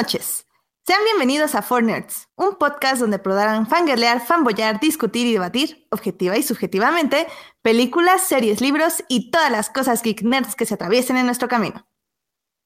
[0.00, 0.46] Noches.
[0.86, 6.38] Sean bienvenidos a Four Nerds, un podcast donde podrán fangirlear, fanboyar, discutir y debatir, objetiva
[6.38, 7.26] y subjetivamente,
[7.60, 11.86] películas, series, libros y todas las cosas geek nerds que se atraviesen en nuestro camino.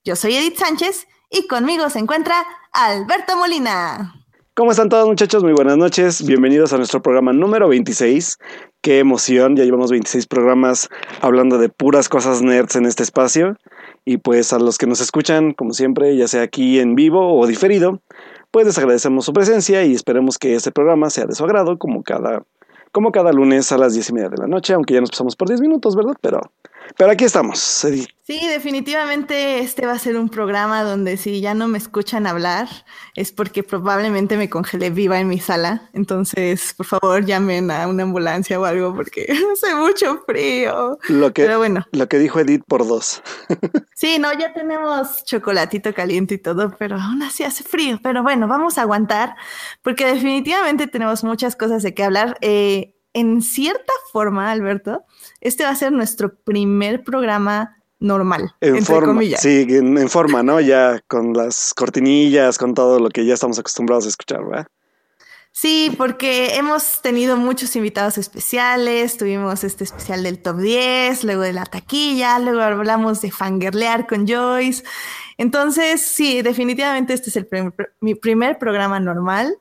[0.04, 2.36] Yo soy Edith Sánchez y conmigo se encuentra
[2.70, 4.14] Alberto Molina.
[4.54, 5.42] ¿Cómo están todos muchachos?
[5.42, 6.24] Muy buenas noches.
[6.24, 8.38] Bienvenidos a nuestro programa número 26.
[8.80, 10.88] Qué emoción, ya llevamos 26 programas
[11.20, 13.56] hablando de puras cosas nerds en este espacio.
[14.04, 17.46] Y pues a los que nos escuchan, como siempre, ya sea aquí en vivo o
[17.46, 18.00] diferido,
[18.50, 22.02] pues les agradecemos su presencia y esperemos que este programa sea de su agrado como
[22.02, 22.44] cada,
[22.92, 25.36] como cada lunes a las 10 y media de la noche, aunque ya nos pasamos
[25.36, 26.16] por 10 minutos, ¿verdad?
[26.20, 26.40] Pero
[26.96, 28.08] pero aquí estamos, Edith.
[28.26, 32.68] Sí, definitivamente este va a ser un programa donde si ya no me escuchan hablar
[33.14, 35.90] es porque probablemente me congelé viva en mi sala.
[35.92, 40.98] Entonces, por favor, llamen a una ambulancia o algo porque hace mucho frío.
[41.10, 41.84] Lo que, pero bueno.
[41.92, 43.22] Lo que dijo Edith por dos.
[43.94, 48.00] sí, no, ya tenemos chocolatito caliente y todo, pero aún así hace frío.
[48.02, 49.36] Pero bueno, vamos a aguantar
[49.82, 52.38] porque definitivamente tenemos muchas cosas de qué hablar.
[52.40, 55.04] Eh, en cierta forma, Alberto,
[55.44, 59.40] este va a ser nuestro primer programa normal, en entre forma, comillas.
[59.40, 60.60] Sí, en, forma, ¿no?
[60.60, 64.66] Ya con las cortinillas, con todo lo que ya estamos acostumbrados a escuchar, ¿verdad?
[65.52, 71.52] Sí, porque hemos tenido muchos invitados especiales, tuvimos este especial del top 10, luego de
[71.52, 74.82] la taquilla, luego hablamos de fangirlear con Joyce.
[75.38, 77.48] Entonces, sí, definitivamente este es el
[78.00, 79.56] mi primer programa normal.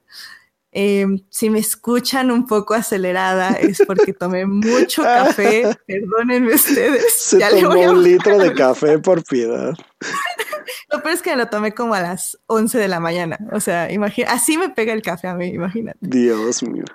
[0.75, 7.13] Em, si me escuchan un poco acelerada es porque tomé mucho café, perdónenme ustedes.
[7.17, 9.73] Se tomó un litro de café por piedad.
[10.91, 13.37] Lo peor es que lo tomé como a las 11 de la mañana.
[13.51, 15.97] O sea, imagina, así me pega el café a mí, imagínate.
[16.01, 16.85] Dios mío.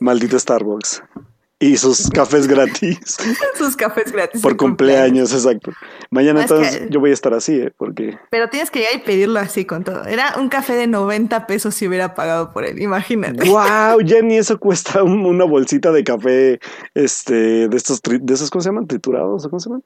[0.00, 1.02] Maldito Starbucks.
[1.58, 3.16] Y sus cafés gratis.
[3.56, 4.42] sus cafés gratis.
[4.42, 5.72] Por cumpleaños, exacto.
[6.10, 7.72] Mañana entonces yo voy a estar así, ¿eh?
[7.74, 8.18] Porque...
[8.30, 10.04] Pero tienes que ir y pedirlo así con todo.
[10.04, 13.48] Era un café de 90 pesos si hubiera pagado por él, imagínate.
[13.48, 14.02] ¡Wow!
[14.04, 16.60] Ya ni eso cuesta una bolsita de café,
[16.94, 18.86] este, de estos, de esos, ¿cómo se llaman?
[18.86, 19.84] ¿Triturados o cómo se llaman?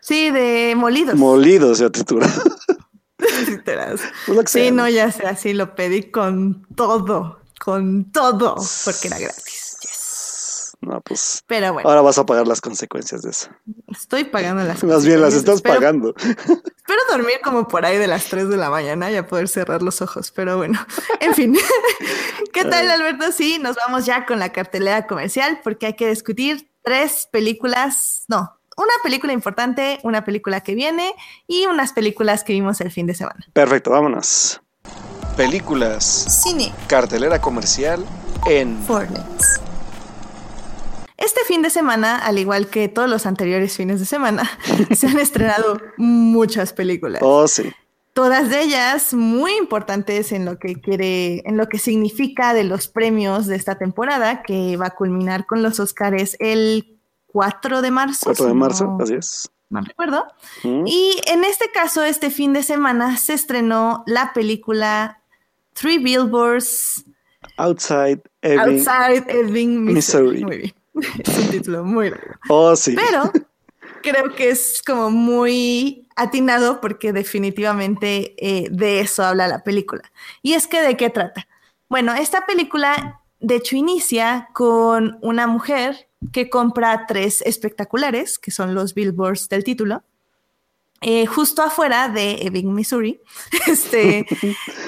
[0.00, 1.16] Sí, de molidos.
[1.16, 2.42] Molidos, ya triturados.
[3.44, 4.00] triturados.
[4.46, 9.59] sí, no, ya sé, así lo pedí con todo, con todo, porque era gratis.
[10.80, 11.44] No, pues.
[11.46, 11.88] Pero bueno.
[11.88, 13.50] Ahora vas a pagar las consecuencias de eso.
[13.88, 16.14] Estoy pagando las Más bien las estás pagando.
[16.16, 19.82] Espero dormir como por ahí de las 3 de la mañana y a poder cerrar
[19.82, 20.30] los ojos.
[20.30, 20.78] Pero bueno,
[21.20, 21.56] en fin.
[22.52, 23.30] ¿Qué tal, Alberto?
[23.32, 28.24] Sí, nos vamos ya con la cartelera comercial porque hay que discutir tres películas.
[28.28, 31.14] No, una película importante, una película que viene
[31.46, 33.46] y unas películas que vimos el fin de semana.
[33.52, 34.62] Perfecto, vámonos.
[35.36, 36.04] Películas.
[36.42, 36.72] Cine.
[36.86, 38.04] Cartelera comercial
[38.46, 39.69] en Fortnite.
[41.20, 44.50] Este fin de semana, al igual que todos los anteriores fines de semana,
[44.96, 47.22] se han estrenado muchas películas.
[47.22, 47.70] Oh, sí.
[48.14, 52.88] Todas de ellas muy importantes en lo que quiere, en lo que significa de los
[52.88, 56.98] premios de esta temporada, que va a culminar con los Oscars el
[57.28, 58.24] 4 de marzo.
[58.24, 59.50] 4 de marzo, así es.
[59.68, 60.24] No recuerdo.
[60.64, 60.84] Mm.
[60.86, 65.20] Y en este caso, este fin de semana se estrenó la película
[65.74, 67.04] Three Billboards
[67.58, 70.44] Outside Ebbing, Outside Missouri.
[70.44, 70.79] Muy bien.
[71.24, 72.34] es un título muy largo.
[72.48, 72.94] Oh, sí.
[72.94, 73.30] Pero
[74.02, 80.02] creo que es como muy atinado porque definitivamente eh, de eso habla la película.
[80.42, 81.46] Y es que de qué trata.
[81.88, 88.74] Bueno, esta película de hecho inicia con una mujer que compra tres espectaculares, que son
[88.74, 90.02] los billboards del título,
[91.00, 93.20] eh, justo afuera de Ebbing, Missouri.
[93.66, 94.26] Este,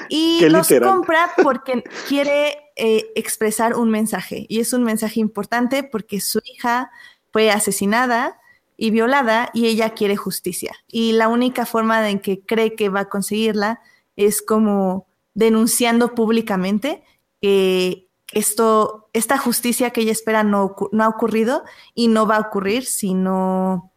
[0.09, 4.45] y los compra porque quiere eh, expresar un mensaje.
[4.49, 6.91] Y es un mensaje importante porque su hija
[7.31, 8.39] fue asesinada
[8.77, 10.75] y violada y ella quiere justicia.
[10.87, 13.81] Y la única forma en que cree que va a conseguirla
[14.15, 17.03] es como denunciando públicamente
[17.41, 22.41] que esto, esta justicia que ella espera no, no ha ocurrido y no va a
[22.41, 23.91] ocurrir si no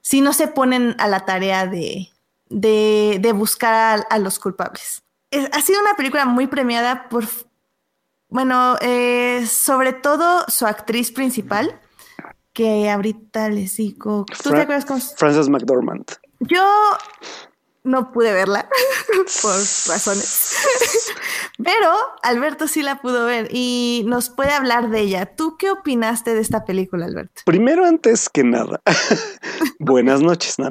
[0.00, 2.08] si no se ponen a la tarea de,
[2.48, 5.02] de, buscar a, los culpables.
[5.52, 7.24] ha sido una película muy premiada por,
[8.30, 11.80] bueno, eh, sobre todo su actriz principal,
[12.52, 15.00] que ahorita les digo, ¿tú te acuerdas con...
[15.00, 16.04] Frances McDormand.
[16.40, 16.64] Yo
[17.82, 18.68] no pude verla
[19.42, 20.56] por razones.
[21.58, 21.92] Pero
[22.22, 25.26] Alberto sí la pudo ver y nos puede hablar de ella.
[25.26, 27.42] ¿Tú qué opinaste de esta película, Alberto?
[27.44, 28.80] Primero, antes que nada,
[29.78, 30.68] buenas noches, ¿no?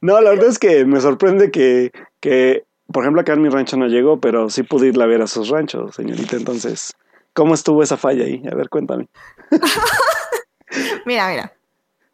[0.00, 0.20] ¿no?
[0.20, 3.86] la verdad es que me sorprende que, que, por ejemplo, acá en mi rancho no
[3.86, 6.36] llegó, pero sí pude irla a ver a sus ranchos, señorita.
[6.36, 6.94] Entonces,
[7.32, 8.42] ¿cómo estuvo esa falla ahí?
[8.50, 9.08] A ver, cuéntame.
[11.06, 11.52] mira, mira.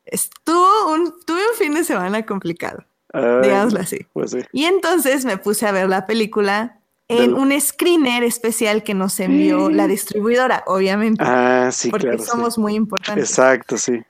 [0.05, 2.85] Estuvo un, tuve un fin de semana complicado.
[3.13, 4.07] digámoslo así.
[4.13, 4.39] Pues sí.
[4.53, 9.71] Y entonces me puse a ver la película en un screener especial que nos envió
[9.71, 11.23] la distribuidora, obviamente.
[11.25, 12.25] Ah, sí, porque claro.
[12.25, 13.31] somos muy importantes.
[13.31, 14.03] Exacto, sí.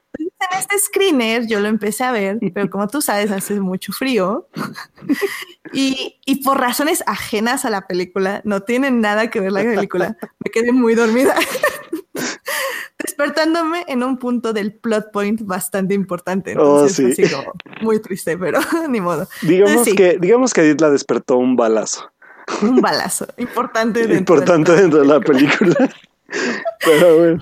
[0.52, 4.48] En este screener yo lo empecé a ver, pero como tú sabes, hace mucho frío.
[5.72, 10.16] y, y por razones ajenas a la película, no tienen nada que ver la película,
[10.44, 11.34] me quedé muy dormida.
[12.98, 16.52] despertándome en un punto del plot point bastante importante.
[16.52, 17.22] Entonces, oh, sí.
[17.22, 19.28] así como muy triste, pero ni modo.
[19.42, 22.10] Digamos, Entonces, sí, que, digamos que Edith la despertó un balazo.
[22.62, 25.76] un balazo importante dentro Importante del dentro de la película.
[26.84, 27.40] pero bueno.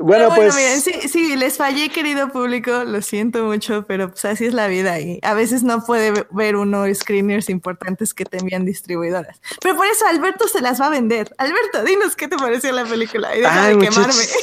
[0.00, 0.54] Bueno, pues.
[0.54, 4.68] miren, sí, sí, les fallé, querido público, lo siento mucho, pero pues así es la
[4.68, 9.40] vida y a veces no puede ver uno screeners importantes que te envían distribuidoras.
[9.60, 11.34] Pero por eso Alberto se las va a vender.
[11.38, 13.96] Alberto, dinos qué te pareció la película y deja Ay, de muchachos,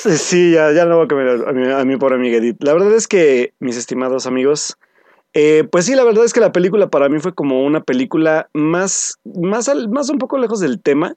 [0.04, 0.18] quemarme.
[0.18, 2.58] Sí, ya, ya no voy a quemar a mi, a mi pobre amiga Edith.
[2.60, 4.78] La verdad es que, mis estimados amigos,
[5.34, 8.50] eh, pues sí, la verdad es que la película para mí fue como una película
[8.54, 11.16] más, más, al- más un poco lejos del tema.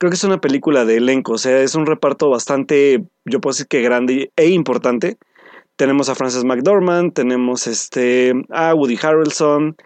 [0.00, 3.52] Creo que es una película de elenco, o sea, es un reparto bastante, yo puedo
[3.52, 5.18] decir que grande e importante.
[5.76, 9.76] Tenemos a Frances McDormand, tenemos este, a Woody Harrelson,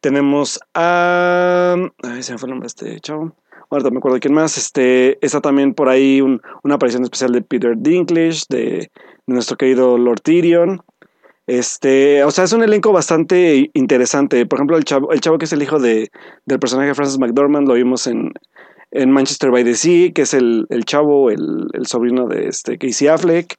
[0.00, 1.76] tenemos a...
[2.02, 3.32] Ay, se me fue el nombre de este chavo.
[3.70, 4.58] Ahorita me acuerdo quién más.
[4.58, 8.90] Este, está también por ahí un- una aparición especial de Peter Dinklage, de, de
[9.26, 10.82] nuestro querido Lord Tyrion.
[11.46, 14.46] Este, o sea, es un elenco bastante interesante.
[14.46, 16.10] Por ejemplo, el chavo, el chavo que es el hijo de,
[16.44, 18.32] del personaje de Frances McDormand lo vimos en,
[18.92, 22.78] en Manchester by the Sea, que es el, el chavo, el, el sobrino de este
[22.78, 23.56] Casey Affleck.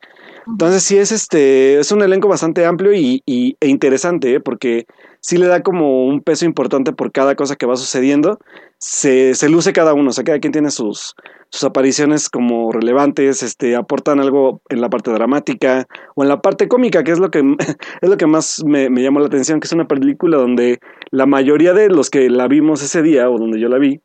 [0.48, 4.40] Entonces sí es este, es un elenco bastante amplio y, y- e interesante, ¿eh?
[4.40, 4.86] porque
[5.20, 8.40] sí le da como un peso importante por cada cosa que va sucediendo.
[8.80, 11.14] Se, se luce cada uno, o sea, cada quien tiene sus,
[11.50, 15.86] sus apariciones como relevantes, este, aportan algo en la parte dramática
[16.16, 17.44] o en la parte cómica, que es lo que,
[18.02, 20.80] es lo que más me, me llamó la atención, que es una película donde
[21.12, 24.02] la mayoría de los que la vimos ese día, o donde yo la vi,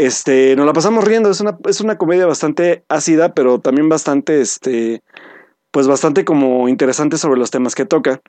[0.00, 4.40] este, nos la pasamos riendo, es una, es una comedia bastante ácida, pero también bastante,
[4.40, 5.02] este,
[5.70, 8.22] pues bastante como interesante sobre los temas que toca.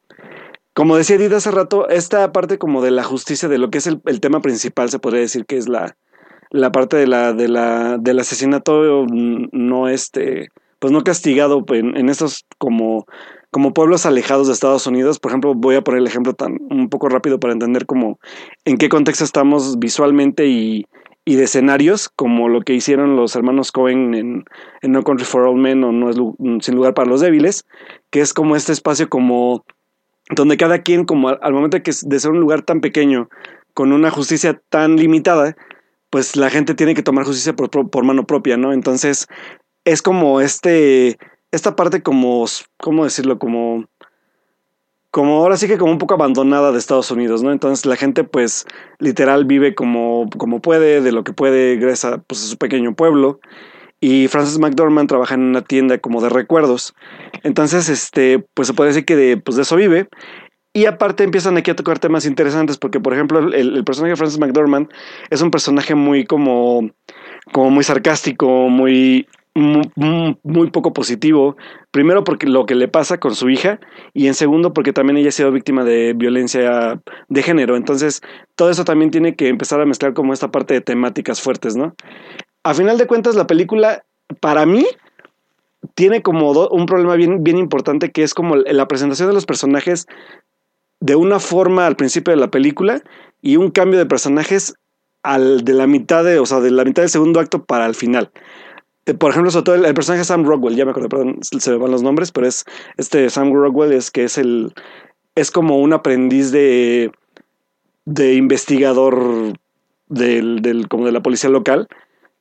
[0.74, 3.88] Como decía Edith hace rato, esta parte como de la justicia, de lo que es
[3.88, 5.96] el, el tema principal, se podría decir que es la,
[6.50, 11.96] la parte de la, de la, del asesinato mm, no este, pues no castigado en,
[11.96, 13.06] en estos como,
[13.50, 15.20] como pueblos alejados de Estados Unidos.
[15.20, 18.20] Por ejemplo, voy a poner el ejemplo tan un poco rápido para entender como
[18.66, 20.86] en qué contexto estamos visualmente y,
[21.26, 24.46] y de escenarios, como lo que hicieron los hermanos Cohen en,
[24.82, 26.18] en No Country for All Men o No es
[26.66, 27.66] Sin Lugar para los Débiles,
[28.10, 29.64] que es como este espacio como
[30.36, 33.30] donde cada quien, como al, al momento que, de ser un lugar tan pequeño,
[33.74, 35.56] con una justicia tan limitada,
[36.10, 38.74] pues la gente tiene que tomar justicia por- por mano propia, ¿no?
[38.74, 39.28] Entonces,
[39.86, 41.18] es como este,
[41.52, 42.46] esta parte como,
[42.78, 43.40] ¿cómo decirlo?
[43.40, 43.86] Como,
[45.12, 47.52] como ahora sí que como un poco abandonada de Estados Unidos, ¿no?
[47.52, 48.66] Entonces la gente pues
[49.00, 52.96] literal vive como, como puede, de lo que puede, gracias a, pues, a su pequeño
[52.96, 53.40] pueblo.
[54.00, 56.96] Y Frances McDormand trabaja en una tienda como de recuerdos.
[57.44, 60.08] Entonces, este, pues se puede decir que de, pues de eso vive.
[60.74, 64.16] Y aparte empiezan aquí a tocar temas interesantes porque, por ejemplo, el, el personaje de
[64.16, 64.90] Frances McDormand
[65.30, 66.90] es un personaje muy como,
[67.52, 71.58] como muy sarcástico, muy, muy, poco positivo.
[71.92, 73.80] Primero porque lo que le pasa con su hija
[74.14, 77.76] y en segundo porque también ella ha sido víctima de violencia de género.
[77.76, 78.22] Entonces,
[78.56, 81.96] todo eso también tiene que empezar a mezclar como esta parte de temáticas fuertes, ¿no?
[82.64, 84.04] A final de cuentas, la película,
[84.40, 84.86] para mí,
[85.96, 90.06] tiene como un problema bien, bien importante que es como la presentación de los personajes
[91.00, 93.02] de una forma al principio de la película
[93.42, 94.76] y un cambio de personajes
[95.24, 97.96] al de la mitad de, o sea, de la mitad del segundo acto para el
[97.96, 98.32] final.
[99.06, 101.72] Eh, Por ejemplo, sobre todo el, el personaje Sam Rockwell, ya me acuerdo, perdón, se
[101.72, 102.66] me van los nombres, pero es
[102.98, 104.74] este Sam Rockwell es que es el
[105.36, 107.12] es como un aprendiz de
[108.06, 109.54] de investigador
[110.08, 111.88] del, del como de la policía local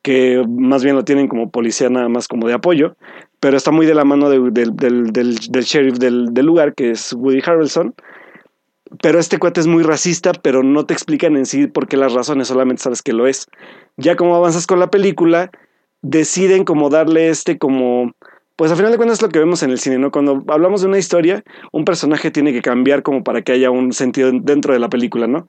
[0.01, 2.95] que más bien lo tienen como policía nada más como de apoyo,
[3.39, 6.73] pero está muy de la mano de- del, del, del, del sheriff del, del lugar,
[6.73, 7.93] que es Woody Harrelson.
[9.01, 12.13] Pero este cuate es muy racista, pero no te explican en sí por qué las
[12.13, 13.47] razones, solamente sabes que lo es.
[13.95, 15.51] Ya como avanzas con la película,
[16.01, 18.11] deciden como darle este como...
[18.55, 20.11] Pues al final de cuentas es lo que vemos en el cine, ¿no?
[20.11, 23.91] Cuando hablamos de una historia, un personaje tiene que cambiar como para que haya un
[23.91, 25.47] sentido dentro de la película, ¿no?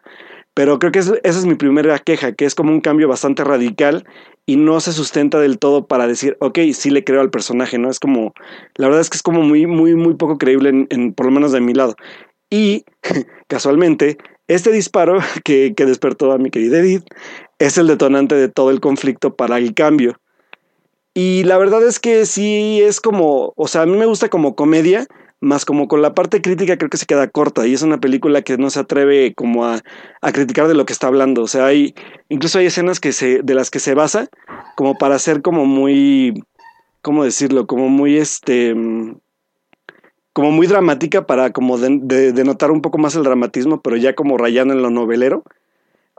[0.54, 3.44] Pero creo que es- esa es mi primera queja, que es como un cambio bastante
[3.44, 4.04] radical
[4.46, 7.90] y no se sustenta del todo para decir, ok, sí le creo al personaje, ¿no?
[7.90, 8.34] Es como,
[8.76, 11.32] la verdad es que es como muy, muy, muy poco creíble, en, en- por lo
[11.32, 11.96] menos de mi lado.
[12.50, 12.84] Y
[13.48, 14.18] casualmente,
[14.48, 17.04] este disparo que, que despertó a mi querida Edith
[17.58, 20.16] es el detonante de todo el conflicto para el cambio.
[21.14, 24.56] Y la verdad es que sí es como, o sea, a mí me gusta como
[24.56, 25.06] comedia,
[25.40, 28.42] más como con la parte crítica creo que se queda corta y es una película
[28.42, 29.80] que no se atreve como a,
[30.20, 31.42] a criticar de lo que está hablando.
[31.42, 31.94] O sea, hay,
[32.28, 34.28] incluso hay escenas que se, de las que se basa
[34.76, 36.44] como para ser como muy,
[37.02, 37.66] ¿cómo decirlo?
[37.66, 38.74] Como muy este
[40.32, 44.38] como muy dramática para como de, denotar un poco más el dramatismo, pero ya como
[44.38, 45.44] rayando en lo novelero.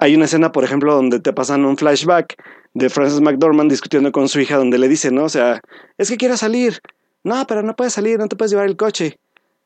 [0.04, 2.36] Hay una escena, por ejemplo, donde te pasan un flashback
[2.74, 5.24] de Frances McDormand discutiendo con su hija, donde le dice, ¿no?
[5.24, 5.62] O sea,
[5.98, 6.82] es que quiero salir.
[7.24, 9.18] No, pero no puedes salir, no te puedes llevar el coche.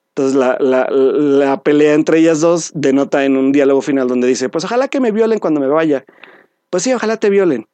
[0.09, 4.47] Entonces la, la, la pelea entre ellas dos denota en un diálogo final donde dice,
[4.47, 6.05] pues ojalá que me violen cuando me vaya.
[6.69, 7.67] Pues sí, ojalá te violen.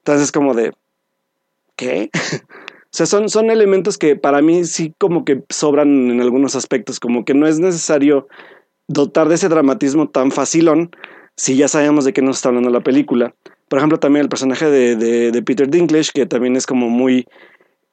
[0.00, 0.74] Entonces como de,
[1.74, 2.10] ¿qué?
[2.92, 7.00] O sea, son, son elementos que para mí sí como que sobran en algunos aspectos,
[7.00, 8.28] como que no es necesario
[8.88, 10.90] dotar de ese dramatismo tan facilón
[11.40, 13.34] si ya sabemos de qué nos está hablando la película.
[13.68, 17.26] Por ejemplo, también el personaje de, de, Peter Dinklage, que también es como muy...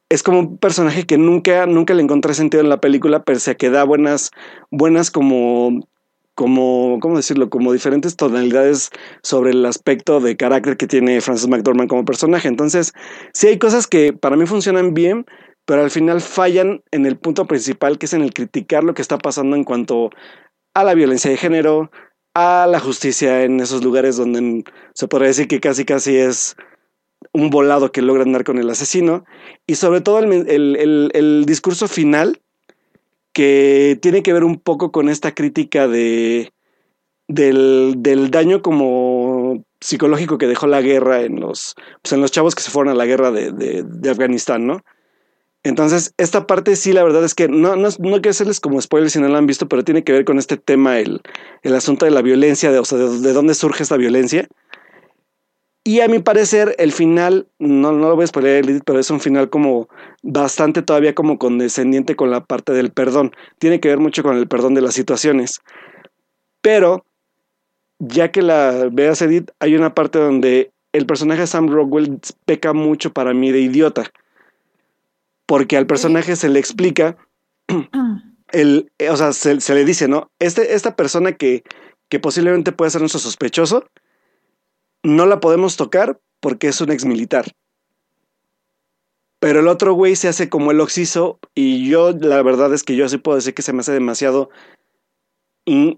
[0.10, 3.56] Es como un personaje que nunca, nunca le encontré sentido en la película, pero se
[3.56, 4.32] que da buenas,
[4.70, 5.80] buenas como
[6.36, 7.50] como, ¿cómo decirlo?
[7.50, 8.92] Como diferentes tonalidades
[9.24, 12.50] sobre el aspecto de carácter que tiene Francis McDormand como personaje.
[12.50, 12.94] Entonces,
[13.34, 15.26] sí hay cosas que para mí funcionan bien,
[15.66, 19.02] pero al final fallan en el punto principal, que es en el criticar lo que
[19.02, 20.10] está pasando en cuanto
[20.74, 21.90] a la violencia de género,
[22.40, 24.64] a la justicia en esos lugares donde
[24.94, 26.56] se podría decir que casi casi es
[27.34, 29.26] un volado que logra andar con el asesino,
[29.66, 32.40] y sobre todo el, el, el discurso final
[33.34, 36.54] que tiene que ver un poco con esta crítica de,
[37.28, 42.54] del, del daño como psicológico que dejó la guerra en los, pues en los chavos
[42.54, 44.84] que se fueron a la guerra de, de, de Afganistán, ¿no?
[45.68, 49.10] Entonces, esta parte sí, la verdad es que no, no, no quiero hacerles como spoiler
[49.10, 51.22] si no lo han visto, pero tiene que ver con este tema, el,
[51.62, 54.48] el asunto de la violencia, de, o sea, de, de dónde surge esta violencia.
[55.84, 59.20] Y a mi parecer, el final, no, no lo voy a spoiler, pero es un
[59.20, 59.90] final como
[60.22, 63.32] bastante todavía como condescendiente con la parte del perdón.
[63.58, 65.60] Tiene que ver mucho con el perdón de las situaciones.
[66.62, 67.06] Pero,
[68.00, 73.12] ya que la veas, Edith, hay una parte donde el personaje Sam Rockwell peca mucho
[73.12, 74.12] para mí de idiota.
[75.48, 77.18] Porque al personaje se le explica,
[78.52, 80.30] el, o sea, se, se le dice, ¿no?
[80.38, 81.64] Este, esta persona que,
[82.10, 83.86] que posiblemente puede ser nuestro sospechoso,
[85.04, 87.46] no la podemos tocar porque es un ex militar.
[89.40, 92.96] Pero el otro güey se hace como el oxiso y yo la verdad es que
[92.96, 94.50] yo sí puedo decir que se me hace demasiado...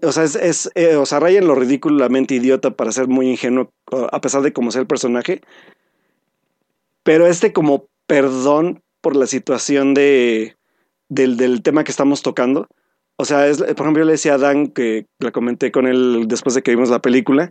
[0.02, 3.72] o sea, es, eh, o sea, raya en lo ridículamente idiota para ser muy ingenuo,
[4.12, 5.40] a pesar de cómo sea el personaje.
[7.02, 10.56] Pero este como perdón por la situación de,
[11.08, 12.68] del, del tema que estamos tocando.
[13.16, 16.24] O sea, es, por ejemplo, yo le decía a Dan, que la comenté con él
[16.26, 17.50] después de que vimos la película,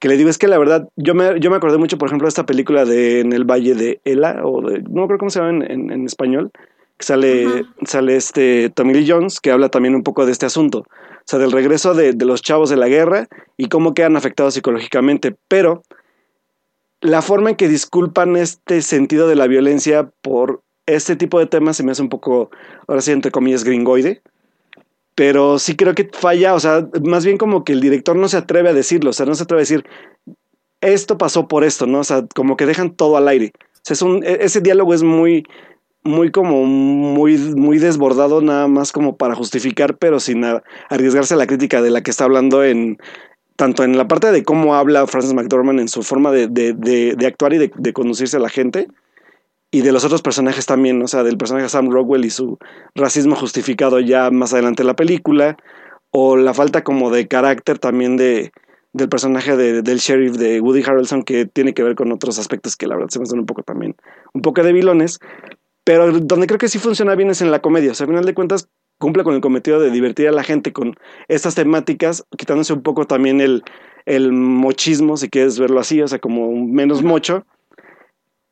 [0.00, 2.26] que le digo es que la verdad, yo me, yo me acordé mucho, por ejemplo,
[2.26, 5.38] de esta película de En el Valle de Ela, o de, no creo cómo se
[5.40, 6.50] llama en, en, español,
[6.98, 10.80] que sale, sale este Tommy Lee Jones, que habla también un poco de este asunto,
[10.80, 14.54] o sea, del regreso de, de los chavos de la guerra y cómo quedan afectados
[14.54, 15.82] psicológicamente, pero
[17.00, 21.76] la forma en que disculpan este sentido de la violencia por este tipo de temas
[21.76, 22.50] se me hace un poco,
[22.86, 24.22] ahora sí, entre comillas, gringoide
[25.14, 28.36] pero sí creo que falla, o sea, más bien como que el director no se
[28.36, 29.84] atreve a decirlo, o sea, no se atreve a decir,
[30.80, 32.00] esto pasó por esto, ¿no?
[32.00, 33.52] O sea, como que dejan todo al aire.
[33.88, 35.44] Es un, e, ese diálogo es muy,
[36.02, 40.44] muy como, muy, muy desbordado, nada más como para justificar, pero sin
[40.90, 42.98] arriesgarse a la crítica de la que está hablando en,
[43.56, 47.54] tanto en la parte de cómo habla Francis McDormand en su forma de, de, actuar
[47.54, 48.88] y de, conducirse a la gente,
[49.74, 52.58] y de los otros personajes también, o sea, del personaje Sam Rockwell y su
[52.94, 55.56] racismo justificado ya más adelante en la película,
[56.12, 58.52] o la falta como de carácter también de,
[58.92, 62.76] del personaje de, del sheriff de Woody Harrelson que tiene que ver con otros aspectos
[62.76, 63.96] que la verdad se me son un poco también,
[64.32, 65.18] un poco de vilones,
[65.82, 68.26] pero donde creo que sí funciona bien es en la comedia, o sea, al final
[68.26, 70.94] de cuentas cumple con el cometido de divertir a la gente con
[71.26, 73.64] estas temáticas, quitándose un poco también el,
[74.06, 77.44] el mochismo, si quieres verlo así, o sea, como menos mocho,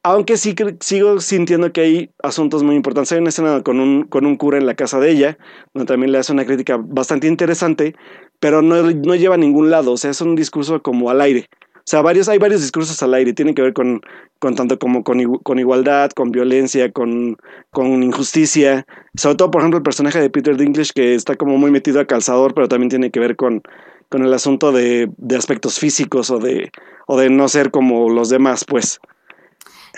[0.02, 3.12] aunque sí sigo sintiendo que hay asuntos muy importantes.
[3.12, 5.38] Hay una escena con un, con un cura en la casa de ella,
[5.75, 7.94] donde también le hace una crítica bastante interesante,
[8.40, 9.92] pero no, no lleva a ningún lado.
[9.92, 11.49] O sea, es un discurso como al aire.
[11.78, 13.32] O sea, hay varios discursos al aire.
[13.32, 14.00] Tienen que ver con,
[14.38, 17.37] con tanto como con, con igualdad, con violencia, con,
[17.71, 18.87] con injusticia.
[19.16, 22.06] Sobre todo, por ejemplo, el personaje de Peter Dinklage, que está como muy metido a
[22.06, 23.62] calzador, pero también tiene que ver con,
[24.09, 26.71] con el asunto de, de aspectos físicos o de,
[27.06, 29.00] o de no ser como los demás, pues.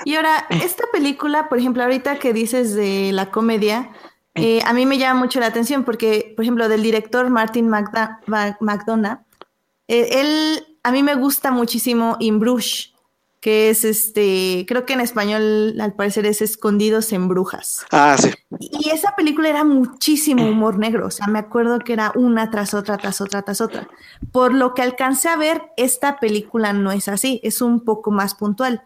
[0.05, 3.91] Y ahora, esta película, por ejemplo, ahorita que dices de la comedia,
[4.35, 9.21] eh, a mí me llama mucho la atención porque, por ejemplo, del director Martin McDonough,
[9.87, 12.95] eh, él, a mí me gusta muchísimo In Bruges,
[13.41, 17.85] que es este, creo que en español al parecer es Escondidos en Brujas.
[17.93, 18.31] Ah, sí.
[18.59, 22.73] Y esa película era muchísimo humor negro, o sea, me acuerdo que era una tras
[22.73, 23.89] otra, tras otra, tras otra.
[24.33, 28.35] Por lo que alcancé a ver, esta película no es así, es un poco más
[28.35, 28.83] puntual.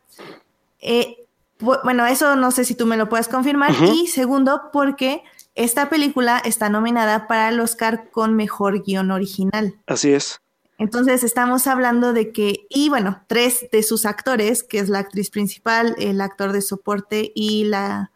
[0.81, 1.25] Eh,
[1.61, 3.73] bueno, eso no sé si tú me lo puedes confirmar.
[3.95, 5.23] Y segundo, porque
[5.55, 9.75] esta película está nominada para el Oscar con Mejor Guión Original.
[9.87, 10.41] Así es.
[10.79, 15.31] Entonces estamos hablando de que, y bueno, tres de sus actores, que es la actriz
[15.31, 18.13] principal, el actor de soporte y la,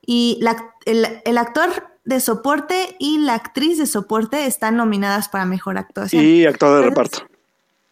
[0.00, 1.68] y la, el, actor
[2.04, 6.24] de soporte y la actriz de soporte están nominadas para mejor actuación.
[6.24, 7.26] Y actor de reparto.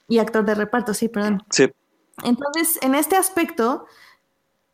[0.08, 1.44] Y actor de reparto, sí, perdón.
[1.50, 1.70] Sí.
[2.24, 3.86] Entonces, en este aspecto,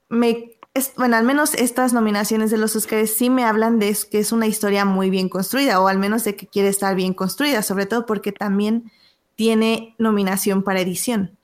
[0.08, 0.56] me,
[0.96, 4.46] bueno, al menos estas nominaciones de los Oscars sí me hablan de que es una
[4.46, 8.06] historia muy bien construida, o al menos de que quiere estar bien construida, sobre todo
[8.06, 8.90] porque también
[9.36, 11.36] tiene nominación para edición.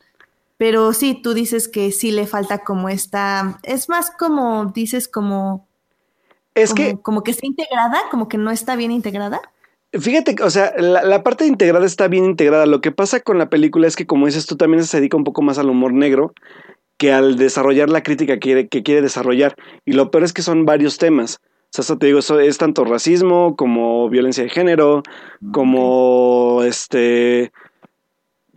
[0.57, 5.67] Pero sí, tú dices que sí le falta como esta, es más como, dices como...
[6.55, 6.97] Es que...
[7.03, 9.41] Como que está integrada, como que no está bien integrada.
[10.01, 12.67] Fíjate, o sea, la, parte integrada está bien integrada.
[12.67, 15.25] Lo que pasa con la película es que, como dices tú, también se dedica un
[15.25, 16.35] poco más al humor negro
[16.97, 19.55] que al desarrollar la crítica que quiere, desarrollar.
[19.85, 21.41] Y lo peor es que son varios temas.
[21.43, 25.03] O sea, eso te digo, eso es tanto racismo como violencia de género,
[25.53, 27.53] como este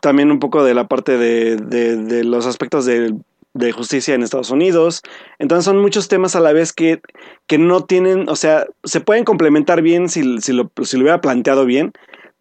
[0.02, 3.16] también un poco de la parte de, de, los aspectos de,
[3.58, 5.02] de, justicia en Estados Unidos.
[5.40, 7.02] Entonces son muchos temas a la vez que,
[7.48, 11.22] que no tienen, o sea, se pueden complementar bien si, si, lo, si lo hubiera
[11.22, 11.94] planteado bien,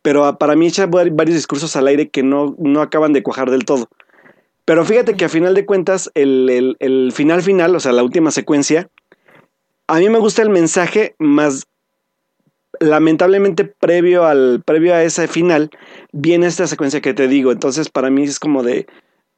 [0.02, 3.64] pero para mí echa varios discursos al aire que no, no acaban de cuajar del
[3.64, 3.88] todo.
[4.64, 8.02] Pero fíjate que a final de cuentas, el, el, el final final, o sea, la
[8.02, 8.88] última secuencia,
[9.87, 11.66] a mí me gusta el mensaje más
[12.80, 15.70] lamentablemente previo al previo a ese final
[16.12, 18.87] viene esta secuencia que te digo entonces para mí es como de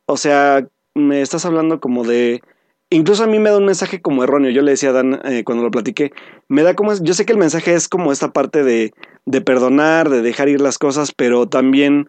[0.07, 2.43] o sea me estás hablando como de
[2.91, 5.45] incluso a mí me da un mensaje como erróneo yo le decía a Dan eh,
[5.45, 6.13] cuando lo platiqué
[6.49, 8.93] me da como yo sé que el mensaje es como esta parte de
[9.27, 12.07] de perdonar de dejar ir las cosas pero también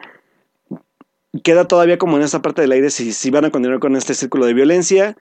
[1.44, 4.14] queda todavía como en esta parte del aire si, si van a continuar con este
[4.14, 5.18] círculo de violencia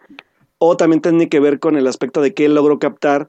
[0.59, 3.29] o también tiene que ver con el aspecto de que él logró captar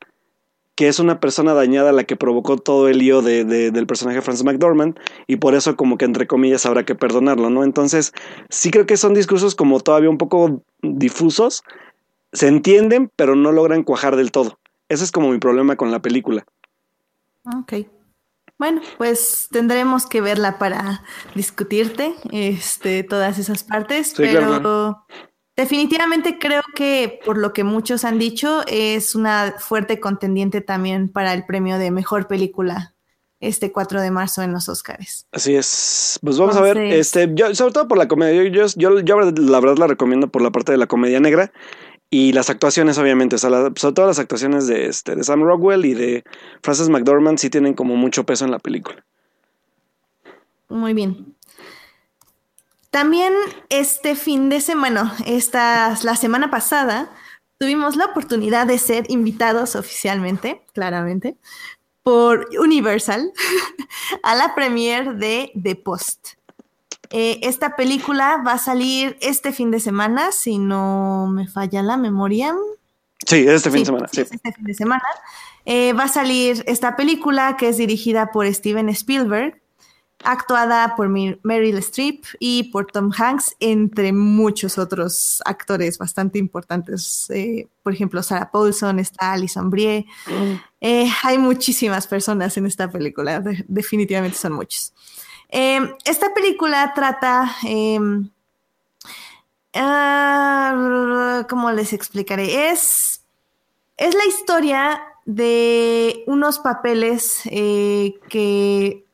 [0.80, 4.46] que es una persona dañada la que provocó todo el lío de, del personaje Francis
[4.46, 7.66] McDormand y por eso como que entre comillas habrá que perdonarlo, ¿no?
[7.66, 8.14] Entonces
[8.48, 11.64] sí creo que son discursos como todavía un poco difusos,
[12.32, 14.58] se entienden pero no logran cuajar del todo.
[14.88, 16.46] Ese es como mi problema con la película.
[17.58, 17.74] Ok.
[18.58, 21.04] Bueno, pues tendremos que verla para
[21.36, 25.06] discutirte este, todas esas partes, pero
[25.60, 31.34] Definitivamente creo que por lo que muchos han dicho es una fuerte contendiente también para
[31.34, 32.94] el premio de mejor película
[33.42, 35.28] este 4 de marzo en los Oscars.
[35.34, 36.18] Así es.
[36.24, 39.60] Pues vamos a ver, este, yo, sobre todo por la comedia, yo, yo, yo, la
[39.60, 41.52] verdad la recomiendo por la parte de la comedia negra
[42.10, 45.84] y las actuaciones obviamente, o sea, sobre todo las actuaciones de, este, de Sam Rockwell
[45.84, 46.24] y de
[46.64, 49.04] Frances McDormand sí tienen como mucho peso en la película.
[50.70, 51.36] Muy bien.
[52.90, 53.34] También
[53.70, 57.10] este fin de semana, esta, la semana pasada,
[57.60, 61.38] tuvimos la oportunidad de ser invitados oficialmente, claramente,
[62.02, 63.32] por Universal
[64.24, 66.30] a la premiere de The Post.
[67.12, 71.98] Eh, esta película va a salir este fin de semana, si no me falla la
[71.98, 72.56] memoria.
[73.26, 74.08] Sí, este fin de semana.
[74.12, 74.22] Sí.
[74.22, 75.04] Este fin de semana.
[75.66, 79.59] Eh, va a salir esta película que es dirigida por Steven Spielberg
[80.24, 87.30] actuada por Meryl Streep y por Tom Hanks, entre muchos otros actores bastante importantes.
[87.30, 90.06] Eh, por ejemplo, Sarah Paulson, está Alison Brie.
[90.28, 90.54] Mm.
[90.82, 94.94] Eh, hay muchísimas personas en esta película, definitivamente son muchos.
[95.50, 97.56] Em, esta película trata...
[97.64, 98.30] Em,
[99.74, 102.72] ah, ¿Cómo les explicaré?
[102.72, 103.22] Es,
[103.98, 109.06] es la historia de unos papeles eh, que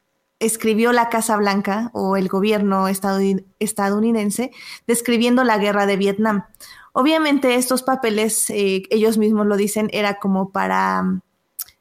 [0.45, 4.51] escribió la Casa Blanca o el gobierno estadounidense
[4.87, 6.45] describiendo la guerra de Vietnam.
[6.93, 11.19] Obviamente estos papeles, eh, ellos mismos lo dicen, era como para um,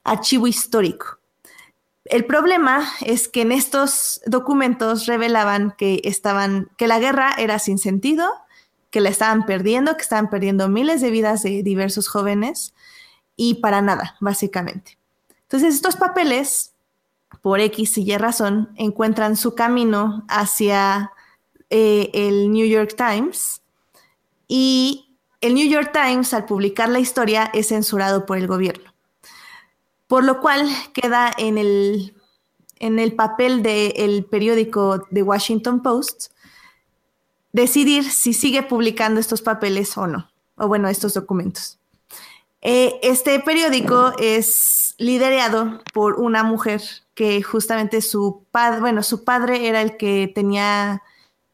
[0.03, 1.18] archivo histórico.
[2.05, 7.79] El problema es que en estos documentos revelaban que estaban, que la guerra era sin
[7.79, 8.29] sentido,
[8.90, 12.74] que la estaban perdiendo, que estaban perdiendo miles de vidas de diversos jóvenes
[13.37, 14.98] y para nada, básicamente.
[15.42, 16.73] Entonces estos papeles
[17.42, 21.12] por X y Y razón, encuentran su camino hacia
[21.70, 23.62] eh, el New York Times
[24.49, 28.94] y el New York Times, al publicar la historia, es censurado por el gobierno.
[30.07, 32.14] Por lo cual queda en el,
[32.79, 36.33] en el papel del periódico The Washington Post
[37.53, 41.79] decidir si sigue publicando estos papeles o no, o bueno, estos documentos.
[42.62, 46.81] Eh, este periódico es liderado por una mujer
[47.14, 51.03] que justamente su padre, bueno, su padre era el que tenía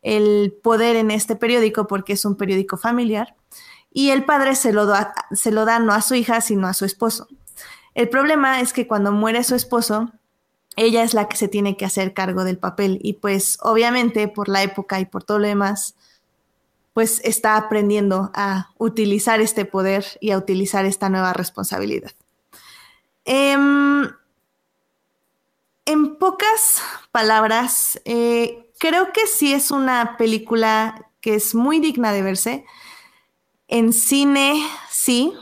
[0.02, 3.36] el poder en este periódico porque es un periódico familiar
[3.92, 6.74] y el padre se lo, da, se lo da no a su hija, sino a
[6.74, 7.28] su esposo.
[7.94, 10.12] El problema es que cuando muere su esposo,
[10.76, 14.48] ella es la que se tiene que hacer cargo del papel y pues obviamente por
[14.48, 15.96] la época y por todo lo demás,
[16.94, 22.12] pues está aprendiendo a utilizar este poder y a utilizar esta nueva responsabilidad.
[23.24, 24.08] Em,
[25.90, 32.22] en pocas palabras, eh, creo que sí es una película que es muy digna de
[32.22, 32.64] verse.
[33.66, 35.32] En cine, sí.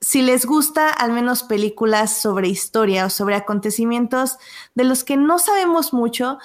[0.00, 4.38] Si les gusta al menos películas sobre historia o sobre acontecimientos
[4.74, 6.38] de los que no sabemos mucho,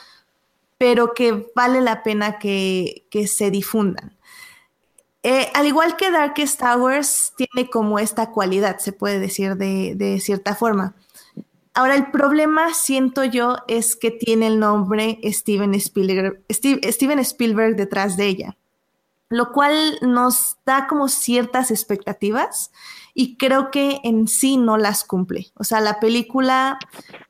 [0.79, 4.17] pero que vale la pena que, se difundan.
[5.21, 10.19] Eh, al igual que Darkest Towers, tiene como esta cualidad, se puede decir de, de
[10.19, 10.95] cierta forma.
[11.77, 18.17] Ahora, el problema, siento yo, es que tiene el nombre Steven Spielberg, Steven Spielberg detrás
[18.17, 18.57] de ella
[19.29, 22.71] lo cual nos da como ciertas expectativas
[23.13, 25.51] y creo que en sí no las cumple.
[25.55, 26.79] O sea, la película,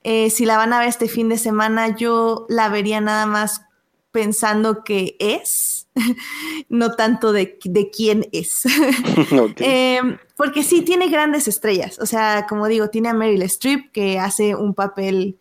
[0.04, 3.64] eh, si la van a ver este fin de semana, yo la vería nada más
[4.12, 5.77] pensando que es,
[6.70, 7.58] no tanto de,
[7.94, 8.64] quién es.
[9.58, 12.00] Em, porque sí tiene grandes estrellas.
[12.00, 15.38] O sea, como digo, tiene a Meryl Streep que hace un papel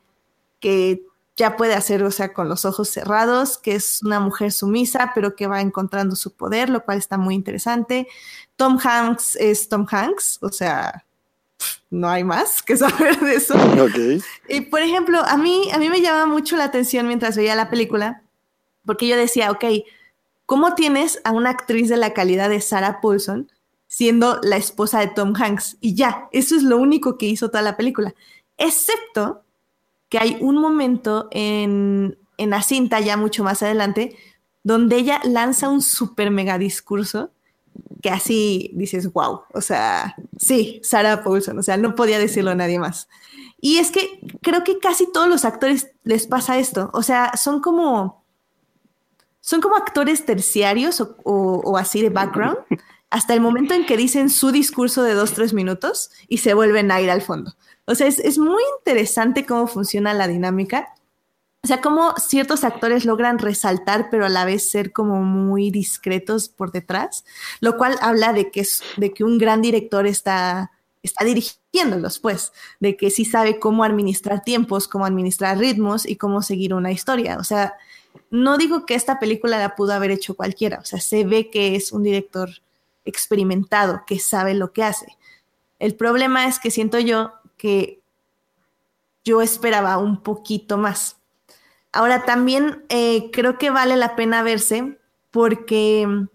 [0.61, 1.03] que
[1.37, 5.37] ya puede hacer, o sea, con los ojos cerrados, que es una mujer sumisa, pero
[5.37, 8.09] que va encontrando su poder, lo cual está muy interesante.
[8.57, 11.05] Tom Hanks es Tom Hanks, o sea,
[11.90, 13.55] no hay más que saber de eso.
[14.49, 17.69] Y por ejemplo, a mí, a mí me llama mucho la atención mientras veía la
[17.69, 18.23] película,
[18.87, 19.64] porque yo decía, ok,
[20.46, 23.50] ¿cómo tienes a una actriz de la calidad de Sarah Paulson
[23.88, 25.76] siendo la esposa de Tom Hanks?
[25.80, 28.14] Y ya, eso es lo único que hizo toda la película,
[28.56, 29.42] excepto
[30.09, 34.16] que hay un momento en, la cinta, ya mucho más adelante,
[34.62, 37.30] donde ella lanza un super mega discurso
[38.02, 42.54] que así dices, wow, o sea, sí, Sarah Paulson, o sea, no podía decirlo a
[42.54, 43.09] nadie más.
[43.61, 47.61] Y es que creo que casi todos los actores les pasa esto, o sea, son
[47.61, 48.24] como,
[49.46, 52.59] son como actores terciarios o, así de background,
[53.11, 56.90] hasta el momento en que dicen su discurso de dos, tres minutos y se vuelven
[56.90, 57.54] a ir al fondo.
[57.85, 60.88] O sea, es, muy interesante cómo funciona la dinámica.
[61.62, 66.48] O sea, cómo ciertos actores logran resaltar, pero a la vez ser como muy discretos
[66.48, 67.24] por detrás,
[67.61, 70.72] lo cual habla de que, es, de que un gran director está,
[71.04, 76.42] está dirigiéndolos, pues, de que sí sabe cómo administrar tiempos, cómo administrar ritmos y cómo
[76.42, 77.38] seguir una historia.
[77.38, 77.76] O sea,
[78.31, 81.76] no digo que esta película la pudo haber hecho cualquiera, o sea, se ve que
[81.76, 82.50] es un director
[83.05, 85.16] experimentado, que sabe lo que hace.
[85.79, 88.00] El problema es que siento yo que
[89.24, 91.16] yo esperaba un poquito más.
[91.92, 94.98] Ahora también eh, creo que vale la pena verse
[95.31, 96.26] porque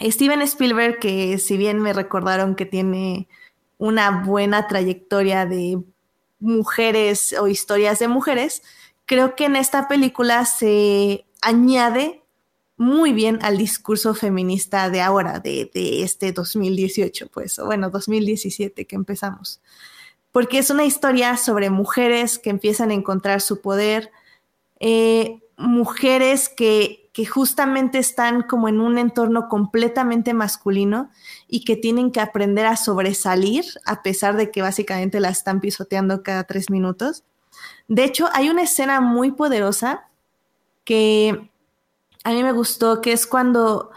[0.00, 3.28] Steven Spielberg, que si bien me recordaron que tiene
[3.78, 5.82] una buena trayectoria de
[6.38, 8.62] mujeres o historias de mujeres,
[9.12, 12.22] creo que en esta película se añade
[12.78, 15.70] muy bien al discurso feminista de ahora, de,
[16.02, 19.60] este 2018, pues, bueno, 2017 que empezamos
[20.32, 24.10] porque es una historia sobre mujeres que empiezan a encontrar su poder,
[24.80, 31.10] eh, mujeres que, que, justamente están como en un entorno completamente masculino
[31.48, 36.22] y que tienen que aprender a sobresalir a pesar de que básicamente la están pisoteando
[36.22, 37.24] cada tres minutos.
[37.92, 40.08] De hecho, hay una escena muy poderosa
[40.82, 41.50] que
[42.24, 43.90] a mí me gustó, que es cuando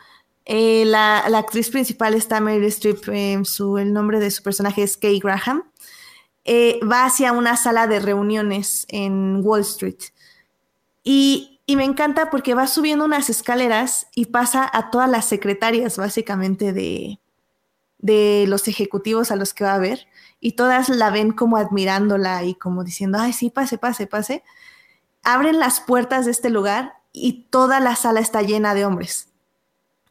[0.43, 5.63] eh, la, actriz principal está Mary Streep, el nombre de su personaje es Kay Graham,
[6.43, 10.11] eh, va hacia una sala de reuniones en Wall Street.
[11.01, 16.73] Y, me encanta porque va subiendo unas escaleras y pasa a todas las secretarias, básicamente,
[16.73, 17.17] de,
[17.99, 20.05] de los ejecutivos a los que va a ver.
[20.45, 24.43] Y todas la ven como admirándola y como diciendo, ay, sí, pase, pase, pase.
[25.23, 29.29] Abren las puertas de este lugar y toda la sala está llena de hombres.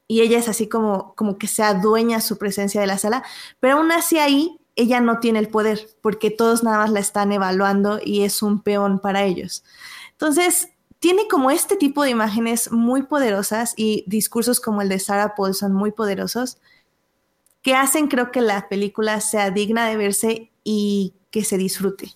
[0.09, 3.23] Y ella es así como, como que se adueña su presencia de la sala,
[3.61, 7.31] pero aún así ahí ella no tiene el poder porque todos nada más la están
[7.31, 9.63] evaluando y es un peón para ellos.
[10.11, 15.37] Entonces, tiene como este tipo de imágenes muy poderosas y discursos como el de Sarah
[15.37, 16.59] Paulson muy poderosos
[17.65, 22.13] que hacen creo que la película sea digna de verse y que se disfrute.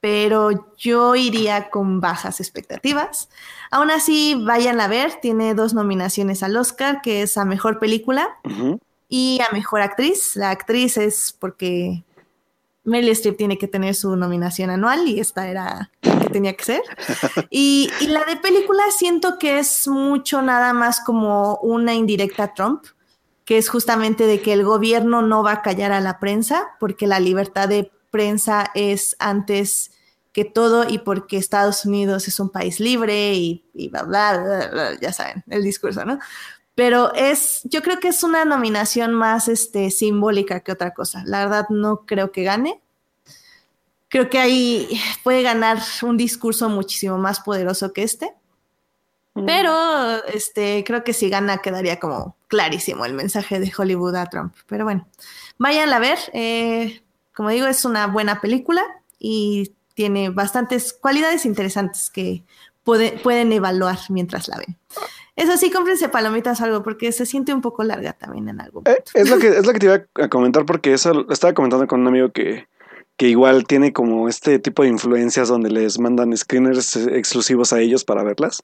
[0.00, 3.30] pero yo iría con bajas expectativas.
[3.70, 8.28] Aún así, vayan a ver, tiene dos nominaciones al Oscar, que es a Mejor Película
[9.08, 10.36] y a Mejor Actriz.
[10.36, 12.04] La actriz es porque
[12.84, 16.64] Meryl Streep tiene que tener su nominación anual y esta era la que tenía que
[16.64, 16.82] ser.
[17.50, 22.54] Y, y, la de película siento que es mucho nada más como una indirecta a
[22.54, 22.84] Trump,
[23.44, 27.06] que es justamente de que el gobierno no va a callar a la prensa porque
[27.06, 29.90] la libertad de prensa es antes
[30.32, 35.12] que todo y porque Estados Unidos es un país libre y, bla, bla, bla, ya
[35.12, 36.18] saben, el discurso, ¿no?
[36.74, 41.22] Pero es, yo creo que es una nominación más este, simbólica que otra cosa.
[41.24, 42.80] La verdad no creo que gane.
[44.08, 48.34] Creo que ahí puede ganar un discurso muchísimo más poderoso que este.
[49.34, 49.46] Mm.
[49.46, 54.54] Pero este, creo que si gana quedaría como clarísimo el mensaje de Hollywood a Trump.
[54.68, 55.08] Pero bueno,
[55.58, 56.18] vayan a ver.
[56.32, 57.02] Eh,
[57.34, 58.84] como digo, es una buena película
[59.18, 62.44] y tiene bastantes cualidades interesantes que
[62.84, 64.76] pueden evaluar mientras la ven.
[65.34, 68.82] Eso sí, cómprense palomitas o algo, porque se siente un poco larga también en algo.
[68.84, 71.88] Eh, es, lo que, es lo que te iba a comentar, porque eso estaba comentando
[71.88, 72.68] con un amigo que,
[73.16, 78.04] que igual tiene como este tipo de influencias donde les mandan screeners exclusivos a ellos
[78.04, 78.62] para verlas.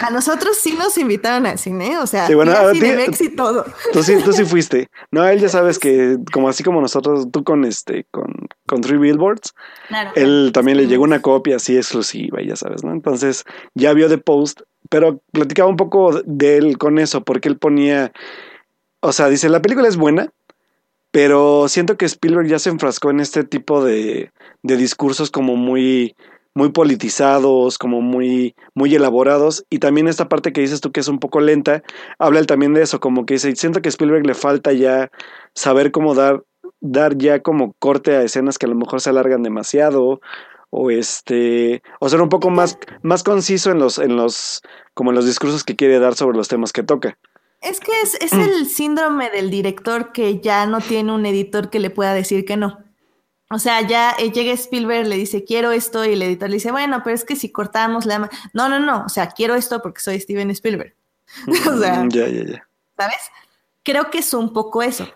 [0.00, 3.66] A nosotros sí nos invitaron al cine, o sea, sí, bueno, a y todo.
[3.92, 4.88] Tú sí, tú sí fuiste.
[5.10, 8.32] No, él ya sabes que como así como nosotros, tú con este, con,
[8.66, 9.54] con Three Billboards,
[10.14, 12.92] él también le llegó una copia así exclusiva, y ya sabes, ¿no?
[12.92, 17.58] Entonces ya vio The Post, pero platicaba un poco de él con eso, porque él
[17.58, 18.12] ponía,
[19.00, 20.30] o sea, dice, la película es buena,
[21.12, 26.16] pero siento que Spielberg ya se enfrascó en este tipo de, de discursos como muy,
[26.54, 29.66] muy politizados, como muy, muy elaborados.
[29.68, 31.82] Y también esta parte que dices tú que es un poco lenta,
[32.18, 35.10] habla también de eso, como que dice, siento que a Spielberg le falta ya
[35.54, 36.44] saber cómo dar,
[36.80, 40.20] dar ya como corte a escenas que a lo mejor se alargan demasiado.
[40.74, 41.82] O este.
[42.00, 44.62] O ser un poco más, más conciso en los, en los.
[44.94, 47.18] como en los discursos que quiere dar sobre los temas que toca.
[47.62, 51.78] Es que es, es el síndrome del director que ya no tiene un editor que
[51.78, 52.82] le pueda decir que no.
[53.50, 56.72] O sea, ya eh, llega Spielberg, le dice, quiero esto, y el editor le dice,
[56.72, 58.30] bueno, pero es que si cortamos la...
[58.52, 60.94] No, no, no, o sea, quiero esto porque soy Steven Spielberg.
[61.68, 62.68] o sea, ya, ya, ya.
[62.96, 63.20] ¿sabes?
[63.82, 65.06] Creo que es un poco eso.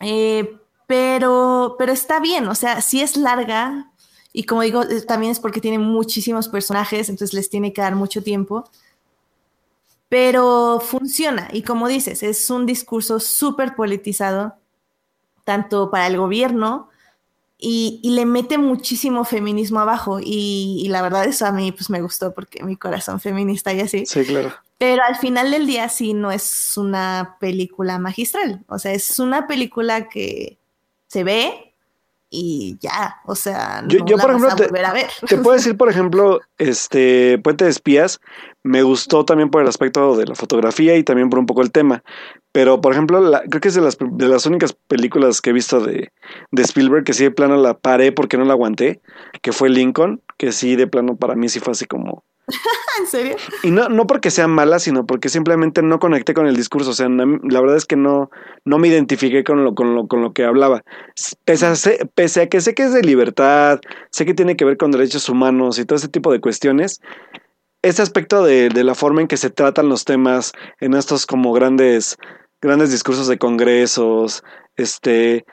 [0.00, 3.90] Eh, pero, pero está bien, o sea, si es larga,
[4.32, 7.96] y como digo, eh, también es porque tiene muchísimos personajes, entonces les tiene que dar
[7.96, 8.70] mucho tiempo
[10.08, 11.48] pero funciona.
[11.52, 14.56] Y como dices, es un discurso súper politizado,
[15.44, 16.88] tanto para el gobierno,
[17.58, 20.18] y, le mete muchísimo feminismo abajo.
[20.22, 24.06] Y, la verdad eso a mí pues me gustó porque mi corazón feminista y así.
[24.06, 24.52] Sí, claro.
[24.78, 28.62] Pero al final del día sí no es una película magistral.
[28.68, 30.58] O sea, es una película que
[31.06, 31.65] se ve,
[32.38, 35.06] y ya, o sea, yo, no por ejemplo, te, a ver.
[35.26, 38.20] te puedo decir, por ejemplo, este Puente de Espías,
[38.62, 41.72] me gustó también por el aspecto de la fotografía y también por un poco el
[41.72, 42.04] tema.
[42.52, 45.80] Pero, por ejemplo, creo que es de las, de las únicas películas que he visto
[45.80, 46.12] de,
[46.50, 49.00] de Spielberg que sí de plano la paré porque no la aguanté,
[49.40, 52.22] que fue Lincoln, que sí de plano para mí sí fue así como
[53.00, 53.36] ¿En serio?
[53.62, 56.90] Y no, no porque sea mala, sino porque simplemente no conecté con el discurso.
[56.90, 58.30] O sea, la verdad es que no,
[58.64, 60.82] no me identifiqué con lo, con lo, con lo que hablaba.
[61.44, 61.74] Pese a,
[62.14, 63.80] pese a que sé que es de libertad,
[64.10, 67.00] sé que tiene que ver con derechos humanos y todo ese tipo de cuestiones,
[67.82, 71.52] ese aspecto de, de la forma en que se tratan los temas en estos como
[71.52, 72.16] grandes,
[72.60, 74.42] grandes discursos de congresos,
[74.76, 75.44] este,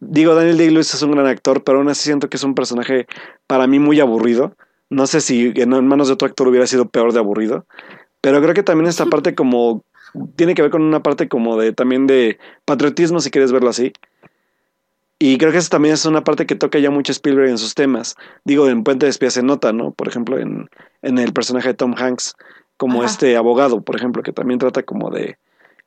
[0.00, 3.06] digo, Daniel Day-Lewis es un gran actor, pero aún así siento que es un personaje
[3.46, 4.56] para mí muy aburrido.
[4.90, 7.66] No sé si en manos de otro actor hubiera sido peor de aburrido.
[8.20, 9.84] Pero creo que también esta parte como
[10.36, 13.92] tiene que ver con una parte como de también de patriotismo, si quieres verlo así.
[15.18, 17.74] Y creo que eso también es una parte que toca ya mucho Spielberg en sus
[17.74, 18.16] temas.
[18.44, 19.92] Digo, en Puente de Espías se nota, ¿no?
[19.92, 20.68] Por ejemplo, en,
[21.02, 22.34] en el personaje de Tom Hanks,
[22.78, 25.36] como este abogado, por ejemplo, que también trata como de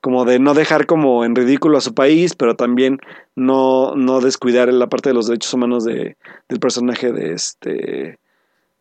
[0.03, 2.99] como de no dejar como en ridículo a su país, pero también
[3.37, 6.17] no, no descuidar la parte de los derechos humanos de,
[6.49, 8.19] del personaje de este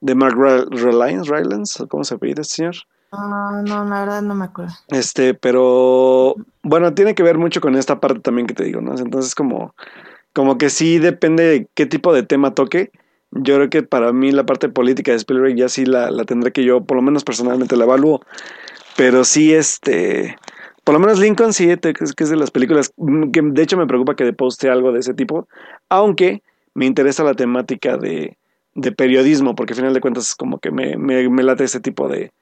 [0.03, 2.75] de Mark Rylance, ¿cómo se pide este señor?
[3.13, 4.73] Ah, no, la verdad no me acuerdo.
[4.89, 8.99] Este, pero bueno, tiene que ver mucho con esta parte también que te digo, ¿no?
[8.99, 9.75] Entonces como,
[10.33, 12.91] como que sí depende de qué tipo de tema toque.
[13.31, 16.53] Yo creo que para mí la parte política de Spielberg ya sí la, la tendré
[16.53, 18.21] que yo, por lo menos personalmente la evalúo.
[18.97, 20.37] Pero sí, este,
[20.85, 22.93] por lo menos Lincoln sí, que es de las películas
[23.33, 25.49] que de hecho me preocupa que poste algo de ese tipo,
[25.89, 26.43] aunque
[26.75, 28.37] me interesa la temática de,
[28.75, 32.33] de periodismo, porque al final de cuentas como que me, me, late ese tipo de,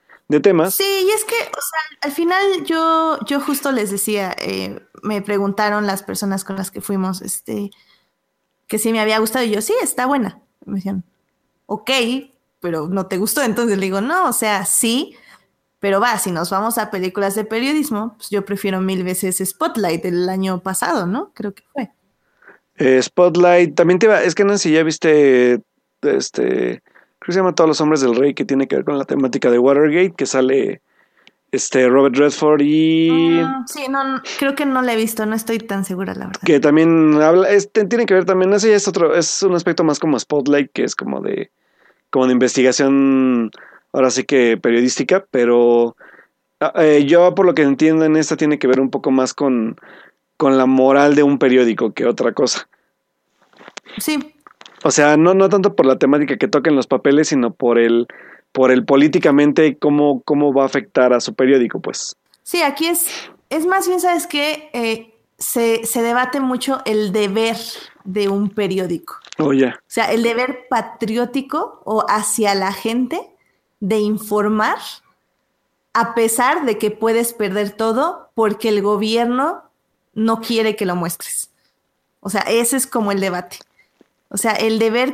[0.41, 0.75] temas.
[0.75, 5.21] Sí, y es que, o sea, al final yo, yo justo les decía, eh, me
[5.21, 7.69] preguntaron las personas con las que fuimos, este,
[8.67, 10.39] que si me había gustado, y yo, sí, está buena.
[10.65, 11.03] Me decían,
[11.65, 11.91] ok,
[12.61, 13.41] pero no te gustó.
[13.41, 15.17] Entonces le digo, no, o sea, sí,
[15.81, 20.03] pero va, si nos vamos a películas de periodismo, pues yo prefiero mil veces Spotlight
[20.03, 21.31] del año pasado, ¿no?
[21.33, 21.91] Creo que fue.
[22.77, 25.61] Eh, Spotlight, también te iba, es que no sé si ya viste,
[26.03, 26.81] este,
[27.19, 29.05] creo que se llama Todos los Hombres del Rey, que tiene que ver con la
[29.05, 30.81] temática de Watergate, que sale
[31.51, 33.09] este Robert Redford y...
[33.11, 36.41] Mm, sí, no, creo que no la he visto, no estoy tan segura, la verdad.
[36.45, 39.99] Que también habla, este, tiene que ver también, ese es otro, es un aspecto más
[39.99, 41.51] como Spotlight, que es como de,
[42.09, 43.51] como de investigación
[43.93, 45.95] ahora sí que periodística, pero
[46.59, 49.33] ah, eh, yo por lo que entiendo en esta tiene que ver un poco más
[49.33, 49.77] con,
[50.37, 52.67] con la moral de un periódico que otra cosa.
[53.97, 54.30] Sí.
[54.83, 58.07] O sea, no, no tanto por la temática que toquen los papeles, sino por el,
[58.51, 62.15] por el políticamente cómo, cómo va a afectar a su periódico, pues.
[62.43, 63.07] Sí, aquí es,
[63.49, 64.69] es más bien, ¿sabes qué?
[64.73, 67.57] Eh, se, se, debate mucho el deber
[68.03, 69.15] de un periódico.
[69.37, 69.49] Oh.
[69.49, 69.53] O
[69.87, 73.19] sea, el deber patriótico o hacia la gente
[73.79, 74.77] de informar
[75.93, 79.63] a pesar de que puedes perder todo porque el gobierno
[80.13, 81.51] no quiere que lo muestres.
[82.19, 83.57] O sea, ese es como el debate.
[84.31, 85.13] O sea, el deber,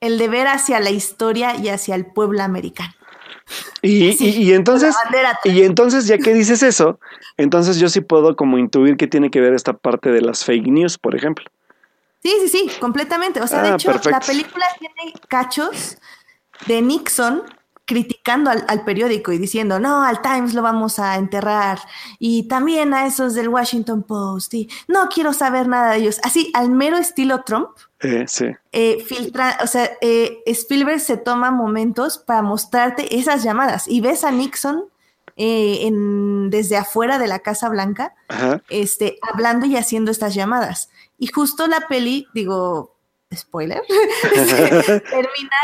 [0.00, 2.94] el deber hacia la historia y hacia el pueblo americano.
[3.82, 4.94] Y, entonces,
[5.44, 6.98] y entonces, ya que dices eso,
[7.36, 10.66] entonces yo sí puedo como intuir que tiene que ver esta parte de las fake
[10.66, 11.46] news, por ejemplo.
[12.22, 13.40] Sí, sí, sí, completamente.
[13.40, 15.98] O sea, de ah, hecho, la película tiene cachos
[16.66, 17.42] de Nixon
[17.88, 21.80] criticando al, periódico y diciendo, no, al Times lo vamos a enterrar,
[22.18, 26.20] y también a esos del Washington Post, y no quiero saber nada de ellos.
[26.22, 27.70] Así, al mero estilo Trump.
[28.00, 28.44] Eh, sí.
[28.72, 34.22] Eh, filtra, o sea, eh, Spielberg se toma momentos para mostrarte esas llamadas y ves
[34.22, 34.84] a Nixon
[35.36, 38.14] en, desde afuera de la Casa Blanca,
[38.68, 40.90] este, hablando y haciendo estas llamadas.
[41.16, 42.98] Y justo la peli, digo,
[43.34, 43.80] spoiler,
[44.30, 45.56] termina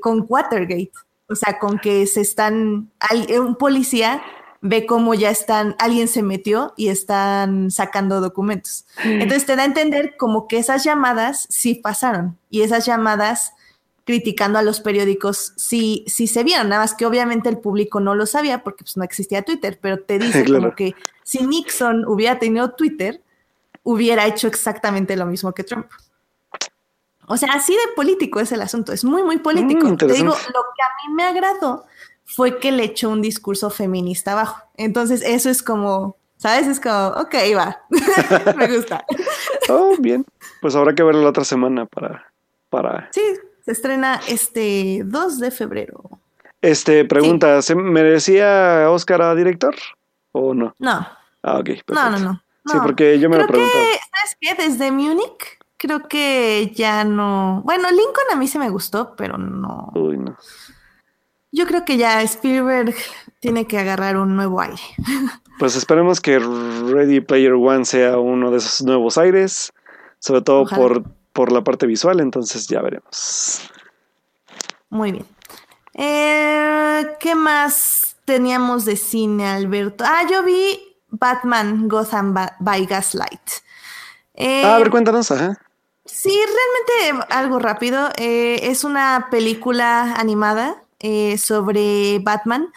[0.00, 0.92] con Watergate.
[1.28, 2.90] O sea, con que se están,
[3.38, 4.22] un policía
[4.60, 8.86] ve cómo ya están, alguien se metió y están sacando documentos.
[9.04, 13.52] Entonces te da a entender como que esas llamadas sí pasaron y esas llamadas
[14.04, 18.14] criticando a los periódicos sí, sí se vieron, nada más que obviamente el público no
[18.14, 22.38] lo sabía porque pues, no existía Twitter, pero te dice como que si Nixon hubiera
[22.38, 23.22] tenido Twitter,
[23.82, 25.86] hubiera hecho exactamente lo mismo que Trump.
[27.28, 29.86] O sea, así de político es el asunto, es muy, muy político.
[29.86, 31.84] Mm, Te digo, lo que a mí me agradó
[32.24, 34.62] fue que le echó un discurso feminista abajo.
[34.76, 36.66] Entonces, eso es como, ¿sabes?
[36.66, 37.82] Es como, ok, va,
[38.56, 39.04] me gusta.
[39.68, 40.24] oh, bien.
[40.60, 42.32] Pues habrá que verlo la otra semana para,
[42.70, 43.08] para...
[43.12, 43.22] Sí,
[43.64, 46.02] se estrena este 2 de febrero.
[46.62, 49.74] Este, pregunta, ¿se merecía Oscar a director
[50.32, 50.74] o no?
[50.78, 51.06] No.
[51.42, 51.70] Ah, ok.
[51.88, 53.72] No, no, no, Sí, porque yo me lo pregunto.
[53.72, 54.54] ¿Sabes qué?
[54.62, 57.62] Desde Múnich creo que ya no.
[57.64, 59.90] Bueno, Lincoln a mí se me gustó, pero no.
[59.94, 60.36] Uy, no.
[61.50, 62.94] Yo creo que ya Spielberg
[63.40, 64.82] tiene que agarrar un nuevo aire.
[65.58, 69.72] Pues esperemos que Ready Player One sea uno de esos nuevos aires,
[70.20, 73.68] sobre todo por, por la parte visual, entonces ya veremos.
[74.88, 75.26] Muy bien.
[75.94, 80.04] Eh, ¿Qué más teníamos de cine, Alberto?
[80.06, 83.50] Ah, yo vi Batman Gotham by Gaslight.
[84.38, 85.58] ah, a ver, cuéntanos, ajá.
[86.10, 86.36] Sí,
[87.00, 88.08] realmente algo rápido.
[88.16, 92.72] Eh, es una película animada eh, sobre Batman.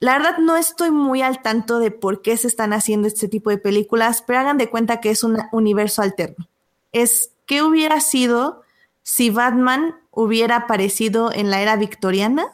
[0.00, 3.50] La verdad no estoy muy al tanto de por qué se están haciendo este tipo
[3.50, 6.48] de películas, pero hagan de cuenta que es un universo alterno.
[6.92, 8.62] Es qué hubiera sido
[9.02, 12.46] si Batman hubiera aparecido en la era victoriana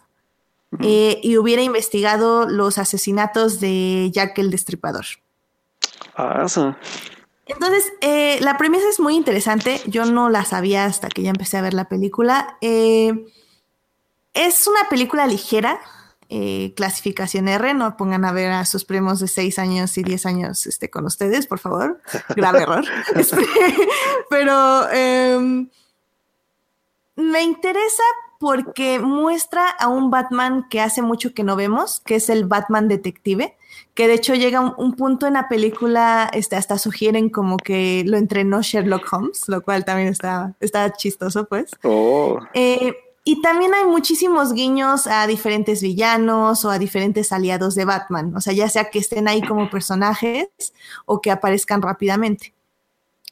[0.80, 5.04] eh, y hubiera investigado los asesinatos de Jack el Destripador.
[6.16, 6.74] Ah, eso.
[7.46, 9.80] Entonces, eh, la premisa es muy interesante.
[9.86, 12.56] Yo no la sabía hasta que ya empecé a ver la película.
[12.60, 13.26] Eh,
[14.32, 15.78] es una película ligera,
[16.30, 17.74] eh, clasificación R.
[17.74, 21.04] No pongan a ver a sus primos de 6 años y 10 años este, con
[21.04, 22.00] ustedes, por favor.
[22.36, 22.84] Grave error.
[23.14, 23.36] Este,
[24.30, 25.68] pero em,
[27.16, 28.02] me interesa
[28.40, 32.88] porque muestra a un Batman que hace mucho que no vemos, que es el Batman
[32.88, 33.56] detective,
[33.94, 38.02] que de hecho llega un, un punto en la película, este, hasta sugieren como que
[38.06, 41.70] lo entrenó Sherlock Holmes, lo cual también está, está chistoso, pues.
[41.84, 42.40] Oh.
[42.54, 42.94] Eh,
[43.26, 48.40] y también hay muchísimos guiños a diferentes villanos o a diferentes aliados de Batman, o
[48.40, 50.48] sea, ya sea que estén ahí como personajes
[51.06, 52.52] o que aparezcan rápidamente.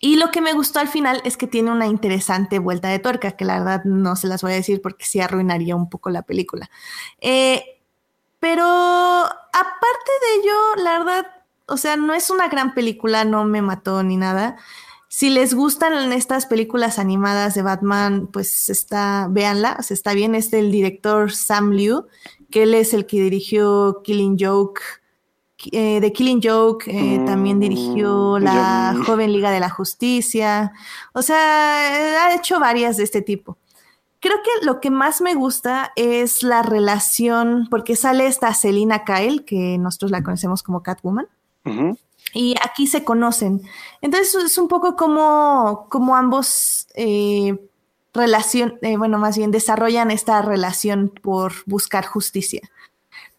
[0.00, 3.32] Y lo que me gustó al final es que tiene una interesante vuelta de tuerca,
[3.32, 6.22] que la verdad no se las voy a decir porque sí arruinaría un poco la
[6.22, 6.70] película.
[7.20, 7.71] Eh,
[8.42, 11.26] pero aparte de ello, la verdad,
[11.66, 14.56] o sea, no es una gran película, no me mató ni nada.
[15.06, 20.34] Si les gustan estas películas animadas de Batman, pues está, véanla, o sea, está bien,
[20.34, 22.06] es del director Sam Liu,
[22.50, 24.82] que él es el que dirigió Killing Joke,
[25.70, 28.96] eh, de Killing Joke, eh, también dirigió Mm, la.
[29.06, 30.72] Joven Liga de la Justicia,
[31.12, 33.56] o sea, ha hecho varias de este tipo.
[34.22, 39.44] Creo que lo que más me gusta es la relación, porque sale esta Selina Kyle,
[39.44, 41.26] que nosotros la conocemos como Catwoman,
[42.32, 43.62] y aquí se conocen.
[44.00, 47.68] Entonces es un poco como, como ambos eh,
[48.14, 52.60] relación, eh, bueno, más bien desarrollan esta relación por buscar justicia.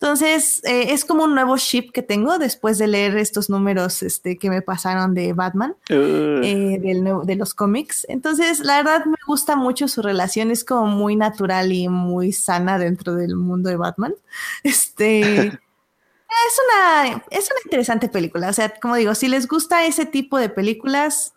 [0.04, 4.38] Entonces, eh, es como un nuevo ship que tengo después de leer estos números este,
[4.38, 8.06] que me pasaron de Batman, Eh, eh, del de los cómics.
[8.10, 12.78] Entonces, la verdad me gusta mucho su relación, es como muy natural y muy sana
[12.80, 14.14] dentro del mundo de Batman.
[14.64, 18.49] Este, es una, es una interesante película.
[18.49, 21.33] O sea, como digo, si les gusta ese tipo de películas,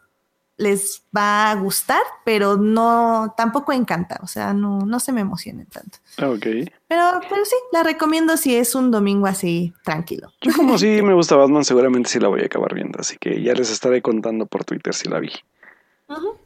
[0.58, 4.18] les va a gustar, pero no, tampoco encanta.
[4.22, 5.98] O sea, no, no se me emocionen tanto.
[6.22, 6.70] ok.
[6.88, 10.32] Pero, pero sí, la recomiendo si es un domingo así tranquilo.
[10.40, 13.42] Yo como sí me gusta Batman, seguramente sí la voy a acabar viendo, así que
[13.42, 15.30] ya les estaré contando por Twitter si la vi.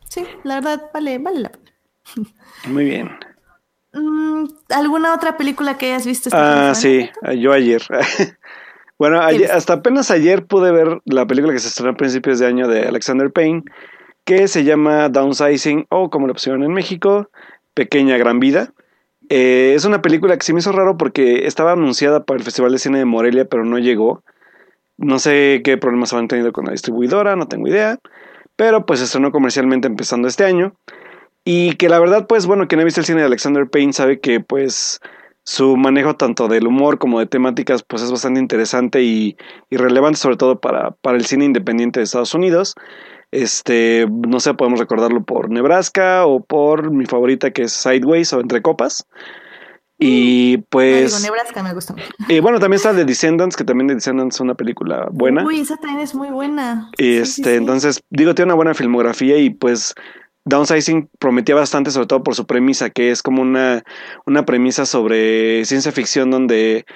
[0.08, 1.70] Sí, la verdad vale, vale la pena.
[2.66, 3.10] Muy bien.
[3.92, 6.30] Mm, ¿Alguna otra película que hayas visto?
[6.32, 7.08] Ah, sí,
[7.38, 7.82] yo ayer.
[8.98, 12.46] bueno, ayer- hasta apenas ayer pude ver la película que se estrenó a principios de
[12.46, 13.64] año de Alexander Payne,
[14.24, 17.30] que se llama Downsizing, o como lo pusieron en México,
[17.74, 18.72] Pequeña Gran Vida.
[19.28, 22.72] Eh, es una película que se me hizo raro porque estaba anunciada para el Festival
[22.72, 24.22] de Cine de Morelia, pero no llegó.
[24.96, 27.98] No sé qué problemas habrán tenido con la distribuidora, no tengo idea.
[28.56, 30.74] Pero pues estrenó comercialmente empezando este año.
[31.44, 34.20] Y que la verdad, pues bueno, quien ha visto el cine de Alexander Payne sabe
[34.20, 35.00] que pues
[35.44, 39.36] su manejo tanto del humor como de temáticas pues es bastante interesante y,
[39.70, 42.74] y relevante sobre todo para, para el cine independiente de Estados Unidos.
[43.32, 48.40] Este, no sé, podemos recordarlo por Nebraska o por mi favorita que es Sideways o
[48.40, 49.06] Entre Copas.
[50.02, 51.12] Y No, pues...
[51.12, 51.94] digo, Nebraska me mucho.
[52.28, 55.44] Y bueno, también está The Descendants, que también The Descendants es una película buena.
[55.44, 56.90] Uy, esa también es muy buena.
[56.96, 57.50] Y Sí, este, sí, sí.
[57.50, 59.94] entonces, digo, tiene una buena filmografía y pues
[60.46, 63.84] Downsizing prometía bastante, sobre todo por su premisa, que es como una,
[64.24, 66.86] una premisa sobre ciencia ficción donde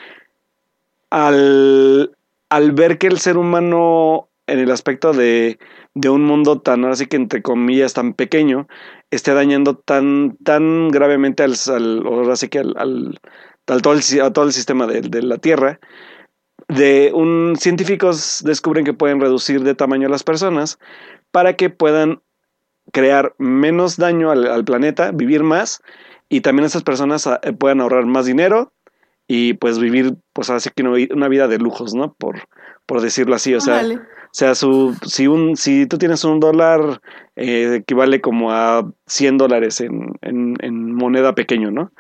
[1.11, 2.17] al,
[2.49, 5.59] al ver que el ser humano en el aspecto de,
[5.95, 8.67] de un mundo tan, ahora sí que entre comillas, tan pequeño,
[9.11, 11.55] esté dañando tan, tan gravemente al,
[12.51, 13.21] que al, al-
[13.83, 15.79] todo, el, a todo el sistema de, de la Tierra,
[16.69, 20.79] de un científicos descubren que pueden reducir de tamaño a las personas
[21.31, 22.23] para que puedan
[22.93, 25.83] crear menos daño al, al planeta, vivir más
[26.29, 28.73] y también esas personas ah, puedan ahorrar más dinero
[29.29, 32.15] y pues vivir pues así que una, vi- una vida de lujos, ¿no?
[32.15, 32.49] Por,
[32.87, 33.89] por decirlo así, o sea.
[34.35, 37.01] O sea, su, si, un, si tú tienes un dólar,
[37.37, 41.93] eh, equivale como a 100 dólares en, en, en moneda pequeño, ¿no?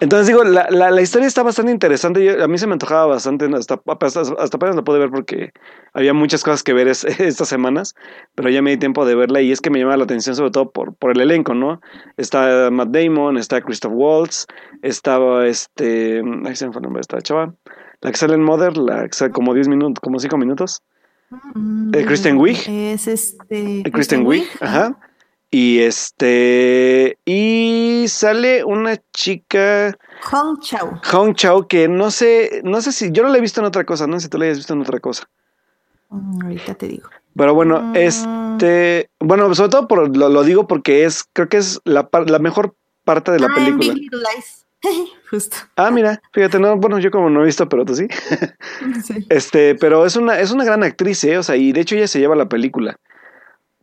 [0.00, 2.42] Entonces digo, la, la, la historia está bastante interesante.
[2.42, 5.52] A mí se me antojaba bastante, hasta, hasta, hasta apenas la pude ver porque
[5.92, 7.94] había muchas cosas que ver es- estas semanas,
[8.34, 10.50] pero ya me di tiempo de verla y es que me llama la atención sobre
[10.50, 11.80] todo por, por el elenco, ¿no?
[12.16, 14.46] Está Matt Damon, está Christoph Waltz,
[14.82, 17.54] estaba este, ahí se me fue el nombre de esta chava,
[18.00, 20.82] la que sale en Mother, la que sale como 10 minutos, como 5 minutos.
[21.54, 22.58] Mm, Eh, Kristen Wiig.
[22.68, 23.80] Es este.
[23.80, 24.98] Eh, Kristen Wiig, ajá.
[25.50, 27.18] Y este.
[27.24, 29.96] Y sale una chica,
[30.30, 31.00] Hong Chao.
[31.12, 33.12] Hong Chao, que no sé, no sé si.
[33.12, 34.72] Yo no la he visto en otra cosa, no sé si tú la hayas visto
[34.72, 35.28] en otra cosa.
[36.08, 37.08] Mm, ahorita te digo.
[37.36, 37.96] Pero bueno, Mm.
[37.96, 39.10] este.
[39.20, 41.24] Bueno, sobre todo por, lo, lo digo porque es.
[41.32, 42.74] Creo que es la, la mejor
[43.04, 43.92] parte de la ah, película.
[43.94, 44.61] Big Little Lies.
[45.30, 45.56] Justo.
[45.76, 48.06] Ah, mira, fíjate, no, bueno, yo como no he visto, pero tú sí.
[49.04, 49.26] Sí.
[49.28, 51.38] Este, pero es una, es una gran actriz, ¿eh?
[51.38, 52.96] O sea, y de hecho ella se lleva la película.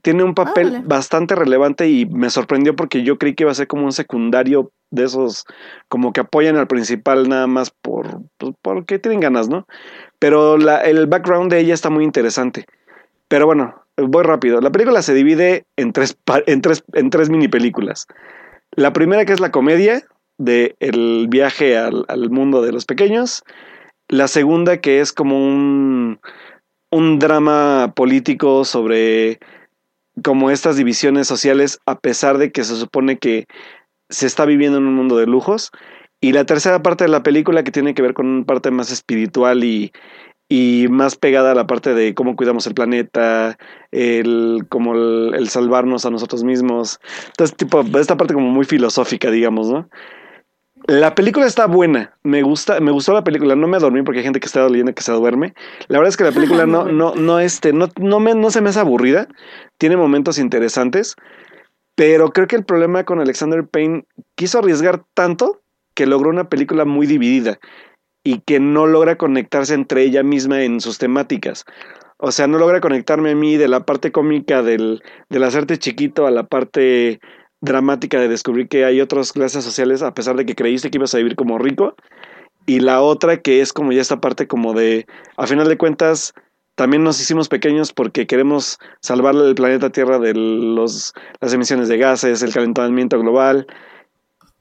[0.01, 3.67] Tiene un papel bastante relevante y me sorprendió porque yo creí que iba a ser
[3.67, 5.45] como un secundario de esos,
[5.89, 9.67] como que apoyan al principal nada más por, pues, porque tienen ganas, ¿no?
[10.17, 12.65] Pero la, el background de ella está muy interesante.
[13.27, 14.61] Pero bueno, voy rápido.
[14.61, 18.07] La película se divide en tres, en tres, en tres mini películas.
[18.71, 20.05] La primera que es la comedia
[20.39, 23.43] de el viaje al, al mundo de los pequeños.
[24.07, 26.19] La segunda que es como un,
[26.89, 29.39] un drama político sobre
[30.23, 33.45] como estas divisiones sociales a pesar de que se supone que
[34.09, 35.71] se está viviendo en un mundo de lujos.
[36.21, 38.91] Y la tercera parte de la película que tiene que ver con una parte más
[38.91, 39.91] espiritual y,
[40.49, 43.57] y más pegada a la parte de cómo cuidamos el planeta,
[43.91, 46.99] el, como el, el salvarnos a nosotros mismos.
[47.27, 49.89] Entonces, tipo, esta parte como muy filosófica, digamos, ¿no?
[50.89, 54.23] La película está buena, me gusta, me gustó la película, no me dormí porque hay
[54.23, 55.53] gente que está leyendo que se duerme.
[55.87, 58.59] La verdad es que la película no, no, no, este, no, no, me, no se
[58.59, 59.27] me hace aburrida,
[59.77, 61.15] tiene momentos interesantes,
[61.93, 65.61] pero creo que el problema con Alexander Payne quiso arriesgar tanto
[65.93, 67.59] que logró una película muy dividida
[68.23, 71.65] y que no logra conectarse entre ella misma en sus temáticas.
[72.17, 76.25] O sea, no logra conectarme a mí de la parte cómica del, del hacerte chiquito
[76.25, 77.19] a la parte
[77.61, 81.13] dramática de descubrir que hay otras clases sociales a pesar de que creíste que ibas
[81.13, 81.95] a vivir como rico.
[82.65, 85.07] Y la otra que es como ya esta parte como de,
[85.37, 86.33] a final de cuentas,
[86.75, 91.97] también nos hicimos pequeños porque queremos salvar el planeta Tierra de los, las emisiones de
[91.97, 93.67] gases, el calentamiento global.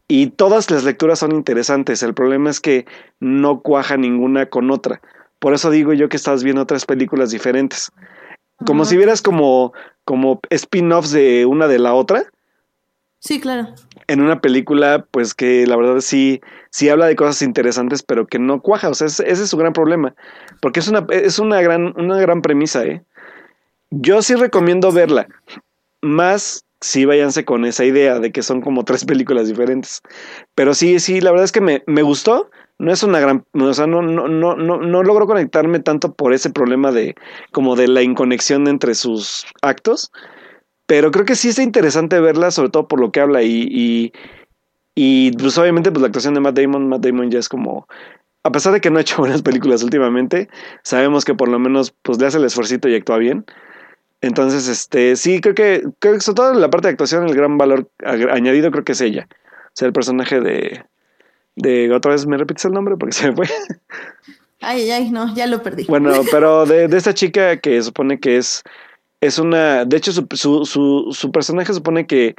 [0.08, 2.02] Y todas las lecturas son interesantes.
[2.02, 2.86] El problema es que
[3.20, 5.02] no cuaja ninguna con otra.
[5.38, 7.92] Por eso digo yo que estás viendo otras películas diferentes.
[8.66, 9.72] Como si vieras como,
[10.04, 12.24] como spin-offs de una de la otra
[13.20, 13.74] Sí, claro.
[14.06, 16.40] En una película, pues que la verdad sí,
[16.70, 18.88] sí habla de cosas interesantes, pero que no cuaja.
[18.88, 20.14] O sea, ese, es su gran problema.
[20.60, 23.02] Porque es una, es una gran, una gran premisa, ¿eh?
[23.90, 25.26] Yo sí recomiendo verla.
[26.00, 30.00] Más sí váyanse con esa idea de que son como tres películas diferentes.
[30.54, 32.50] Pero sí, sí, la verdad es que me, me gustó.
[32.78, 36.32] No es una gran, o sea, no, no, no, no, no logro conectarme tanto por
[36.32, 37.16] ese problema de
[37.50, 40.12] como de la inconexión entre sus actos
[40.88, 44.12] pero creo que sí está interesante verla, sobre todo por lo que habla y, y,
[44.94, 47.86] y pues obviamente pues la actuación de Matt Damon, Matt Damon ya es como,
[48.42, 50.48] a pesar de que no ha hecho buenas películas últimamente,
[50.82, 53.44] sabemos que por lo menos pues le hace el esfuerzo y actúa bien.
[54.22, 57.34] Entonces, este, sí, creo que, creo que sobre todo en la parte de actuación, el
[57.34, 59.28] gran valor añadido creo que es ella.
[59.30, 60.84] O sea, el personaje de,
[61.54, 63.46] de, otra vez me repites el nombre porque se me fue.
[64.60, 65.84] Ay, ay, no, ya lo perdí.
[65.84, 68.64] Bueno, pero de, de esta chica que supone que es
[69.20, 70.26] es una, de hecho su,
[70.64, 72.34] su, su, personaje supone que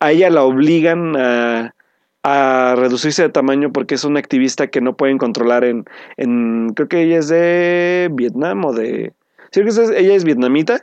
[0.00, 1.74] a ella la obligan a,
[2.22, 5.84] a, reducirse de tamaño porque es una activista que no pueden controlar en,
[6.16, 9.12] en creo que ella es de Vietnam o de,
[9.50, 10.82] sí, ella es vietnamita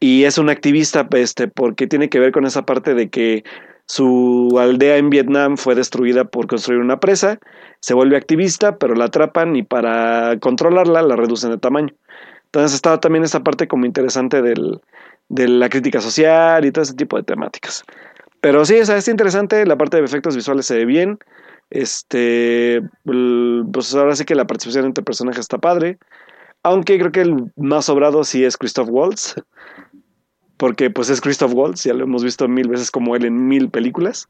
[0.00, 3.44] y es una activista este, porque tiene que ver con esa parte de que
[3.86, 7.38] su aldea en Vietnam fue destruida por construir una presa,
[7.80, 11.94] se vuelve activista, pero la atrapan y para controlarla la reducen de tamaño.
[12.56, 14.80] Entonces estaba también esta parte como interesante del,
[15.28, 17.84] de la crítica social y todo ese tipo de temáticas.
[18.40, 21.18] Pero sí, o sea, es interesante, la parte de efectos visuales se ve bien.
[21.68, 25.98] Este, pues ahora sí que la participación entre personajes está padre.
[26.62, 29.34] Aunque creo que el más sobrado sí es Christoph Waltz.
[30.56, 33.68] Porque pues es Christoph Waltz, ya lo hemos visto mil veces como él en mil
[33.68, 34.28] películas.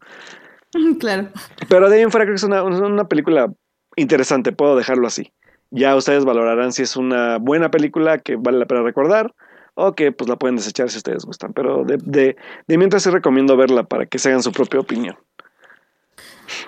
[0.99, 1.29] Claro.
[1.69, 3.53] Pero de ahí en fuera creo que es una, una película
[3.95, 5.33] interesante, puedo dejarlo así.
[5.77, 9.35] Ya ustedes valorarán si es una buena película que vale la pena recordar
[9.75, 11.53] o que pues la pueden desechar si ustedes gustan.
[11.53, 15.17] Pero de, de, de mientras sí recomiendo verla para que se hagan su propia opinión.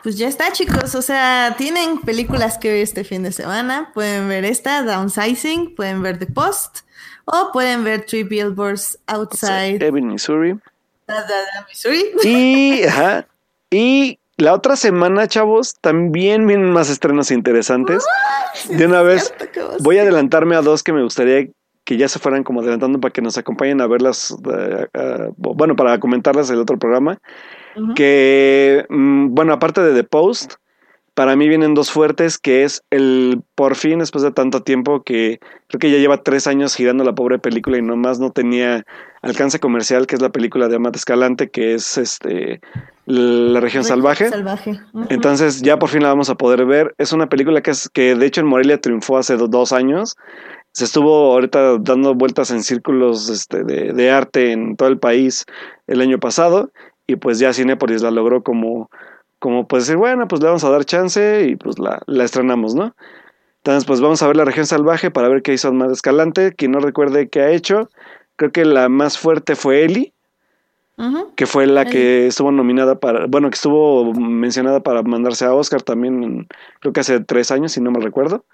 [0.02, 0.94] Pues ya está, chicos.
[0.94, 3.90] O sea, tienen películas que ver este fin de semana.
[3.94, 6.80] Pueden ver esta, Downsizing, pueden ver The Post,
[7.24, 9.82] o pueden ver Three Billboards Outside.
[9.84, 10.59] Ebbing, Missouri.
[11.68, 12.12] Missouri.
[12.24, 13.26] Y, ajá,
[13.70, 18.07] y la otra semana, chavos, también vienen más estrenos interesantes.
[18.70, 19.34] de una vez,
[19.80, 21.49] voy a adelantarme a dos que me gustaría
[21.84, 25.99] que ya se fueran como adelantando para que nos acompañen a verlas, eh, bueno, para
[25.99, 27.18] comentarlas el otro programa.
[27.95, 30.55] Que, mm, bueno, aparte de The Post,
[31.14, 35.41] para mí vienen dos fuertes, que es el por fin, después de tanto tiempo, que
[35.66, 38.84] creo que ya lleva tres años girando la pobre película y nomás no tenía
[39.22, 42.61] alcance comercial, que es la película de Amat Escalante, que es este
[43.09, 44.28] la región salvaje.
[44.28, 44.78] salvaje.
[45.09, 46.94] Entonces ya por fin la vamos a poder ver.
[46.98, 50.16] Es una película que, es, que de hecho en Morelia triunfó hace dos años.
[50.72, 55.46] Se estuvo ahorita dando vueltas en círculos este, de, de arte en todo el país
[55.86, 56.70] el año pasado
[57.06, 58.90] y pues ya Cinepolis la logró como
[59.38, 62.74] como pues decir, bueno, pues le vamos a dar chance y pues la, la estrenamos,
[62.74, 62.94] ¿no?
[63.59, 66.52] Entonces, pues vamos a ver la región salvaje para ver qué hizo más Escalante.
[66.52, 67.88] Quien no recuerde qué ha hecho,
[68.36, 70.12] creo que la más fuerte fue Eli,
[71.36, 75.82] que fue la que estuvo nominada para, bueno, que estuvo mencionada para mandarse a Oscar
[75.82, 76.49] también,
[76.80, 78.44] creo que hace tres años, si no me recuerdo.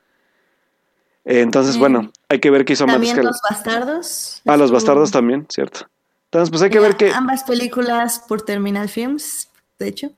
[1.24, 4.42] entonces, bueno, hay que ver qué hizo También los bastardos.
[4.44, 5.86] Ah, los bastardos también, cierto.
[6.26, 7.12] Entonces, pues hay que ver qué.
[7.12, 9.48] Ambas películas por Terminal Films
[9.78, 10.08] de hecho.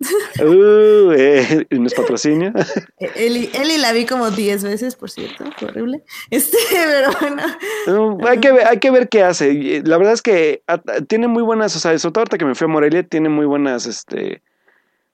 [0.41, 2.53] Uh, eh, ¿No es patrocinio?
[3.17, 6.03] Eli, Eli, la vi como 10 veces, por cierto, fue horrible.
[6.31, 8.19] Este, pero bueno.
[8.27, 9.83] hay, que ver, hay que ver qué hace.
[9.85, 10.63] La verdad es que
[11.09, 13.87] tiene muy buenas, o sea, sobre ahorita que me fui a Morelia, tiene muy buenas,
[13.87, 14.43] este,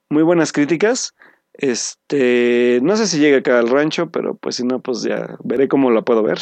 [0.09, 1.13] muy buenas críticas.
[1.53, 5.67] Este, no sé si llega acá al rancho, pero pues si no, pues ya veré
[5.67, 6.39] cómo la puedo ver.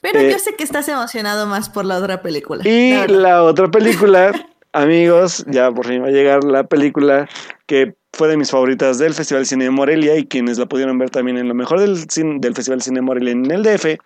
[0.00, 2.66] Pero yo eh, sé que estás emocionado más por la otra película.
[2.66, 4.32] Y la otra película
[4.72, 7.28] Amigos, ya por fin va a llegar la película
[7.66, 11.10] que fue de mis favoritas del Festival Cine de Morelia y quienes la pudieron ver
[11.10, 12.06] también en lo mejor del,
[12.40, 13.98] del Festival Cine de Morelia en el DF,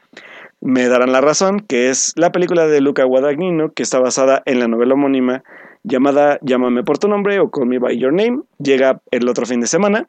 [0.61, 4.59] me darán la razón, que es la película de Luca Guadagnino, que está basada en
[4.61, 5.45] la novela homónima
[5.83, 8.41] llamada Llámame por tu nombre o Call Me By Your Name.
[8.59, 10.09] Llega el otro fin de semana.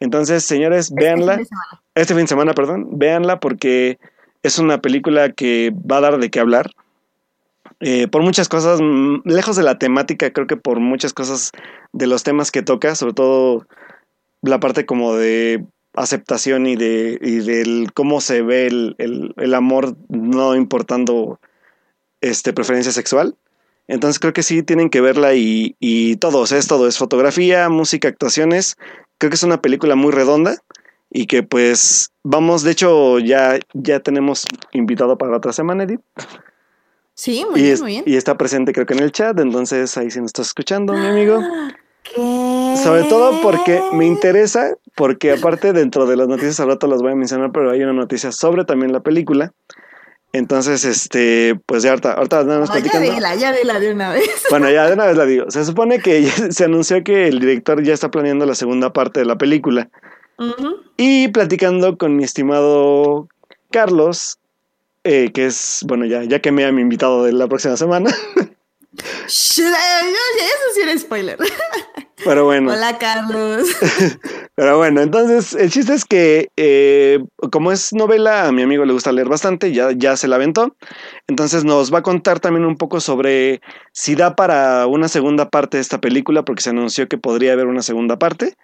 [0.00, 1.36] Entonces, señores, este véanla.
[1.36, 1.46] Fin
[1.94, 2.98] este fin de semana, perdón.
[2.98, 3.98] Véanla porque
[4.42, 6.70] es una película que va a dar de qué hablar.
[7.80, 11.52] Eh, por muchas cosas, mm, lejos de la temática, creo que por muchas cosas
[11.92, 13.66] de los temas que toca, sobre todo
[14.42, 15.64] la parte como de
[15.94, 21.40] aceptación y de y del cómo se ve el, el, amor no importando
[22.20, 23.36] este preferencia sexual.
[23.88, 28.08] Entonces creo que sí tienen que verla y, y todo, es todo, es fotografía, música,
[28.08, 28.76] actuaciones.
[29.18, 30.56] Creo que es una película muy redonda
[31.10, 36.00] y que pues vamos, de hecho ya, ya tenemos invitado para otra semana, Edith.
[37.18, 38.04] Sí, muy bien, muy bien.
[38.06, 41.04] Y está presente creo que en el chat, entonces ahí sí nos estás escuchando, mi
[41.04, 41.42] amigo.
[42.14, 47.10] Sobre todo porque me interesa, porque aparte dentro de las noticias al rato las voy
[47.10, 49.52] a mencionar, pero hay una noticia sobre también la película.
[50.32, 54.30] Entonces, este, pues ya ahorita, ahorita nada más Ya dila, ya dila de una vez.
[54.50, 55.50] Bueno, ya de una vez la digo.
[55.50, 59.26] Se supone que se anunció que el director ya está planeando la segunda parte de
[59.26, 59.88] la película.
[60.96, 63.26] Y platicando con mi estimado
[63.72, 64.38] Carlos,
[65.10, 68.10] eh, que es, bueno, ya, ya que me han invitado de la próxima semana.
[69.26, 69.62] Eso
[70.74, 71.38] sí era spoiler.
[72.24, 72.72] Pero bueno.
[72.72, 73.68] Hola, Carlos.
[74.54, 78.92] Pero bueno, entonces el chiste es que eh, como es novela, a mi amigo le
[78.92, 80.76] gusta leer bastante, ya, ya se la aventó.
[81.26, 85.78] Entonces nos va a contar también un poco sobre si da para una segunda parte
[85.78, 88.56] de esta película, porque se anunció que podría haber una segunda parte.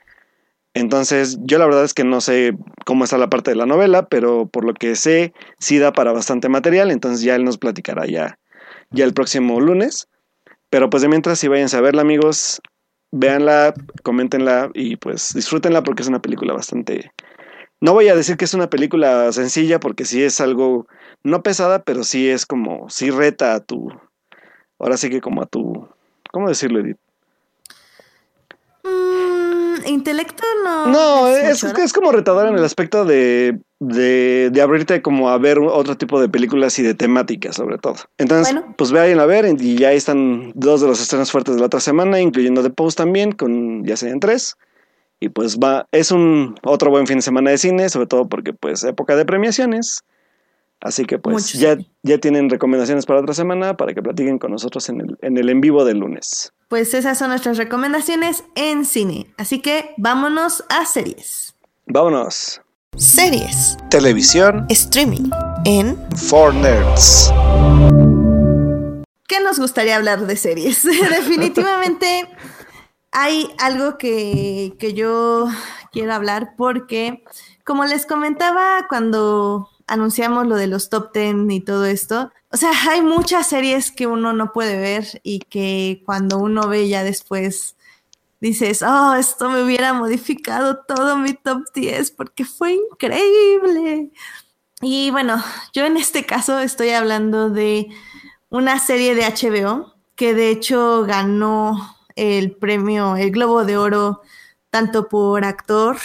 [0.75, 4.09] Entonces, yo la verdad es que no sé cómo está la parte de la novela,
[4.09, 8.07] pero por lo que sé, sí da para bastante material, entonces ya él nos platicará
[8.07, 8.39] ya,
[8.91, 10.09] ya el próximo lunes.
[10.71, 12.61] Pero pues de mientras, si váyanse a verla, amigos,
[13.13, 13.73] véanla,
[14.03, 17.13] coméntenla y pues disfrútenla porque es una película bastante...
[17.81, 20.89] No voy a decir que es una película sencilla porque sí es algo,
[21.23, 23.91] no pesada, pero sí es como, sí reta a tu...
[24.81, 25.87] Ahora sí que como a tu...
[26.33, 26.99] ¿Cómo decirlo, Edith?
[29.87, 30.87] Intelecto no.
[30.87, 35.59] No, es, es, como retador en el aspecto de, de, de, abrirte como a ver
[35.59, 37.97] otro tipo de películas y de temáticas, sobre todo.
[38.19, 41.67] Entonces, pues vayan a ver y ya están dos de los estrenos fuertes de la
[41.67, 44.57] otra semana, incluyendo The Post también, con ya serían tres.
[45.21, 48.53] Y pues va, es un otro buen fin de semana de cine, sobre todo porque
[48.53, 50.03] pues época de premiaciones.
[50.81, 54.87] Así que pues ya, ya tienen recomendaciones para otra semana para que platiquen con nosotros
[54.91, 56.53] en el, en el en vivo del lunes.
[56.75, 59.33] Pues esas son nuestras recomendaciones en cine.
[59.39, 61.55] Así que vámonos a series.
[61.87, 62.61] Vámonos.
[62.97, 63.77] Series.
[63.91, 64.67] Televisión.
[64.69, 65.31] Streaming.
[65.65, 65.97] En.
[66.17, 67.33] For Nerds.
[69.29, 70.83] ¿Qué nos gustaría hablar de series?
[71.11, 72.29] Definitivamente
[73.13, 75.47] hay algo que, que yo
[75.93, 77.23] quiero hablar porque,
[77.65, 82.33] como les comentaba cuando anunciamos lo de los top 10 y todo esto.
[82.55, 86.89] O sea, hay muchas series que uno no puede ver y que cuando uno ve
[86.89, 87.75] ya después
[88.39, 94.13] dices, oh, esto me hubiera modificado todo mi top 10 porque fue increíble.
[94.81, 95.43] Y bueno,
[95.73, 97.89] yo en este caso estoy hablando de
[98.51, 104.23] una serie de HBO que de hecho ganó el premio, el Globo de Oro,
[104.71, 105.97] tanto por actor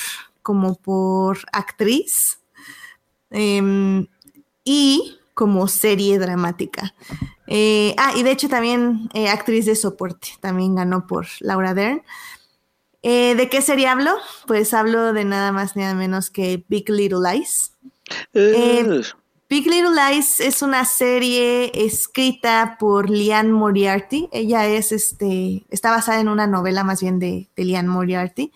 [0.42, 2.40] como por actriz.
[3.30, 4.08] Em,
[4.64, 6.94] y como serie dramática.
[7.48, 12.04] Eh, ah, y de hecho también eh, actriz de soporte, también ganó por Laura Dern.
[13.04, 14.12] Eh, ¿De qué serie hablo?
[14.48, 17.72] Pues hablo de nada más ni nada menos que Big Little Lies.
[18.34, 24.28] Big Little Lies es una serie escrita por Liane Moriarty.
[24.34, 28.52] Ella es este, está basada en una novela más bien de, de Liane Moriarty.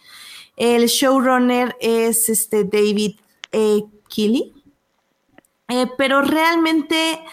[0.57, 3.21] El showrunner es este David
[3.53, 3.85] E.
[4.09, 4.62] Keeley.
[5.69, 7.23] Eh, pero realmente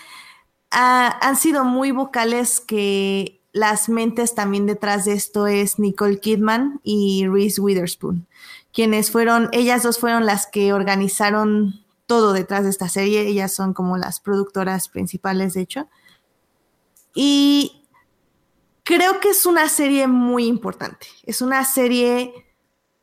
[0.70, 6.80] ah, han sido muy vocales que las mentes también detrás de esto es Nicole Kidman
[6.84, 8.26] y Reese Witherspoon,
[8.72, 13.74] quienes fueron, ellas dos fueron las que organizaron todo detrás de esta serie, ellas son
[13.74, 15.88] como las productoras principales, de hecho.
[17.14, 17.84] Y
[18.84, 22.32] creo que es una serie muy importante, es una serie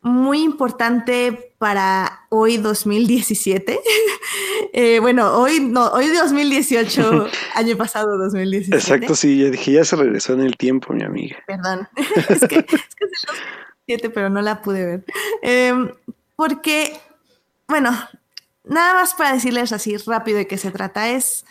[0.01, 3.79] muy importante para hoy 2017.
[4.73, 8.75] eh, bueno, hoy no, hoy 2018, año pasado 2017.
[8.75, 11.37] Exacto, sí, ya dije, ya se regresó en el tiempo, mi amiga.
[11.45, 13.27] Perdón, es, que, es que es el
[13.87, 15.05] 2017, pero no la pude ver.
[15.41, 15.73] Eh,
[16.35, 16.97] porque,
[17.67, 17.91] bueno,
[18.63, 21.45] nada más para decirles así rápido de qué se trata, es,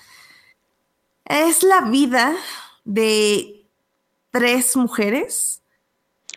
[1.24, 2.34] es la vida
[2.84, 3.66] de
[4.30, 5.62] tres mujeres.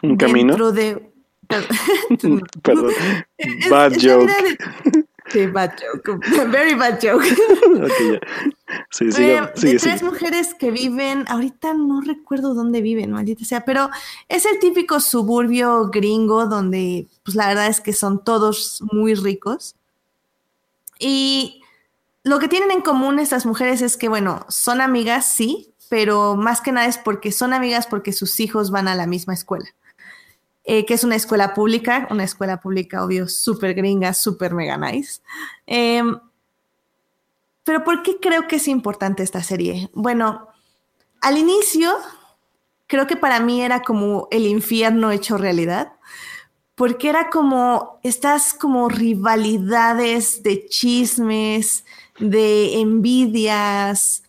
[0.02, 0.72] Un camino.
[0.72, 1.09] de
[1.50, 2.92] Perdón.
[3.70, 4.32] Bad joke.
[5.32, 6.10] Sí, bad joke.
[6.50, 7.24] Very bad joke.
[7.24, 8.20] Ok, ya.
[8.90, 9.78] Sí, Eh, sigue, de sigue.
[9.78, 13.92] tres mujeres que viven, ahorita no recuerdo dónde viven, maldita sea, pero
[14.28, 19.76] es el típico suburbio gringo donde, pues la verdad es que son todos muy ricos.
[20.98, 21.62] Y
[22.24, 26.60] lo que tienen en común estas mujeres es que, bueno, son amigas, sí, pero más
[26.62, 29.68] que nada es porque son amigas porque sus hijos van a la misma escuela.
[30.72, 35.20] Eh, que es una escuela pública, una escuela pública, obvio, súper gringa, súper mega nice.
[35.66, 36.20] Em,
[37.64, 39.90] pero ¿por qué creo que es importante esta serie?
[39.96, 40.48] Bueno,
[41.22, 41.92] al inicio,
[42.86, 45.94] creo que para mí era como el infierno hecho realidad,
[46.76, 51.84] porque era como estas como rivalidades de chismes,
[52.20, 54.22] de envidias,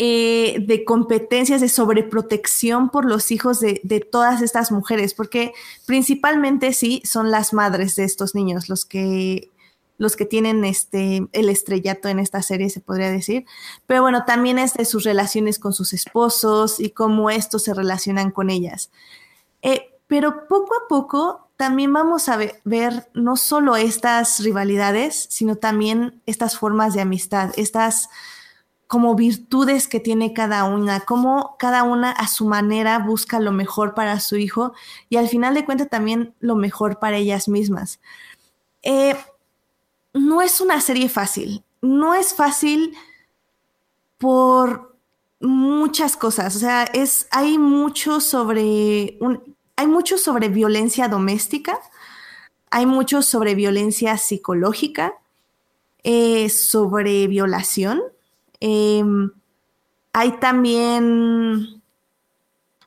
[0.00, 5.52] eh, de competencias, de sobreprotección por los hijos de, todas estas mujeres, porque
[5.86, 9.50] principalmente sí son las madres de estos niños los que
[9.96, 13.44] los que tienen este el estrellato en esta serie se podría decir,
[13.88, 18.30] pero bueno, también es de sus relaciones con sus esposos y cómo estos se relacionan
[18.30, 18.92] con ellas.
[19.62, 25.56] Eh, pero poco a poco también vamos a ve- ver no solo estas rivalidades, sino
[25.56, 28.08] también estas formas de amistad, estas
[28.88, 33.94] como virtudes que tiene cada una, cómo cada una a su manera busca lo mejor
[33.94, 34.72] para su hijo
[35.10, 38.00] y al final de cuentas también lo mejor para ellas mismas.
[38.82, 39.14] Eh,
[40.14, 42.96] no es una serie fácil, no es fácil
[44.16, 44.96] por
[45.38, 49.86] muchas cosas, o sea, es, hay mucho sobre, un, hay
[50.16, 51.78] sobre violencia doméstica,
[52.70, 55.14] hay mucho sobre violencia psicológica,
[56.04, 58.00] eh, sobre violación,
[58.60, 59.04] eh,
[60.12, 61.82] hay también,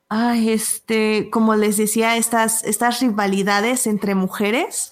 [0.09, 4.91] ay, este, como les decía, estas, estas rivalidades entre mujeres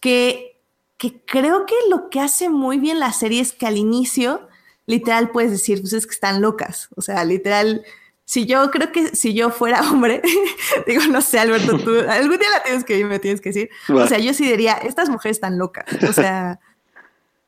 [0.00, 0.60] que,
[0.96, 4.48] que creo que lo que hace muy bien la serie es que al inicio,
[4.86, 6.88] literal, puedes decir, pues es que están locas.
[6.96, 7.84] O sea, literal,
[8.24, 10.20] si yo creo que si yo fuera hombre,
[10.86, 13.70] digo, no sé, Alberto, tú algún día la tienes que ir, me tienes que decir.
[13.88, 15.86] O sea, yo sí diría, estas mujeres están locas.
[16.08, 16.58] O sea,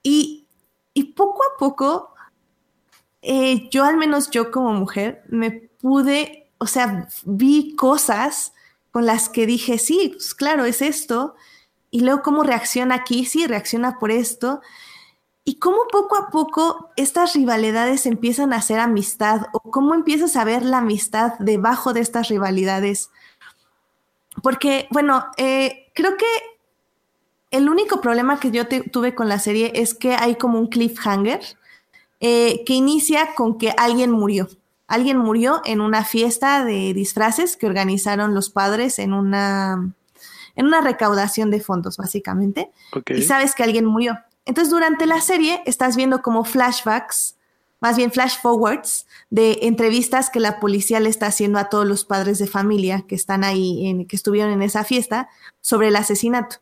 [0.03, 0.47] y,
[0.95, 2.15] y poco a poco,
[3.23, 8.53] eh, yo al menos yo como mujer, me pude, o sea, vi cosas
[8.91, 11.35] con las que dije, sí, pues claro, es esto.
[11.91, 14.61] Y luego cómo reacciona aquí, sí, reacciona por esto.
[15.45, 20.45] Y cómo poco a poco estas rivalidades empiezan a hacer amistad o cómo empiezas a
[20.45, 23.11] ver la amistad debajo de estas rivalidades.
[24.43, 26.27] Porque, bueno, eh, creo que
[27.51, 31.41] el único problema que yo tuve con la serie es que hay como un cliffhanger
[32.21, 34.49] eh, que inicia con que alguien murió.
[34.87, 39.93] Alguien murió en una fiesta de disfraces que organizaron los padres en una,
[40.57, 43.11] en una recaudación de fondos, básicamente Ok.
[43.11, 44.19] y sabes que alguien murió.
[44.47, 47.37] Entonces, durante la serie estás viendo como flashbacks,
[47.81, 52.05] más bien flash forwards, de entrevistas que la policía le está haciendo a todos los
[52.05, 55.29] padres de familia que están ahí, en, que estuvieron en esa fiesta,
[55.61, 56.57] sobre el asesinato.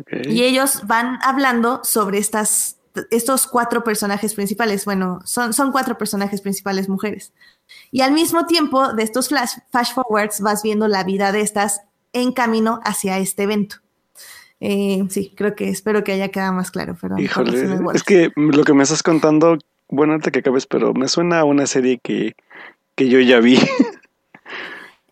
[0.00, 0.26] ok.
[0.28, 2.73] Y ellos van hablando sobre estas,
[3.10, 4.84] estos cuatro personajes principales.
[4.84, 7.32] Bueno, son, son cuatro personajes principales mujeres.
[7.90, 11.82] Y al mismo tiempo de estos flash, flash forwards vas viendo la vida de estas
[12.12, 13.76] en camino hacia este evento.
[14.60, 16.94] Eh, sí, creo que espero que haya quedado más claro.
[16.94, 20.94] Perdón, por Híjole, es que lo que me estás contando, bueno, ahorita que acabes, pero
[20.94, 22.34] me suena a una serie que,
[22.94, 23.58] que yo ya vi.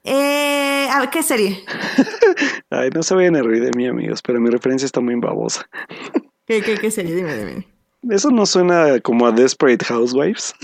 [0.05, 1.65] Eh, a ver, ¿qué serie?
[2.71, 5.69] Ay, no se vayan a reír de mí, amigos, pero mi referencia está muy babosa.
[6.45, 7.15] ¿Qué, qué, qué serie?
[7.15, 7.72] Dime, dime.
[8.11, 10.55] ¿Eso no suena como a Desperate Housewives?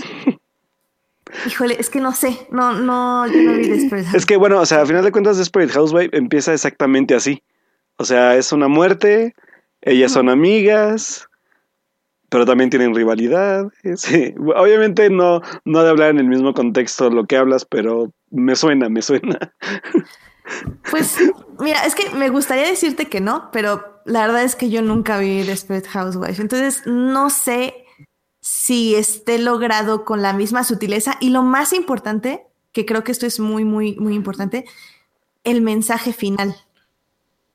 [1.47, 2.47] Híjole, es que no sé.
[2.51, 5.37] No, no, yo no vi Desperate Es que, bueno, o sea, a final de cuentas,
[5.37, 7.43] Desperate Housewife empieza exactamente así.
[7.97, 9.35] O sea, es una muerte,
[9.81, 11.27] ellas son amigas,
[12.29, 13.67] pero también tienen rivalidad.
[13.95, 14.33] Sí.
[14.55, 18.89] Obviamente no, no de hablar en el mismo contexto lo que hablas, pero me suena,
[18.89, 19.53] me suena.
[20.89, 21.15] Pues,
[21.59, 25.17] mira, es que me gustaría decirte que no, pero la verdad es que yo nunca
[25.17, 26.39] vi Desperate Housewives.
[26.39, 27.85] Entonces, no sé
[28.41, 31.17] si esté logrado con la misma sutileza.
[31.19, 34.65] Y lo más importante, que creo que esto es muy, muy, muy importante,
[35.43, 36.55] el mensaje final.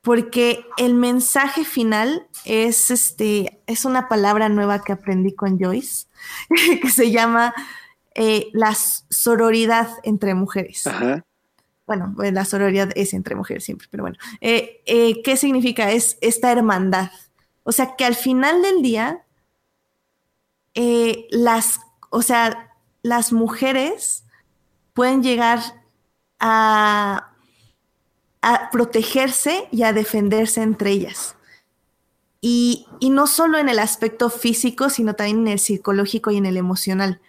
[0.01, 6.05] Porque el mensaje final es este, es una palabra nueva que aprendí con Joyce,
[6.81, 7.53] que se llama
[8.13, 11.25] eh, la sororidad entre mujeres Ajá.
[11.87, 15.91] Bueno, pues, la sororidad es entre mujeres siempre, pero bueno, eh, eh, ¿qué significa?
[15.91, 17.11] Es esta hermandad.
[17.63, 19.23] O sea, que al final del día,
[20.73, 21.79] eh, las,
[22.09, 24.23] o sea, las mujeres
[24.93, 25.59] pueden llegar
[26.39, 27.31] a,
[28.41, 31.35] a protegerse y a defenderse entre ellas.
[32.41, 36.45] Y, y no solo en el aspecto físico, sino también en el psicológico y en
[36.45, 37.21] el emocional.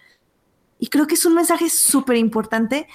[0.79, 2.87] Y creo que es un mensaje súper importante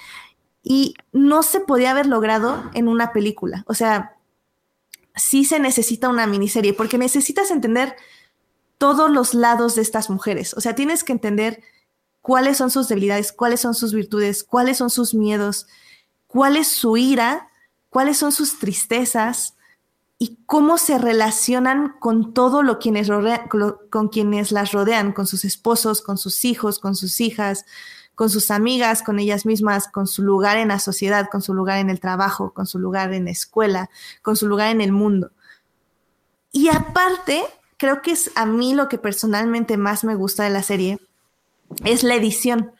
[0.63, 3.63] y no se podía haber logrado en una película.
[3.67, 4.15] O sea,
[5.15, 7.95] sí se necesita una miniserie porque necesitas entender
[8.77, 10.53] todos los lados de estas mujeres.
[10.55, 11.61] O sea, tienes que entender
[12.21, 15.67] cuáles son sus debilidades, cuáles son sus virtudes, cuáles son sus miedos,
[16.27, 17.49] cuál es su ira,
[17.89, 19.55] cuáles son sus tristezas
[20.17, 23.09] y cómo se relacionan con todo lo quienes
[23.89, 27.65] con quienes las rodean, con sus esposos, con sus hijos, con sus hijas,
[28.15, 31.79] con sus amigas, con ellas mismas, con su lugar en la sociedad, con su lugar
[31.79, 33.89] en el trabajo, con su lugar en la escuela,
[34.21, 35.31] con su lugar en el mundo.
[36.51, 37.43] Y aparte,
[37.77, 40.99] creo que es a mí lo que personalmente más me gusta de la serie,
[41.83, 42.71] es la edición,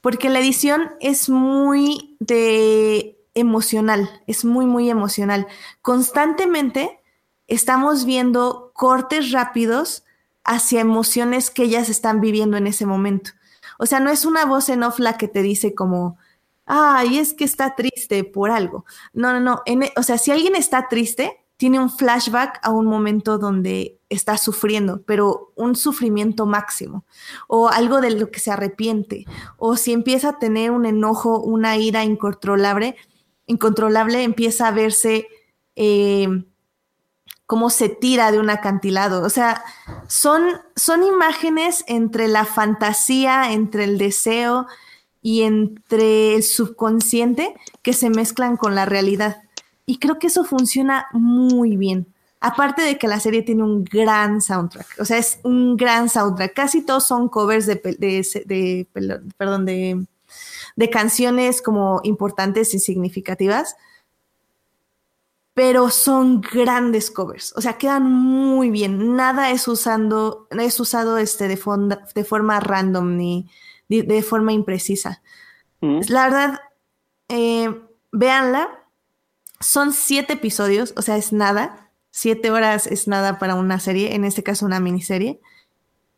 [0.00, 5.46] porque la edición es muy de emocional, es muy, muy emocional.
[5.82, 7.00] Constantemente
[7.48, 10.04] estamos viendo cortes rápidos
[10.44, 13.32] hacia emociones que ellas están viviendo en ese momento.
[13.78, 16.18] O sea, no es una voz en off la que te dice como,
[16.66, 18.84] ay, es que está triste por algo.
[19.12, 19.62] No, no, no.
[19.66, 24.36] E, o sea, si alguien está triste, tiene un flashback a un momento donde está
[24.36, 27.04] sufriendo, pero un sufrimiento máximo,
[27.48, 29.24] o algo de lo que se arrepiente,
[29.56, 32.96] o si empieza a tener un enojo, una ira incontrolable,
[33.46, 35.28] incontrolable empieza a verse
[35.76, 36.44] eh,
[37.46, 39.22] cómo se tira de un acantilado.
[39.22, 39.62] O sea,
[40.08, 40.42] son,
[40.74, 44.66] son imágenes entre la fantasía, entre el deseo
[45.22, 49.42] y entre el subconsciente que se mezclan con la realidad.
[49.86, 52.06] Y creo que eso funciona muy bien.
[52.40, 56.52] Aparte de que la serie tiene un gran soundtrack, o sea, es un gran soundtrack.
[56.52, 58.86] Casi todos son covers de, de,
[59.38, 60.04] perdón, de,
[60.76, 63.74] de canciones como importantes y significativas
[65.56, 69.16] pero son grandes covers, o sea, quedan muy bien.
[69.16, 71.58] Nada es usando, es usado este de,
[72.14, 73.50] de forma random ni
[73.88, 75.22] de, forma imprecisa.
[75.80, 76.00] Mm.
[76.08, 76.60] La verdad,
[77.30, 77.74] eh,
[78.12, 78.68] véanla.
[79.58, 81.90] Son siete episodios, o sea, es nada.
[82.10, 85.40] Siete horas es nada para una serie, en este caso una miniserie.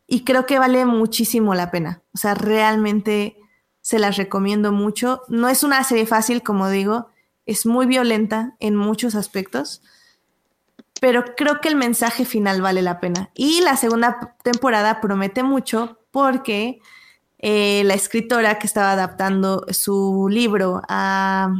[0.05, 2.01] Y creo que vale muchísimo la pena.
[2.13, 3.37] O sea, realmente
[3.79, 5.21] se las recomiendo mucho.
[5.29, 7.08] No es una serie fácil, como digo
[7.49, 9.81] es muy violenta en muchos aspectos,
[11.01, 13.31] pero creo que el mensaje final vale la pena.
[13.33, 16.79] Y la segunda temporada promete mucho porque
[17.39, 21.51] eh, la escritora que estaba adaptando su libro a,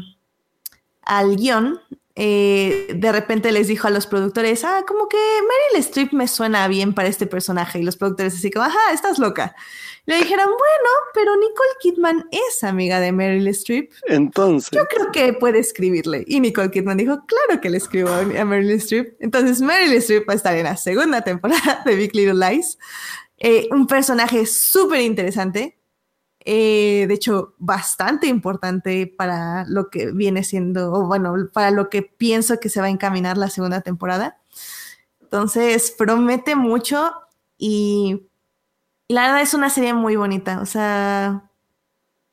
[1.01, 1.79] al guion,
[2.15, 6.67] eh, de repente les dijo a los productores, ah, como que Meryl Streep me suena
[6.67, 7.79] bien para este personaje.
[7.79, 9.55] Y los productores así como, ajá, estás loca.
[10.09, 13.91] Le dijeron, bueno, pero Nicole Kidman es amiga de Meryl Streep.
[14.07, 14.71] Entonces.
[14.71, 16.23] Yo creo que puede escribirle.
[16.25, 19.17] Y Nicole Kidman dijo, claro que le escribo a Meryl Streep.
[19.19, 22.79] Entonces Meryl Streep va a estar en la segunda temporada de Big Little Lies.
[23.37, 25.77] Eh, un personaje súper interesante.
[26.43, 32.01] Eh, de hecho, bastante importante para lo que viene siendo, o bueno, para lo que
[32.01, 34.41] pienso que se va a encaminar la segunda temporada.
[35.21, 37.11] Entonces, promete mucho
[37.59, 38.28] y
[39.09, 41.49] la verdad es una serie muy bonita, o sea,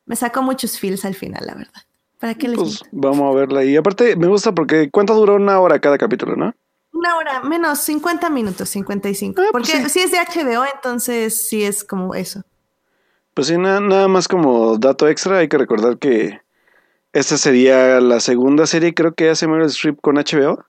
[0.04, 1.82] me sacó muchos feels al final, la verdad.
[2.20, 3.64] ¿Para qué les Pues vamos a verla.
[3.64, 6.54] Y aparte, me gusta porque ¿cuánto duró una hora cada capítulo, no?
[6.92, 9.40] Una hora, menos 50 minutos, 55.
[9.40, 12.42] Ah, pues porque si es de HBO, entonces sí es como eso.
[13.34, 16.40] Pues sí, nada, más como dato extra, hay que recordar que
[17.12, 20.64] esta sería la segunda serie, creo que hace Meryl Streep con HBO.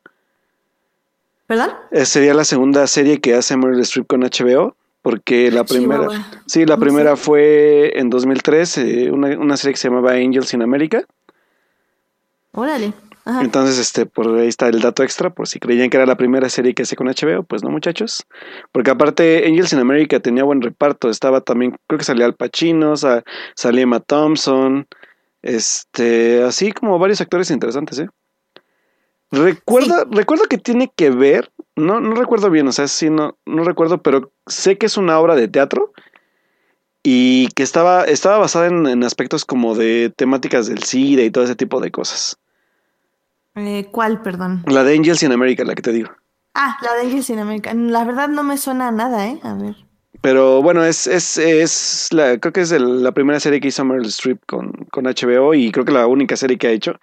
[1.47, 1.71] ¿Perdón?
[1.91, 6.07] Eh, sería la segunda serie que hace Meryl Streep con HBO porque la primera,
[6.45, 10.61] sí, la primera fue en 2003, eh, una, una, serie que se llamaba Angels in
[10.61, 11.03] America.
[12.51, 12.93] Órale.
[13.41, 16.47] Entonces, este, por ahí está el dato extra, por si creían que era la primera
[16.47, 18.25] serie que hacía con HBO, pues no, muchachos.
[18.71, 22.95] Porque aparte, Angels in America tenía buen reparto, estaba también, creo que salía Al Pacino,
[22.95, 24.87] salía Emma Thompson,
[25.41, 28.07] este, así como varios actores interesantes, ¿eh?
[29.31, 33.63] Recuerda, recuerdo que tiene que ver, no, no recuerdo bien, o sea, sí, no, no
[33.63, 35.91] recuerdo, pero sé que es una obra de teatro
[37.03, 41.55] y que estaba, estaba basada en, aspectos como de temáticas del SIDA y todo ese
[41.55, 42.37] tipo de cosas.
[43.55, 44.63] Eh, ¿Cuál, perdón?
[44.67, 46.09] La de Angels in America, la que te digo.
[46.53, 47.73] Ah, la de Angels in America.
[47.73, 49.39] La verdad no me suena a nada, ¿eh?
[49.43, 49.75] A ver.
[50.21, 54.07] Pero bueno, es, es, es la, creo que es la primera serie que hizo Meryl
[54.07, 56.99] Streep con, con HBO y creo que la única serie que ha hecho.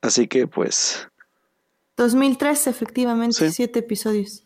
[0.00, 1.08] Así que pues
[2.02, 4.44] 2003, efectivamente, siete episodios.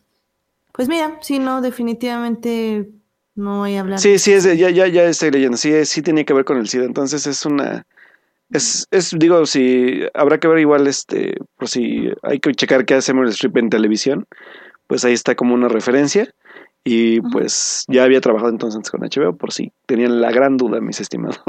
[0.71, 2.89] Pues mira, sí, no, definitivamente
[3.35, 3.99] no voy a hablar.
[3.99, 5.57] Sí, sí, es ya, ya, ya estoy leyendo.
[5.57, 6.85] Sí, sí tenía que ver con el SIDA.
[6.85, 7.85] Entonces es una,
[8.51, 12.95] Es, es, digo, si habrá que ver igual, este, por si hay que checar qué
[12.95, 14.25] hace Meryl Streep en televisión,
[14.87, 16.33] pues ahí está como una referencia.
[16.83, 21.01] Y pues ya había trabajado entonces con HBO, por si tenían la gran duda, mis
[21.01, 21.41] estimados.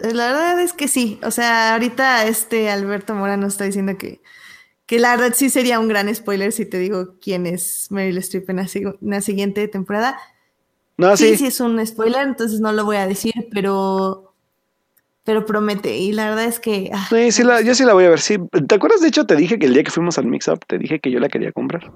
[0.00, 1.20] la verdad es que sí.
[1.22, 4.20] O sea, ahorita este Alberto Mora nos está diciendo que,
[4.90, 8.50] que la verdad sí sería un gran spoiler si te digo quién es Meryl Streep
[8.50, 10.18] en la, siguiente temporada.
[10.96, 14.34] No, sí, sí, sí es un spoiler, entonces no lo voy a decir, pero
[15.22, 15.96] pero promete.
[15.96, 16.90] Y la verdad es que.
[16.92, 18.18] Ah, sí, sí la, yo sí la voy a ver.
[18.18, 18.38] Sí.
[18.66, 19.00] ¿Te acuerdas?
[19.00, 21.12] De hecho, te dije que el día que fuimos al Mix Up, te dije que
[21.12, 21.92] yo la quería comprar.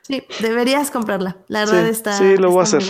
[0.00, 1.36] Sí, deberías comprarla.
[1.46, 2.18] La verdad está.
[2.18, 2.82] Sí, lo voy a hacer.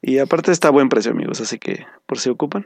[0.00, 2.64] Y aparte está a buen precio, amigos, así que por si ocupan.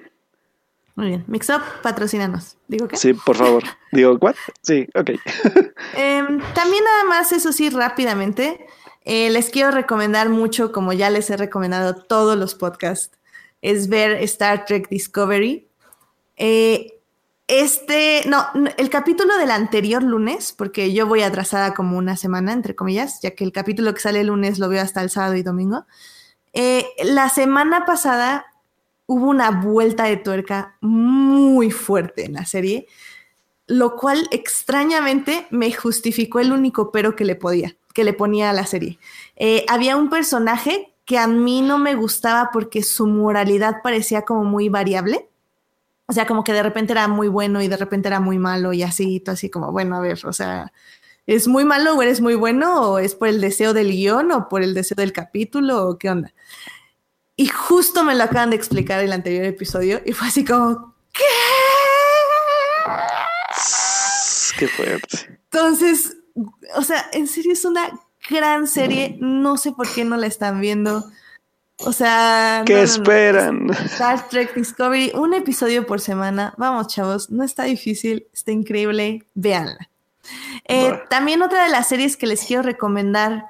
[1.01, 1.25] Muy bien.
[1.29, 2.59] Mixup, patrocínanos.
[2.69, 2.99] ¿Digo qué?
[2.99, 3.65] Sí, por favor.
[3.91, 4.35] ¿Digo cuál?
[4.61, 5.13] Sí, ok.
[5.97, 8.67] Em, también nada más, eso sí, rápidamente,
[9.07, 13.17] eh, les quiero recomendar mucho, como ya les he recomendado todos los podcasts,
[13.63, 15.67] es ver Star Trek Discovery.
[16.37, 17.01] Eh,
[17.49, 18.47] este, no,
[18.77, 23.31] el capítulo del anterior lunes, porque yo voy atrasada como una semana, entre comillas, ya
[23.31, 25.87] que el capítulo que sale el lunes lo veo hasta el sábado y domingo.
[26.53, 28.50] Eh, la semana pasada
[29.11, 32.87] hubo una vuelta de tuerca muy fuerte en la serie,
[33.67, 38.53] lo cual extrañamente me justificó el único pero que le podía, que le ponía a
[38.53, 38.99] la serie.
[39.37, 44.45] Eh, había un personaje que a mí no me gustaba porque su moralidad parecía como
[44.45, 45.31] muy variable
[46.11, 48.73] o sea, como que de repente era muy bueno y de repente era muy malo
[48.73, 50.73] y así, así como, bueno, a ver, o sea,
[51.25, 54.49] ¿es muy malo o eres muy bueno o es por el deseo del guion o
[54.49, 56.35] por el deseo del capítulo o qué onda?
[57.41, 61.25] Y justo me lo acaban de explicar el anterior episodio y fue así como, ¿qué?
[64.59, 65.41] Qué fuerte.
[65.45, 66.19] Entonces,
[66.77, 70.61] o sea, en serio es una gran serie, no sé por qué no la están
[70.61, 71.11] viendo.
[71.79, 72.63] O sea.
[72.67, 73.71] ¿Qué esperan?
[73.87, 76.53] Star Trek Discovery, un episodio por semana.
[76.59, 79.89] Vamos, chavos, no está difícil, está increíble, véanla.
[80.69, 83.47] Eh, también otra de las series que les quiero recomendar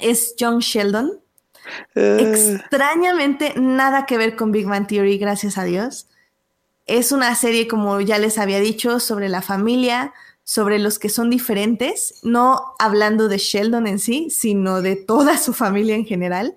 [0.00, 1.20] es John Sheldon.
[1.94, 2.32] Eh.
[2.34, 6.08] Extrañamente, nada que ver con Big Man Theory, gracias a Dios.
[6.86, 10.12] Es una serie, como ya les había dicho, sobre la familia,
[10.44, 15.52] sobre los que son diferentes, no hablando de Sheldon en sí, sino de toda su
[15.52, 16.56] familia en general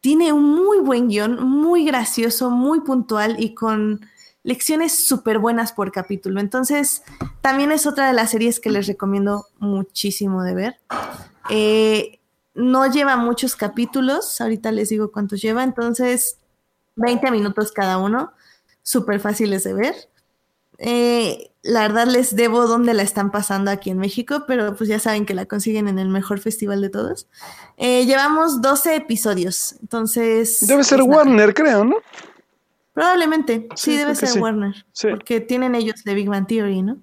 [0.00, 4.00] tiene un muy buen guion, muy gracioso, muy puntual y con
[4.42, 6.40] lecciones súper buenas por capítulo.
[6.40, 7.02] Entonces,
[7.40, 10.76] también es otra de las series que les recomiendo muchísimo de ver.
[11.50, 12.20] Eh,
[12.58, 16.38] no lleva muchos capítulos, ahorita les digo cuántos lleva, entonces
[16.96, 18.32] 20 minutos cada uno,
[18.82, 19.94] súper fáciles de ver.
[20.78, 24.98] Eh, la verdad les debo dónde la están pasando aquí en México, pero pues ya
[24.98, 27.28] saben que la consiguen en el mejor festival de todos.
[27.76, 30.66] Eh, llevamos 12 episodios, entonces...
[30.66, 31.96] Debe ser pues, Warner, creo, ¿no?
[32.92, 36.98] Probablemente, sí, debe ser Warner, porque tienen ellos de Big Man Theory, ¿no?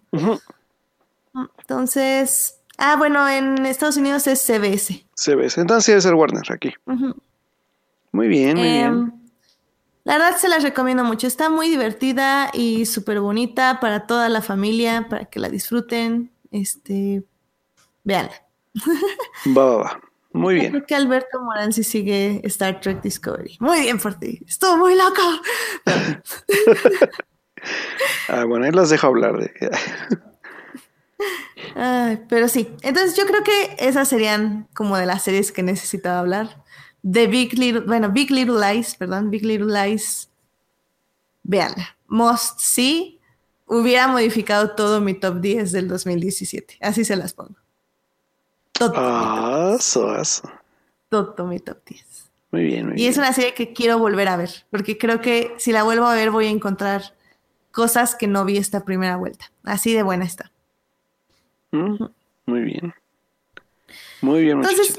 [1.60, 5.06] Entonces, ah, bueno, en Estados Unidos es CBS.
[5.16, 6.74] CBS, entonces debe ser Warner aquí.
[8.12, 8.86] Muy bien, muy bien.
[8.86, 9.12] Em,
[10.04, 11.28] la verdad se las recomiendo mucho.
[11.28, 16.32] Está muy divertida y súper bonita para toda la familia, para que la disfruten.
[16.52, 17.24] Este,
[18.04, 18.46] véanla.
[19.58, 20.02] Va, va, va.
[20.36, 20.72] Muy bien.
[20.72, 23.58] Creo que Alberto Morán sí sigue Star Trek Discovery.
[23.62, 24.42] Muy bien por ti.
[24.46, 25.22] Estuvo muy loco.
[28.28, 29.52] ah, bueno, ahí los dejo hablar de.
[32.30, 32.70] pero sí.
[32.82, 36.64] Entonces yo creo que esas serían como de las series que necesitaba hablar.
[37.10, 40.30] The Big Little, bueno, Big Little Lies, perdón, Big Little Lies,
[41.44, 41.98] véanla.
[42.08, 43.20] Most See
[43.68, 46.78] hubiera modificado todo mi top 10 del 2017.
[46.82, 47.56] Así se las pongo.
[48.72, 48.94] Todo.
[48.96, 49.78] Ah,
[51.10, 52.04] Todo mi top 10.
[52.52, 55.54] Muy bien, muy y es una serie que quiero volver a ver, porque creo que
[55.58, 57.14] si la vuelvo a ver voy a encontrar
[57.72, 59.52] cosas que no vi esta primera vuelta.
[59.64, 60.52] Así de buena está.
[61.72, 62.04] Mm,
[62.46, 62.94] muy bien.
[64.22, 64.98] Muy bien, Entonces,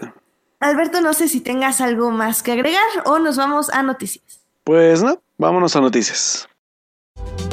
[0.60, 4.40] Alberto, no sé si tengas algo más que agregar o nos vamos a noticias.
[4.64, 6.48] Pues no, vámonos a noticias.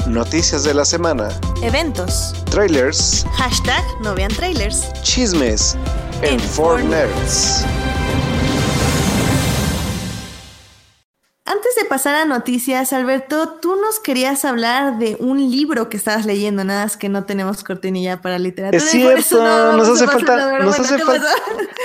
[0.08, 1.28] Noticias de la semana.
[1.62, 2.34] Eventos.
[2.50, 3.24] Trailers.
[3.36, 4.92] Hashtag no vean trailers.
[5.02, 5.76] Chismes.
[6.22, 7.64] En, en Nerds.
[11.54, 16.26] Antes de pasar a noticias, Alberto, tú nos querías hablar de un libro que estabas
[16.26, 18.82] leyendo, nada más que no tenemos cortinilla para literatura.
[18.82, 21.28] Es cierto, nos, hace falta, nos, hace falta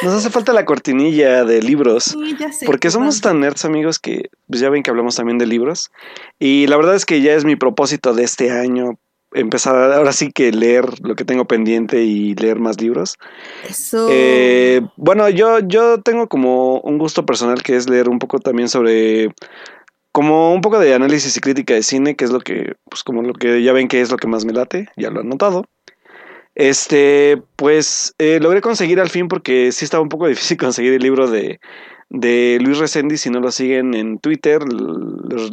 [0.02, 2.06] nos hace falta la cortinilla de libros.
[2.06, 5.38] Sí, ya sé, porque somos tan nerds, amigos, que pues ya ven que hablamos también
[5.38, 5.92] de libros.
[6.40, 8.98] Y la verdad es que ya es mi propósito de este año
[9.34, 13.18] empezar ahora sí que leer lo que tengo pendiente y leer más libros.
[13.68, 14.08] Eso.
[14.10, 18.70] Eh, bueno, yo, yo tengo como un gusto personal que es leer un poco también
[18.70, 19.30] sobre
[20.12, 23.22] como un poco de análisis y crítica de cine, que es lo que, pues como
[23.22, 25.66] lo que ya ven que es lo que más me late, ya lo han notado.
[26.56, 31.02] Este, pues eh, logré conseguir al fin porque sí estaba un poco difícil conseguir el
[31.02, 31.60] libro de,
[32.10, 35.52] de Luis Resendi, si no lo siguen en Twitter, les,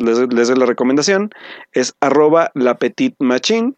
[0.49, 1.31] doy la recomendación,
[1.73, 3.75] es arroba la petite machine,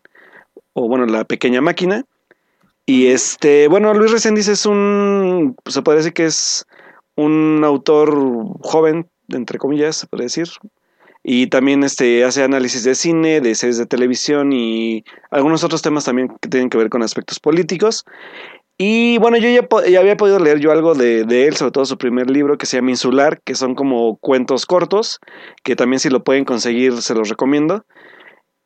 [0.73, 2.05] o bueno, la pequeña máquina.
[2.87, 6.67] Y este, bueno, Luis Reséndiz es un, se puede decir que es
[7.17, 8.17] un autor
[8.63, 10.49] joven, entre comillas, se puede decir.
[11.23, 16.05] Y también este, hace análisis de cine, de series de televisión y algunos otros temas
[16.05, 18.05] también que tienen que ver con aspectos políticos.
[18.81, 22.31] Y bueno, yo ya, había podido leer yo algo de, él, sobre todo su primer
[22.31, 25.19] libro que se llama Insular, que son como cuentos cortos,
[25.65, 27.85] que también si lo pueden conseguir se los recomiendo.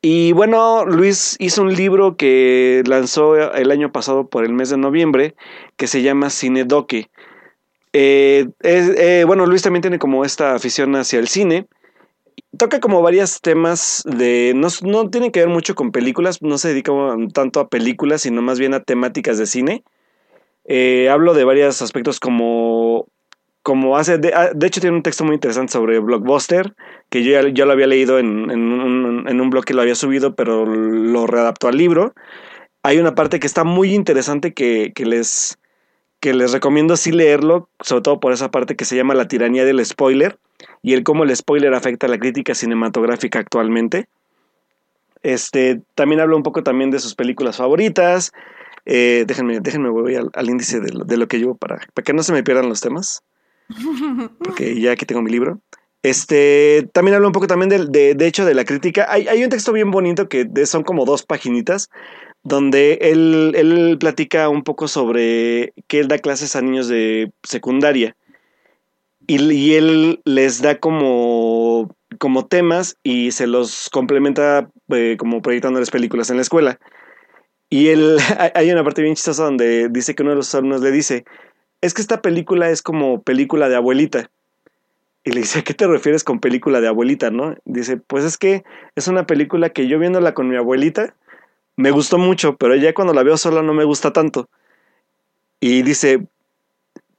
[0.03, 4.77] Y bueno, Luis hizo un libro que lanzó el año pasado por el mes de
[4.77, 5.33] noviembre,
[5.77, 7.09] que se llama Cinedoque.
[7.93, 11.65] Eh, eh, bueno, Luis también tiene como esta afición hacia el cine.
[12.57, 14.53] Toca como varios temas de...
[14.55, 16.91] No, no tiene que ver mucho con películas, no se dedica
[17.33, 19.83] tanto a películas, sino más bien a temáticas de cine.
[20.65, 23.07] Eh, hablo de varios aspectos como
[23.63, 26.75] como hace, ah, de, hecho tiene un texto muy interesante sobre Blockbuster,
[27.09, 31.25] que yo ya, lo había leído en, un, blog que lo había subido, pero lo
[31.27, 32.13] readaptó al libro.
[32.83, 35.57] Hay una parte que está muy interesante que, les,
[36.19, 39.63] que les recomiendo sí leerlo, sobre todo por esa parte que se llama La tiranía
[39.63, 40.37] del spoiler,
[40.81, 44.07] y el cómo el spoiler afecta a la crítica cinematográfica actualmente.
[45.21, 48.33] Este, también hablo un poco también de sus películas favoritas.
[48.85, 52.13] Eh, déjenme, déjenme voy al, índice de lo, de lo que llevo para, para que
[52.13, 53.23] no se me pierdan los temas
[54.39, 55.61] porque ya aquí tengo mi libro.
[56.01, 59.07] Este, también habla un poco también de, de, hecho de la crítica.
[59.09, 61.89] Hay, hay, un texto bien bonito que son como dos paginitas,
[62.43, 68.17] donde él, él platica un poco sobre que él da clases a niños de secundaria.
[69.27, 75.89] Y, y él les da como, como temas y se los complementa eh, como proyectándoles
[75.89, 76.79] películas en la escuela.
[77.73, 78.19] Y él,
[78.53, 81.25] hay una parte bien chistosa donde dice que uno de los alumnos le dice,
[81.81, 84.29] es que esta película es como película de abuelita.
[85.23, 87.55] Y le dice, ¿a qué te refieres con película de abuelita, no?
[87.65, 88.63] Dice, pues es que
[88.95, 91.15] es una película que yo viéndola con mi abuelita
[91.75, 94.49] me gustó mucho, pero ya cuando la veo sola no me gusta tanto.
[95.59, 96.27] Y dice,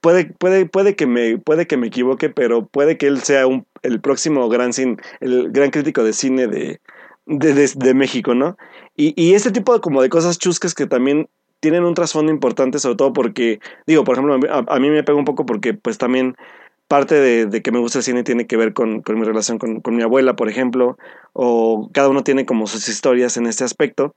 [0.01, 3.67] puede, puede, puede, que, me, puede que me equivoque, pero puede que él sea un,
[3.83, 6.81] el próximo gran, cine, el gran crítico de cine de,
[7.27, 8.57] de, México, ¿no?
[8.97, 11.29] Y, y este tipo de, como de cosas chuscas que también
[11.65, 15.25] tienen un trasfondo importante, sobre todo porque, digo, por ejemplo, a, mí me pega un
[15.25, 16.37] poco porque pues también
[16.89, 20.03] parte de, que me gusta el cine tiene que ver con, mi relación con, mi
[20.03, 20.99] abuela, por ejemplo,
[21.33, 24.15] o cada uno tiene como sus historias en este aspecto,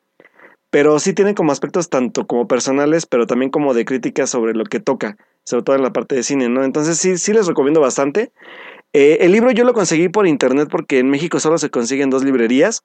[0.70, 4.66] pero sí tiene como aspectos tanto como personales, pero también como de crítica sobre lo
[4.66, 6.66] que toca, sobre todo en la parte de cine, ¿no?
[6.66, 8.34] Entonces sí, sí les recomiendo bastante.
[9.00, 12.10] Eh, el libro yo lo conseguí por internet porque en México solo se consigue en
[12.10, 12.82] dos librerías.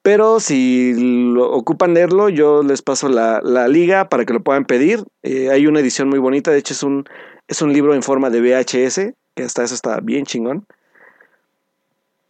[0.00, 5.04] Pero si lo, ocupan leerlo, yo les paso la, liga para que lo puedan pedir.
[5.22, 7.04] Eh, hay una edición muy bonita, de hecho es un,
[7.48, 10.64] es un libro en forma de VHS, que hasta eso está bien chingón.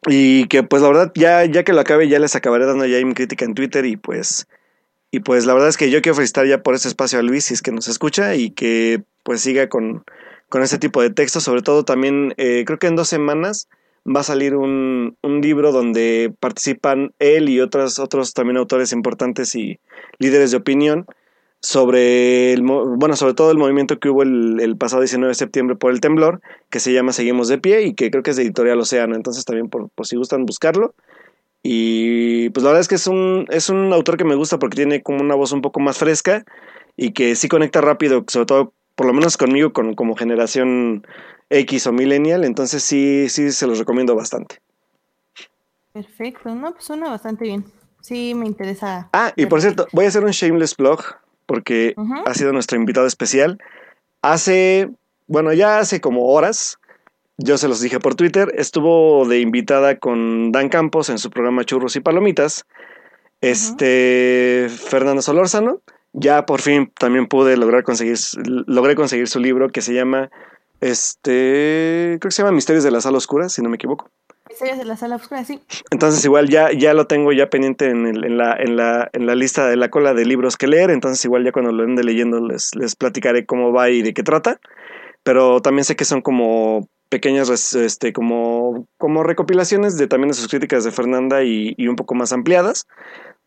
[0.09, 2.98] Y que pues la verdad, ya, ya que lo acabe, ya les acabaré dando ya
[3.07, 4.48] mi crítica en Twitter y pues...
[5.12, 7.44] Y pues la verdad es que yo quiero felicitar ya por ese espacio a Luis,
[7.44, 10.04] si es que nos escucha, y que pues siga con,
[10.49, 11.44] con este tipo de textos.
[11.44, 13.68] Sobre todo también, eh, creo que en dos semanas
[14.07, 19.78] va a salir un, libro donde participan él y otros, otros también autores importantes y
[20.18, 21.07] líderes de opinión
[21.61, 25.92] sobre el, bueno, sobre todo el movimiento que hubo el, pasado 19 de septiembre por
[25.92, 26.40] el temblor,
[26.70, 29.44] que se llama Seguimos de pie y que creo que es de Editorial Océano, entonces
[29.44, 30.95] también por, por si gustan buscarlo.
[31.62, 34.76] Y pues la verdad es que es un, es un autor que me gusta porque
[34.76, 36.45] tiene como una voz un poco más fresca
[36.96, 41.07] y que sí conecta rápido, sobre todo por lo menos conmigo con, como generación
[41.51, 44.59] X o millennial, entonces sí, sí se los recomiendo bastante.
[45.93, 47.64] Perfecto, no, pues suena bastante bien.
[48.01, 49.09] Sí, me interesa.
[49.13, 51.01] Ah, y por cierto, voy a hacer un shameless blog
[51.47, 51.95] porque
[52.27, 53.59] ha sido nuestro invitado especial.
[54.23, 54.91] Hace,
[55.27, 56.79] bueno, ya hace como horas,
[57.39, 61.64] yo se los dije por Twitter, estuvo de invitada con Dan Campos en su programa
[61.64, 62.67] Churros y Palomitas.
[63.41, 65.81] Este, Fernando Solórzano,
[66.17, 68.17] ya por fin también pude lograr conseguir,
[68.67, 70.30] logré conseguir su libro que se llama
[70.80, 74.11] este, creo que se llama Misterios de la Sala Oscura, si no me equivoco.
[74.49, 75.61] Misterios de la Sala Oscura, sí.
[75.91, 79.34] Entonces igual ya, ya lo tengo ya pendiente en, en, la, en, la, en la
[79.34, 82.41] lista de la cola de libros que leer, entonces igual ya cuando lo ande leyendo
[82.41, 84.61] les, les platicaré cómo va y de qué trata.
[85.22, 90.49] Pero también sé que son como pequeñas este, como, como recopilaciones de también de sus
[90.49, 92.87] críticas de Fernanda y, y, un poco más ampliadas.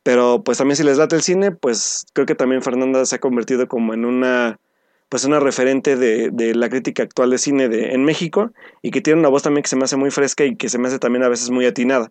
[0.10, 3.20] Pero pues también si les late el cine, pues creo que también Fernanda se ha
[3.20, 4.60] convertido como en una
[5.08, 8.50] pues una referente de, de, la crítica actual de cine de, en México
[8.82, 10.80] y que tiene una voz también que se me hace muy fresca y que se
[10.80, 12.10] me hace también a veces muy atinada.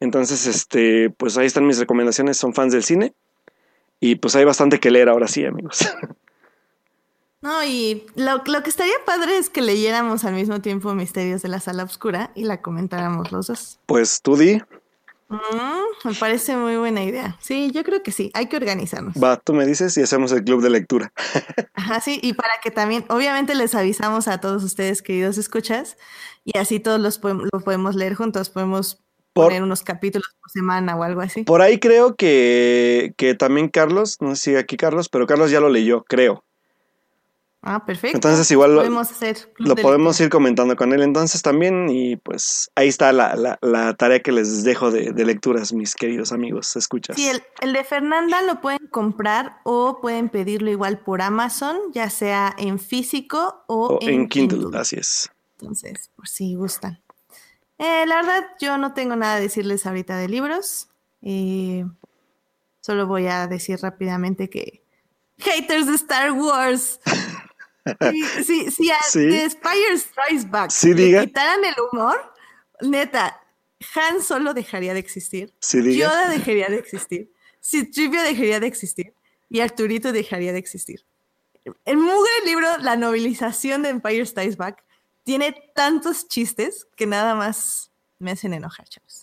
[0.00, 3.12] Entonces, este, pues ahí están mis recomendaciones, son fans del cine
[4.00, 5.80] y pues hay bastante que leer ahora sí, amigos.
[7.42, 11.50] No, y lo, lo, que estaría padre es que leyéramos al mismo tiempo Misterios de
[11.50, 13.78] la Sala Oscura y la comentáramos los dos.
[13.84, 14.62] Pues tú di.
[15.34, 17.36] Mm, me parece muy buena idea.
[17.40, 19.14] Sí, yo creo que sí, hay que organizarnos.
[19.16, 21.12] Va, tú me dices y hacemos el club de lectura.
[21.74, 25.96] Ajá, sí, y para que también, obviamente les avisamos a todos ustedes, queridos escuchas,
[26.44, 29.02] y así todos los podemos, lo podemos leer juntos, podemos
[29.32, 31.42] por, poner unos capítulos por semana o algo así.
[31.44, 35.60] Por ahí creo que, que también Carlos, no sé si aquí Carlos, pero Carlos ya
[35.60, 36.44] lo leyó, creo.
[37.66, 38.18] Ah, perfecto.
[38.18, 42.70] Entonces igual lo podemos, hacer lo podemos ir comentando con él entonces también y pues
[42.74, 46.76] ahí está la, la, la tarea que les dejo de, de, lecturas, mis queridos amigos,
[46.76, 47.16] escuchas.
[47.16, 52.10] Sí, el, el, de Fernanda lo pueden comprar o pueden pedirlo igual por Amazon, ya
[52.10, 54.58] sea en físico o, o en, en Kindle.
[54.58, 54.78] Kindle.
[54.78, 55.30] Así es.
[55.58, 57.02] Entonces, por si gustan.
[57.78, 60.88] Eh, la verdad, yo no tengo nada a decirles ahorita de libros.
[61.22, 61.86] Eh,
[62.80, 64.84] solo voy a decir rápidamente que
[65.38, 67.00] haters de Star Wars.
[68.44, 69.28] Si, si a Sí.
[69.28, 71.24] The Spire Strikes Back Sí, le diga.
[71.26, 72.32] quitaran el humor,
[72.80, 73.40] neta,
[73.94, 75.52] Han solo dejaría de existir.
[75.60, 76.06] Sí, diga.
[76.08, 77.30] Yoda dejaría de existir.
[77.62, 79.12] Citripio dejaría de existir.
[79.50, 81.04] Y Arturito dejaría de existir.
[81.84, 84.82] El mugre libro, La novelización de Empire Strikes Back,
[85.22, 89.22] tiene tantos chistes que nada más me hacen enojar, chavos.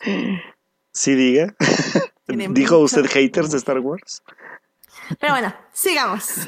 [0.94, 1.56] Sí, diga.
[2.28, 4.22] ¿Dijo usted haters de Star Wars?
[5.20, 6.48] Pero bueno, sigamos.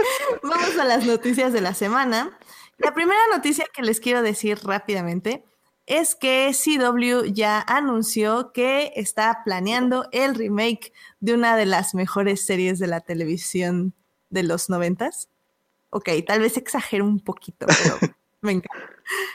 [0.42, 2.38] Vamos a las noticias de la semana.
[2.78, 5.44] La primera noticia que les quiero decir rápidamente
[5.86, 12.46] es que CW ya anunció que está planeando el remake de una de las mejores
[12.46, 13.94] series de la televisión
[14.30, 15.28] de los noventas.
[15.90, 17.98] Ok, tal vez exagero un poquito, pero
[18.40, 18.88] me encanta.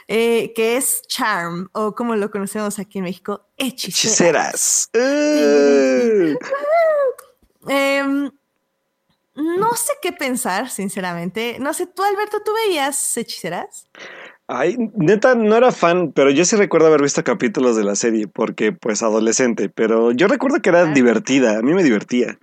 [0.08, 4.88] Eh, que es Charm, o como lo conocemos aquí en México, Hechiceras.
[4.92, 6.34] Hechiceras.
[7.68, 8.30] Eh.
[9.40, 11.58] No sé qué pensar, sinceramente.
[11.60, 13.86] No sé, tú, Alberto, ¿tú veías hechiceras?
[14.48, 18.26] Ay, neta, no era fan, pero yo sí recuerdo haber visto capítulos de la serie,
[18.26, 20.92] porque pues adolescente, pero yo recuerdo que era Ah.
[20.92, 22.38] divertida, a mí me divertía.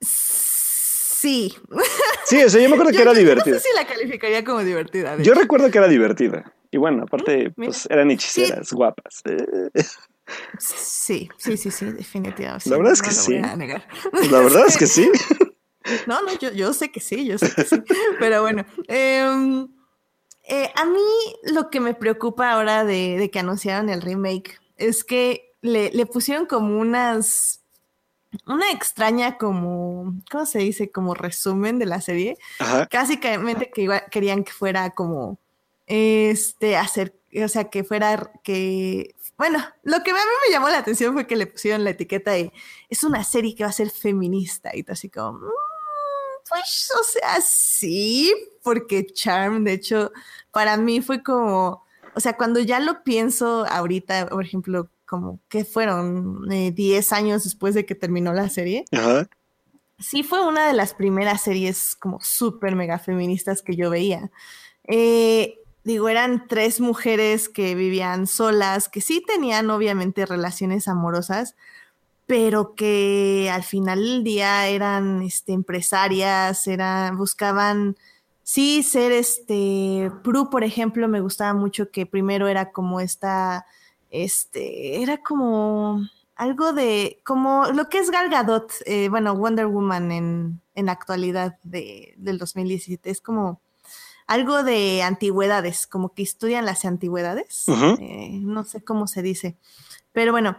[0.00, 1.54] Sí.
[2.24, 3.54] Sí, o sea, yo me acuerdo que era yo divertida.
[3.54, 5.16] No sé si la calificaría como divertida.
[5.22, 6.52] Yo recuerdo que era divertida.
[6.70, 7.70] Y bueno, aparte, mira.
[7.70, 9.22] pues eran hechiceras, guapas.
[10.58, 12.68] Sí, sí, sí, sí, definitivamente.
[12.68, 13.38] La verdad es que no sí.
[14.30, 15.10] La verdad es que sí.
[16.08, 17.76] No, no, yo, yo sé que sí, yo sé que sí.
[18.18, 19.68] Pero bueno, em,
[20.42, 21.00] eh, a mí
[21.44, 26.06] lo que me preocupa ahora de, de que anunciaron el remake es que le, le
[26.06, 27.62] pusieron como unas.
[28.46, 30.90] Una extraña como, ¿cómo se dice?
[30.90, 32.36] Como resumen de la serie.
[32.58, 32.88] Ajá.
[32.92, 35.38] Básicamente que igual querían que fuera como,
[35.86, 40.78] este, hacer, o sea, que fuera, que, bueno, lo que a mí me llamó la
[40.78, 42.52] atención fue que le pusieron la etiqueta de,
[42.88, 45.50] es una serie que va a ser feminista y todo así como, "Mm,
[46.48, 48.32] pues, o sea, sí,
[48.62, 50.12] porque Charm, de hecho,
[50.52, 51.84] para mí fue como,
[52.14, 57.44] o sea, cuando ya lo pienso ahorita, por ejemplo, como que fueron eh, 10 años
[57.44, 59.28] después de que terminó la serie, Ajá.
[59.98, 64.30] sí fue una de las primeras series como súper mega feministas que yo veía.
[64.84, 71.54] Eh, digo, eran tres mujeres que vivían solas, que sí tenían obviamente relaciones amorosas,
[72.26, 77.96] pero que al final del día eran este, empresarias, eran, buscaban,
[78.42, 83.64] sí, ser este, Prue, por ejemplo, me gustaba mucho que primero era como esta,
[84.10, 86.00] este, era como
[86.34, 90.92] algo de, como lo que es Gal Gadot, eh, bueno, Wonder Woman en, en la
[90.92, 93.60] actualidad de, del 2017, es como
[94.26, 99.56] algo de antigüedades, como que estudian las antigüedades, eh, no sé cómo se dice,
[100.12, 100.56] pero bueno,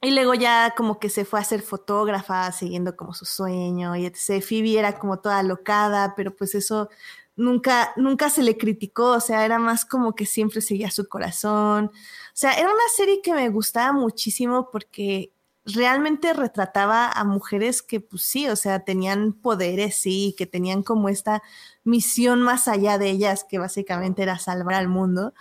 [0.00, 4.06] y luego ya como que se fue a ser fotógrafa, siguiendo como su sueño, y
[4.06, 4.42] etc.
[4.42, 6.88] Phoebe era como toda locada, pero pues eso
[7.36, 11.86] nunca, nunca se le criticó, o sea, era más como que siempre seguía su corazón.
[11.86, 15.32] O sea, era una serie que me gustaba muchísimo porque
[15.64, 21.08] realmente retrataba a mujeres que, pues sí, o sea, tenían poderes, sí, que tenían como
[21.08, 21.42] esta
[21.84, 25.34] misión más allá de ellas, que básicamente era salvar al mundo.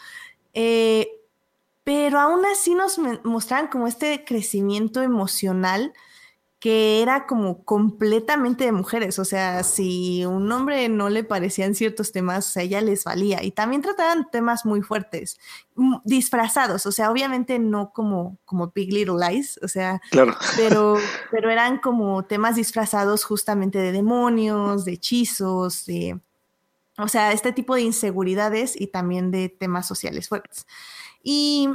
[0.54, 1.10] Eh,
[1.84, 5.94] pero aún así nos mostraban como este crecimiento emocional
[6.62, 12.12] que era como completamente de mujeres, o sea, si un hombre no le parecían ciertos
[12.12, 13.44] temas, a ella les valía.
[13.44, 15.40] Y también trataban temas muy fuertes,
[15.74, 20.36] mm, disfrazados, o sea, obviamente no como, como Big Little Lies, o sea, claro.
[20.56, 20.98] pero,
[21.32, 26.20] pero eran como temas disfrazados justamente de demonios, de hechizos, de,
[27.00, 30.68] o sea, este tipo de inseguridades y también de temas sociales fuertes.
[31.24, 31.70] Y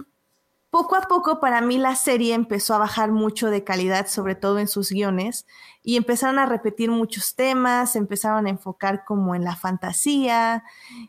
[0.76, 4.58] poco a poco para mí la serie empezó a bajar mucho de calidad, sobre todo
[4.58, 5.46] en sus guiones,
[5.82, 10.64] y empezaron a repetir muchos temas, empezaron a enfocar como en la fantasía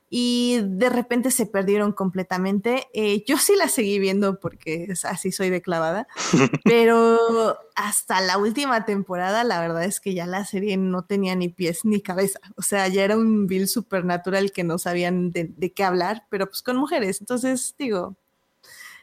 [0.10, 2.88] y de repente se perdieron completamente.
[2.94, 6.08] Eh, yo sí la seguí viendo porque así soy de clavada,
[6.64, 11.50] pero hasta la última temporada la verdad es que ya la serie no tenía ni
[11.50, 15.74] pies ni cabeza, o sea, ya era un Bill supernatural que no sabían de, de
[15.74, 18.16] qué hablar, pero pues con mujeres, entonces digo,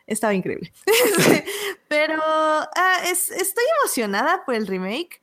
[0.06, 0.72] estaba increíble.
[1.88, 5.20] pero ah, estoy emocionada por el remake,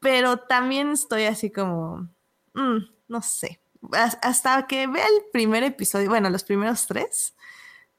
[0.00, 2.08] pero también estoy así como,
[2.54, 3.60] mm, no sé,
[3.92, 7.34] hasta que vea el primer episodio, bueno, los primeros tres,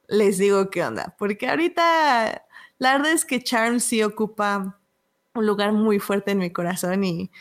[0.07, 2.45] les digo qué onda, porque ahorita
[2.79, 4.79] la verdad es que Charm sí ocupa
[5.33, 7.31] un lugar muy fuerte en mi corazón y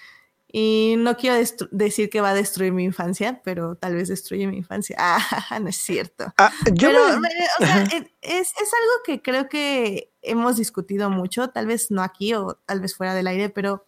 [0.59, 1.37] y no quiero
[1.71, 4.97] decir que va a destruir mi infancia, pero tal vez destruye mi infancia.
[5.51, 6.33] Ah, no es cierto.
[6.39, 7.21] Ah, pero, o
[7.65, 12.55] sea, es, es, algo que creo que hemos discutido mucho, tal vez no aquí o
[12.65, 13.85] tal vez fuera del aire, pero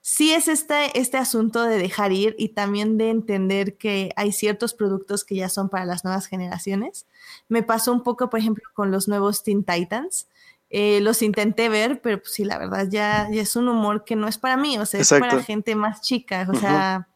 [0.00, 4.72] sí es este, este asunto de dejar ir y también de entender que hay ciertos
[4.72, 7.04] productos que ya son para las nuevas generaciones.
[7.48, 10.28] Me pasó un poco, por ejemplo, con los nuevos Teen Titans
[10.70, 14.28] eh, los intenté ver, pero pues sí, la verdad ya, es un humor que no
[14.28, 17.08] es para mí, o sea, es para gente más chica, o sea,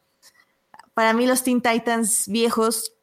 [0.93, 2.93] para mí los Teen Titans viejos,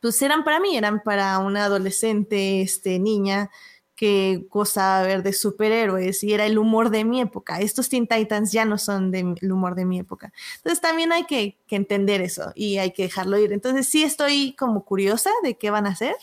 [0.00, 3.50] pues eran para mí, eran para una adolescente, este, niña
[3.96, 7.60] que gozaba ver de superhéroes y era el humor de mi época.
[7.60, 10.32] Estos Teen Titans ya no son del humor de mi época.
[10.56, 13.54] Entonces también hay que, que entender eso y hay que dejarlo ir.
[13.54, 16.14] Entonces sí estoy como curiosa de qué van a hacer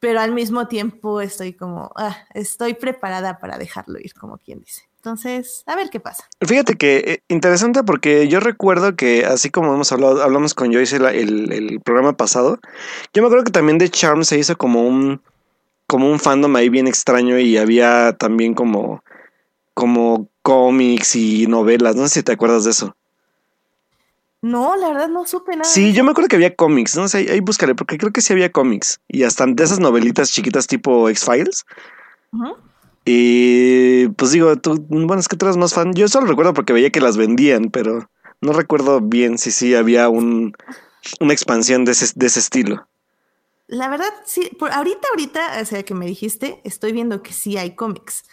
[0.00, 4.82] pero al mismo tiempo estoy como, ah, estoy preparada para dejarlo ir, como quien dice.
[4.96, 6.24] Entonces, a ver qué pasa.
[6.40, 10.96] Fíjate que eh, interesante porque yo recuerdo que así como hemos hablado, hablamos con Joyce
[10.96, 12.58] el, el, programa pasado,
[13.14, 15.22] yo me acuerdo que también de Charm se hizo como un
[15.86, 19.04] como un fandom ahí bien extraño y había también como
[19.74, 22.96] como cómics y novelas, no sé si te acuerdas de eso.
[24.42, 25.64] No, la verdad no supe nada.
[25.64, 28.32] Sí, yo me acuerdo que había cómics, no sé, ahí, búscale, porque creo que sí
[28.32, 29.00] había cómics.
[29.08, 31.64] Y hasta de esas novelitas chiquitas tipo X-Files.
[33.04, 35.94] Y pues digo, tú, bueno, es que tú eres más fan.
[35.94, 38.10] Yo solo recuerdo porque veía que las vendían, pero
[38.40, 40.54] no recuerdo bien si sí había un,
[41.20, 42.86] una expansión de ese, de ese estilo.
[43.68, 47.56] La verdad, sí, por ahorita, ahorita, o sea, que me dijiste, estoy viendo que sí
[47.56, 48.24] hay cómics.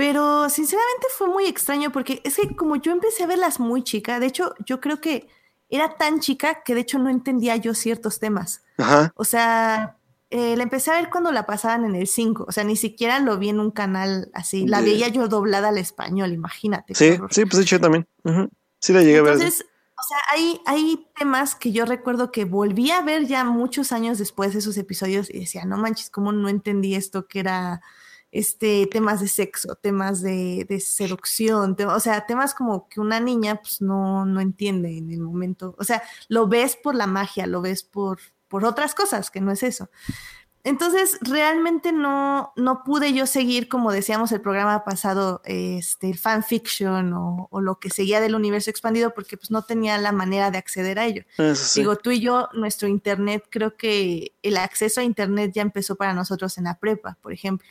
[0.00, 4.18] Pero sinceramente fue muy extraño porque es que como yo empecé a verlas muy chica,
[4.18, 5.28] de hecho, yo creo que
[5.68, 8.62] era tan chica que de hecho no entendía yo ciertos temas.
[8.78, 9.12] Ajá.
[9.14, 9.98] O sea,
[10.30, 13.18] eh, la empecé a ver cuando la pasaban en el 5, o sea, ni siquiera
[13.18, 16.94] lo vi en un canal así, la veía yo doblada al español, imagínate.
[16.94, 18.08] Sí, sí, pues yo también.
[18.78, 19.34] Sí la llegué a ver.
[19.34, 19.66] Entonces,
[19.98, 24.16] o sea, hay, hay temas que yo recuerdo que volví a ver ya muchos años
[24.16, 27.82] después de esos episodios y decía, no manches, ¿cómo no entendí esto que era
[28.32, 33.80] este, temas de sexo, temas de, seducción, o sea, temas como que una niña pues
[33.80, 37.82] no, no entiende en el momento, o sea, lo ves por la magia, lo ves
[37.82, 39.88] por, por otras cosas, que no es eso.
[40.62, 47.48] Entonces, realmente no, no pude yo seguir, como decíamos el programa pasado, este, fanfiction o,
[47.50, 50.98] o, lo que seguía del universo expandido, porque pues no tenía la manera de acceder
[50.98, 51.24] a ello.
[51.74, 56.12] Digo, tú y yo, nuestro internet, creo que el acceso a internet ya empezó para
[56.12, 57.66] nosotros en la prepa, por ejemplo.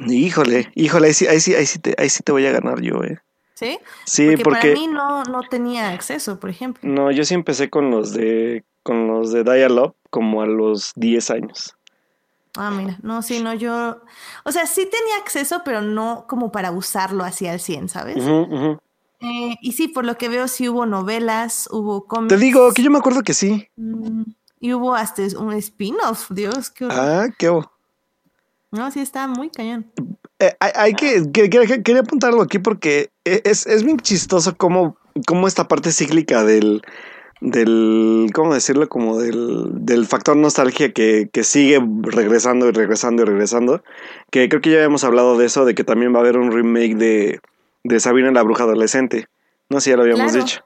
[0.00, 2.80] Híjole, híjole, ahí sí, ahí sí, ahí sí, te, ahí sí te voy a ganar
[2.80, 3.18] yo, eh.
[3.54, 3.78] ¿Sí?
[4.06, 6.88] Sí, porque, para mí no, no tenía acceso, por ejemplo.
[6.90, 11.30] No, yo sí empecé con los de con los de Dial-Up como a los 10
[11.30, 11.76] años.
[12.56, 14.02] Ah, mira, no, sí, no, yo,
[14.44, 18.18] o sea, sí tenía acceso, pero no como para usarlo así al 100, ¿sabes?
[19.20, 22.34] Eh, y sí, por lo que veo, sí hubo novelas, hubo cómics.
[22.34, 23.68] Te digo que yo me acuerdo que sí.
[23.76, 24.24] Mm,
[24.60, 27.48] y hubo hasta un spin-off, Dios, qué Ah, qué
[28.72, 29.86] no, sí está muy cañón.
[30.38, 34.96] Eh, hay, que, quería apuntar algo aquí porque e, es, es bien chistoso cómo,
[35.26, 36.82] cómo esta parte cíclica del,
[37.40, 38.88] del, ¿cómo decirlo?
[38.88, 43.84] Como del, del factor nostalgia que, que, sigue regresando y regresando y regresando.
[44.30, 46.50] Que creo que ya habíamos hablado de eso, de que también va a haber un
[46.50, 47.40] remake de,
[47.84, 49.26] de Sabina la Bruja Adolescente.
[49.68, 50.62] No sé si ya lo habíamos dicho.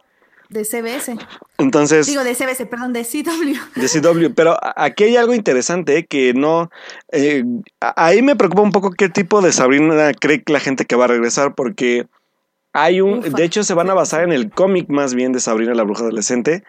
[0.48, 1.16] De CBS.
[1.59, 2.06] Entonces.
[2.06, 3.56] Digo, de CBS, perdón, de CW.
[3.81, 4.35] De CW.
[4.35, 6.06] Pero aquí hay algo interesante ¿eh?
[6.06, 6.70] que no.
[7.10, 7.44] Eh,
[7.81, 11.09] ahí me preocupa un poco qué tipo de Sabrina cree la gente que va a
[11.09, 12.06] regresar, porque
[12.73, 13.31] Hay un, Ufa.
[13.31, 16.02] de hecho, se van a basar en el cómic más bien de Sabrina la Bruja
[16.02, 16.62] Adolescente,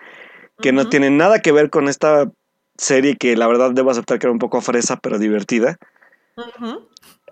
[0.59, 2.31] que no tiene nada que ver con esta
[2.77, 5.77] serie que la verdad debo aceptar que era un poco fresa, pero divertida.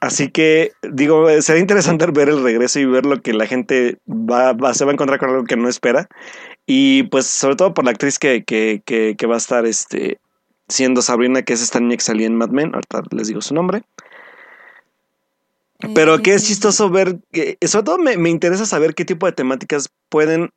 [0.01, 3.97] Así que, digo, eh, será interesante ver el regreso y ver lo que la gente
[4.07, 6.07] va, va- se va a encontrar con algo que no espera.
[6.65, 10.19] Y pues, sobre todo por la actriz que, que, que, que va a estar este,
[10.67, 12.73] siendo Sabrina, que es esta niña que salía en Mad Men.
[12.75, 13.83] Ahorita les digo su nombre.
[15.93, 19.25] Pero que es Eh, chistoso ver, que- sobre todo me, me interesa saber qué tipo
[19.25, 20.49] de temáticas pueden,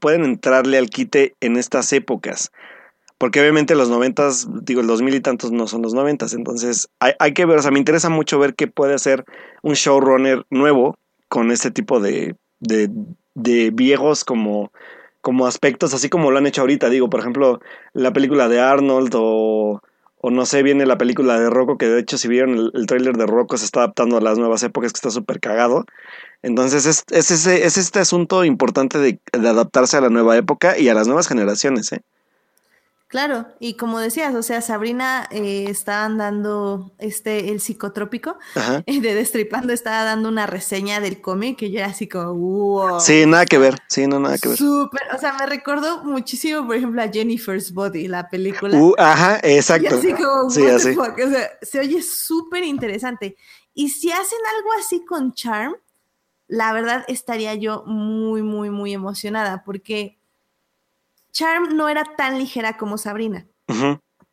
[0.00, 2.50] pueden entrarle al quite en estas épocas.
[3.24, 6.34] Porque obviamente los noventas, digo, el dos mil y tantos no son los noventas.
[6.34, 9.24] Entonces hay, que ver, o sea, me interesa mucho ver qué puede hacer
[9.62, 10.98] un showrunner nuevo
[11.30, 12.36] con este tipo de
[13.72, 14.72] viejos como,
[15.22, 16.90] como aspectos, así como lo han hecho ahorita.
[16.90, 17.60] Digo, por ejemplo,
[17.94, 19.80] la película de Arnold o,
[20.18, 22.84] o no sé, viene la película de Rocco, que de hecho si vieron el, el
[22.84, 25.86] tráiler de Rocco se está adaptando a las nuevas épocas, que está súper cagado.
[26.42, 30.78] Entonces es, es, ese, es este asunto importante de, de adaptarse a la nueva época
[30.78, 32.02] y a las nuevas generaciones, ¿eh?
[33.14, 38.38] Claro, y como decías, o sea, Sabrina eh, dando este, el psicotrópico
[38.86, 43.00] eh, de Destripando, estaba dando una reseña del cómic que yo era así como, wow.
[43.00, 44.58] Sí, nada que ver, sí, no, nada que ver.
[44.58, 48.76] Súper, o sea, me recordó muchísimo, por ejemplo, a Jennifer's Body, la película.
[48.76, 49.94] Uh, ajá, Y exacto.
[49.94, 50.94] así como, Sí, así.
[50.94, 53.36] fuck, o sea, se oye súper interesante.
[53.74, 55.76] Y si hacen algo así con Charm,
[56.48, 60.18] la verdad estaría yo muy, muy, muy emocionada, porque
[61.34, 63.46] Charm no era tan ligera como Sabrina,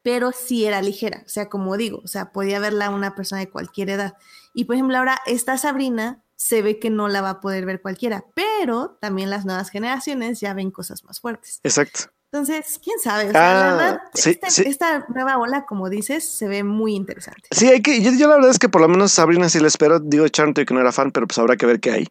[0.03, 3.49] pero sí era ligera, o sea, como digo, o sea, podía verla una persona de
[3.49, 4.15] cualquier edad.
[4.53, 7.82] Y por ejemplo, ahora esta Sabrina se ve que no la va a poder ver
[7.82, 11.60] cualquiera, pero también las nuevas generaciones ya ven cosas más fuertes.
[11.64, 12.06] Exacto.
[12.34, 13.28] Entonces, quién sabe.
[13.28, 14.64] O sea, la Ah, verdad, sí, este- sí.
[14.65, 17.41] esta nueva ola, como dices, se ve muy interesante.
[17.52, 19.68] Sí, hay que, yo, yo la verdad es que por lo menos Sabrina sí la
[19.68, 19.99] espero.
[19.99, 22.07] Digo, Charnto que no era fan, pero pues habrá que ver qué hay.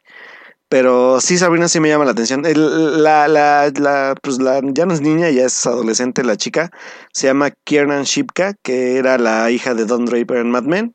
[0.71, 2.45] Pero sí, Sabrina sí me llama la atención.
[2.45, 6.71] La, la, la, pues la, ya no es niña, ya es adolescente la chica.
[7.13, 10.95] Se llama Kiernan Shipka, que era la hija de Don Draper en Mad Men.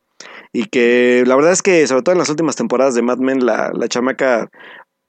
[0.54, 3.46] Y que la verdad es que, sobre todo en las últimas temporadas de Mad Men,
[3.46, 4.50] la, la chamaca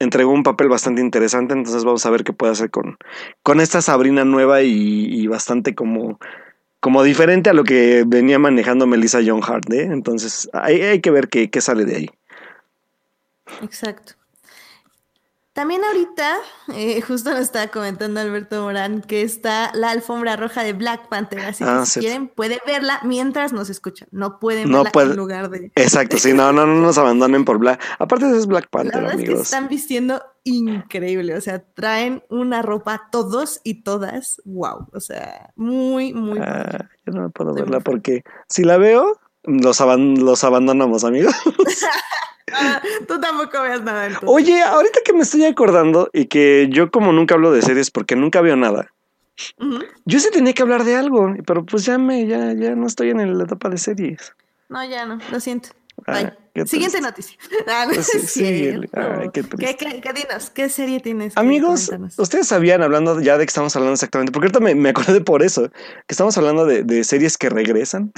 [0.00, 1.54] entregó un papel bastante interesante.
[1.54, 2.96] Entonces vamos a ver qué puede hacer con,
[3.44, 6.18] con esta Sabrina nueva y, y bastante como,
[6.80, 9.72] como diferente a lo que venía manejando Melissa John Hart.
[9.72, 9.82] ¿eh?
[9.84, 12.10] Entonces hay, hay que ver qué, qué sale de ahí.
[13.62, 14.14] Exacto.
[15.56, 16.36] También ahorita,
[16.74, 21.40] eh, justo nos estaba comentando Alberto Morán que está la alfombra roja de Black Panther,
[21.46, 22.00] así que Ah, si sí.
[22.00, 25.72] quieren puede verla mientras nos escuchan, no pueden No verla puede- en lugar de...
[25.74, 27.80] Exacto, sí, no, no, no nos abandonen por Black.
[27.98, 29.42] Aparte es Black La Panther, verdad es que amigos.
[29.46, 36.12] están vistiendo increíble, o sea, traen una ropa todos y todas, wow, o sea, muy,
[36.12, 36.38] muy...
[36.38, 41.34] Ah, yo no puedo Estoy verla porque si la veo, los, aban- los abandonamos, amigos.
[42.52, 44.28] Ah, tú tampoco veas nada entonces.
[44.28, 48.16] Oye, ahorita que me estoy acordando y que yo como nunca hablo de series porque
[48.16, 48.92] nunca veo nada,
[50.04, 53.10] yo sí tenía que hablar de algo, pero pues ya me, ya, ya no estoy
[53.10, 54.34] en la etapa de series.
[54.68, 55.70] No, ya no, lo siento.
[56.06, 56.32] Ah,
[56.64, 57.38] Siguiente noticia.
[57.66, 58.70] Ah, no sí.
[58.92, 59.42] Ay, qué.
[59.42, 60.50] ¿Qué, qué, qué dinos?
[60.50, 61.36] ¿Qué serie tienes?
[61.36, 65.20] Amigos, ustedes sabían, hablando ya de que estamos hablando exactamente, porque ahorita me, me acordé
[65.20, 68.12] por eso, que estamos hablando de, de series que regresan.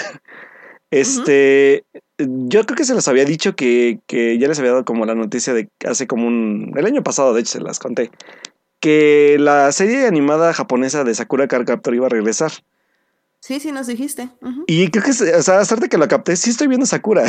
[0.90, 1.84] Este,
[2.18, 5.14] yo creo que se les había dicho que, que ya les había dado como la
[5.14, 8.10] noticia de hace como un, el año pasado, de hecho se las conté,
[8.80, 12.52] que la serie animada japonesa de Sakura Card Captor iba a regresar.
[13.40, 14.28] Sí, sí, nos dijiste.
[14.66, 17.22] Y creo que, o sea, hasta que lo capté, sí estoy viendo Sakura.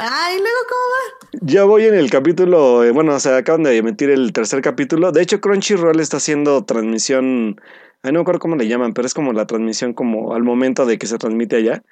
[0.00, 4.10] Ay, luego, ¿cómo Ya voy en el capítulo, eh, bueno, o sea, acaban de emitir
[4.10, 5.12] el tercer capítulo.
[5.12, 7.60] De hecho, Crunchyroll está haciendo transmisión,
[8.02, 10.86] ay, no me acuerdo cómo le llaman, pero es como la transmisión como al momento
[10.86, 11.82] de que se transmite allá.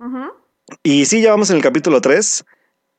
[0.00, 0.06] va?
[0.06, 0.45] Ujú.
[0.82, 2.44] Y sí, ya vamos en el capítulo 3.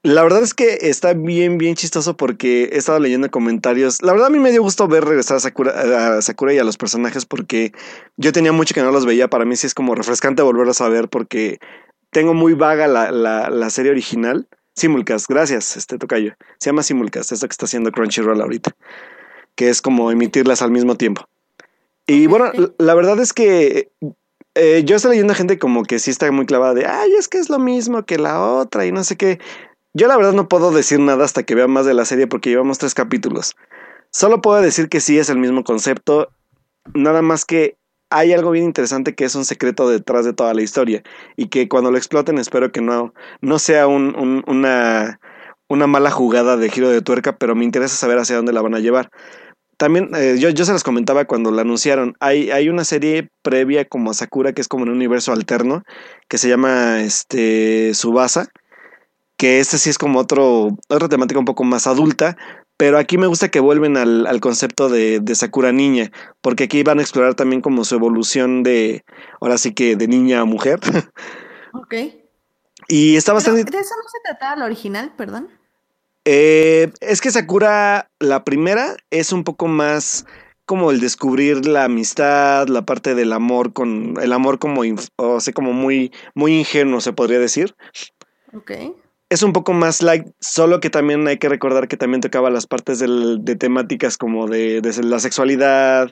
[0.04, 4.02] La verdad es que está bien, bien chistoso porque he estado leyendo comentarios.
[4.02, 6.64] La verdad a mí me dio gusto ver regresar a Sakura, a Sakura y a
[6.64, 7.74] los personajes porque
[8.16, 9.28] yo tenía mucho que no los veía.
[9.30, 11.60] Para mí sí es como refrescante volverlos a ver porque
[12.12, 14.48] tengo muy vaga la, la, la serie original.
[14.76, 16.36] Simulcast, gracias, este tocayo.
[16.60, 18.76] Se llama Simulcast, esto que está haciendo Crunchyroll ahorita.
[19.56, 21.28] Que es como emitirlas al mismo tiempo.
[22.06, 23.90] Y bueno, la verdad es que
[24.58, 27.38] eh, yo estoy leyendo gente como que sí está muy clavada de, ay, es que
[27.38, 29.40] es lo mismo que la otra y no sé qué.
[29.94, 32.50] Yo la verdad no puedo decir nada hasta que vea más de la serie porque
[32.50, 33.56] llevamos tres capítulos.
[34.12, 36.30] Solo puedo decir que sí es el mismo concepto,
[36.94, 37.78] nada más que
[38.10, 41.04] hay algo bien interesante que es un secreto detrás de toda la historia
[41.36, 45.20] y que cuando lo exploten espero que no, no sea un- un- una,
[45.68, 48.76] una mala jugada de giro de tuerca, pero me interesa saber hacia dónde la van
[48.76, 49.12] a llevar.
[49.78, 53.86] También, eh, yo, yo se las comentaba cuando la anunciaron, hay, hay una serie previa
[53.86, 55.84] como a Sakura que es como en un universo alterno
[56.28, 58.50] que se llama este, Subasa
[59.38, 62.36] que este sí es como otro, otra temática un poco más adulta,
[62.76, 66.84] pero aquí me gusta que vuelven al, al concepto de, de, Sakura niña, porque aquí
[66.84, 69.06] van a explorar también como su evolución de,
[69.40, 70.80] ahora sí que de niña a mujer.
[71.74, 71.94] Ok.
[72.88, 73.64] Y está bastante...
[73.64, 75.50] ¿De eso no se trataba la original, perdón?
[76.30, 80.26] Eh, es que Sakura, la primera, es un poco más
[80.66, 84.82] como el descubrir la amistad, la parte del amor con el amor como
[85.16, 87.78] o sea, como muy muy ingenuo se podría decir.
[88.54, 88.72] Ok.
[89.30, 92.68] Es un poco más light, solo que también hay que recordar que también tocaba las
[92.68, 96.12] partes del, de temáticas como de, de, la sexualidad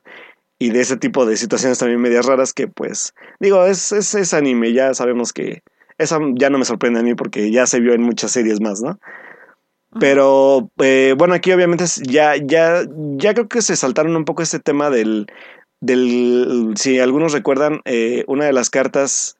[0.59, 4.33] y de ese tipo de situaciones también medias raras que pues digo, es, es, es
[4.33, 5.61] anime, ya sabemos que
[5.97, 8.81] esa ya no me sorprende a mí porque ya se vio en muchas series más,
[8.81, 8.97] ¿no?
[9.99, 12.83] Pero eh, bueno, aquí obviamente ya, ya,
[13.17, 15.27] ya creo que se saltaron un poco este tema del,
[15.79, 19.37] del si algunos recuerdan, eh, una de las cartas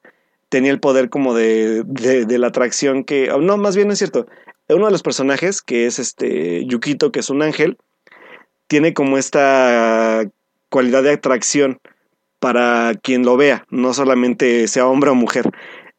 [0.50, 4.28] tenía el poder como de, de, de la atracción que, no, más bien es cierto,
[4.70, 7.78] uno de los personajes, que es este Yukito, que es un ángel,
[8.68, 10.24] tiene como esta
[10.70, 11.80] cualidad de atracción
[12.40, 15.52] para quien lo vea, no solamente sea hombre o mujer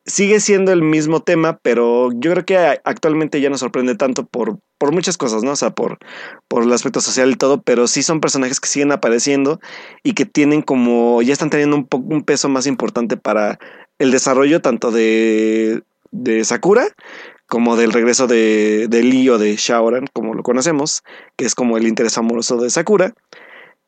[0.07, 4.59] sigue siendo el mismo tema, pero yo creo que actualmente ya no sorprende tanto por,
[4.79, 5.53] por muchas cosas, ¿no?
[5.53, 5.99] O sea, por,
[6.49, 9.61] por el aspecto social y todo, pero sí son personajes que siguen apareciendo
[10.03, 13.59] y que tienen como, ya están teniendo un, un peso más importante para
[13.99, 16.89] el desarrollo tanto de, de Sakura
[17.49, 21.03] como del regreso de, de Lee o de Shaoran, como lo conocemos,
[21.37, 23.15] que es como el interés amoroso de Sakura.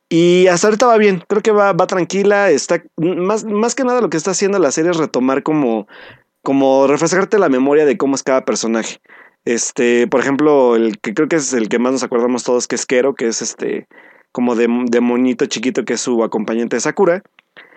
[0.08, 4.00] Y hasta ahorita va bien, creo que va, va tranquila, está más, más que nada
[4.00, 5.86] lo que está haciendo la serie es retomar como,
[6.42, 9.00] como refrescarte la memoria de cómo es cada personaje.
[9.44, 12.74] Este, por ejemplo, el que creo que es el que más nos acordamos todos, que
[12.76, 13.86] es Kero, que es este,
[14.32, 17.22] como de, de monito chiquito, que es su acompañante de Sakura,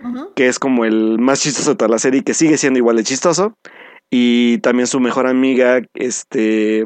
[0.04, 0.34] uh -huh.
[0.34, 3.04] que es como el más chistoso de toda la serie, que sigue siendo igual de
[3.04, 3.58] chistoso.
[4.10, 6.86] Y también su mejor amiga, este,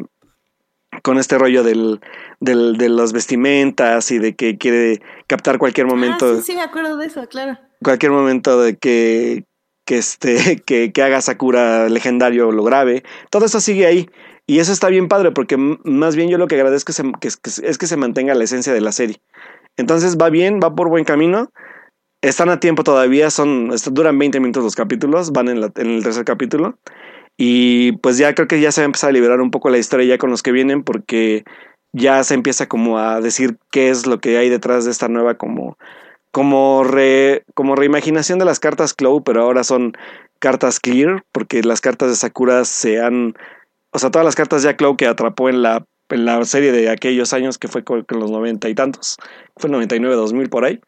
[1.02, 2.00] con este rollo del,
[2.40, 6.26] del, de las vestimentas y de que quiere captar cualquier momento.
[6.26, 7.58] Ah, sí, sí, me acuerdo de eso, claro.
[7.84, 9.46] Cualquier momento de que,
[9.86, 13.04] que, este, que, que haga Sakura legendario lo grave.
[13.30, 14.10] Todo eso sigue ahí.
[14.48, 17.68] Y eso está bien padre, porque más bien yo lo que agradezco es que, que,
[17.68, 19.20] es que se mantenga la esencia de la serie.
[19.76, 21.52] Entonces va bien, va por buen camino.
[22.22, 26.04] Están a tiempo todavía, son, duran 20 minutos los capítulos, van en, la, en el
[26.04, 26.78] tercer capítulo.
[27.38, 29.78] Y pues ya creo que ya se va a empezar a liberar un poco la
[29.78, 31.44] historia ya con los que vienen porque
[31.96, 35.36] ya se empieza como a decir qué es lo que hay detrás de esta nueva
[35.36, 35.78] como
[36.32, 39.94] como re, como reimaginación de las cartas Clow, pero ahora son
[40.40, 43.36] cartas Clear, porque las cartas de Sakura se han
[43.92, 46.90] o sea, todas las cartas ya Clow que atrapó en la en la serie de
[46.90, 49.18] aquellos años que fue con, los noventa y tantos,
[49.58, 50.80] fue 99, 2000 por ahí.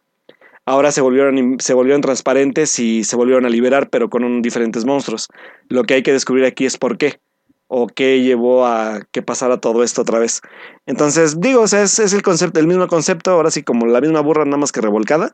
[0.66, 5.30] Ahora se volvieron, se volvieron transparentes y se volvieron a liberar, pero con diferentes monstruos.
[5.70, 7.20] Lo que hay que descubrir aquí es por qué.
[7.68, 10.42] O qué llevó a que pasara todo esto otra vez.
[10.86, 14.02] Entonces, digo, o sea, es, es el concepto, el mismo concepto, ahora sí como la
[14.02, 15.34] misma burra, nada más que revolcada.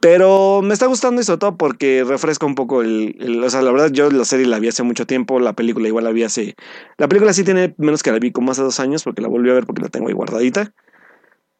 [0.00, 3.72] Pero me está gustando eso todo porque refresca un poco el, el, O sea, la
[3.72, 6.54] verdad, yo la serie la vi hace mucho tiempo, la película igual la vi hace.
[6.98, 9.50] La película sí tiene menos que la vi como hace dos años porque la volví
[9.50, 10.72] a ver porque la tengo ahí guardadita.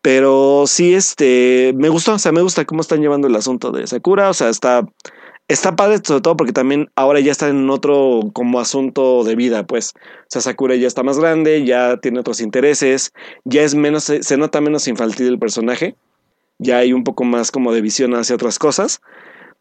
[0.03, 3.89] Pero sí, este, me gustó, o sea, me gusta cómo están llevando el asunto de
[3.89, 4.87] Sakura, o sea, está,
[5.49, 9.67] está padre sobre todo porque también ahora ya está en otro como asunto de vida,
[9.67, 13.13] pues, o sea, Sakura ya está más grande, ya tiene otros intereses,
[13.45, 15.97] ya es menos, se nota menos infantil el personaje,
[16.59, 19.01] ya hay un poco más como de visión hacia otras cosas.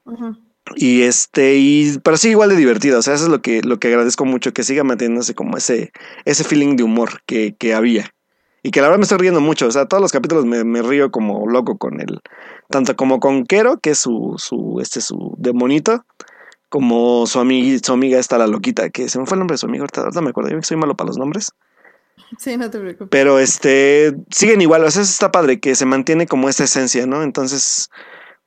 [0.05, 0.37] Uh -huh.
[0.75, 3.79] Y este, y, pero sí igual de divertido, o sea, eso es lo que, lo
[3.79, 5.91] que agradezco mucho, que siga manteniéndose como ese,
[6.25, 8.14] ese feeling de humor que, que había.
[8.65, 9.67] Y que la verdad me estoy riendo mucho.
[9.67, 12.19] O sea, todos los capítulos me, me río como loco con él.
[12.67, 16.03] Tanto como con Kero, que es su, su, este, su demonito,
[16.69, 19.59] como su, amiga, su amiga esta, la loquita, que se me fue el nombre de
[19.59, 21.51] su amiga, ahorita, ahorita me acuerdo, yo soy malo para los nombres.
[22.39, 23.09] Sí, no te preocupes.
[23.11, 27.05] Pero este, siguen igual, o sea, eso está padre, que se mantiene como esta esencia,
[27.05, 27.21] ¿no?
[27.21, 27.91] Entonces,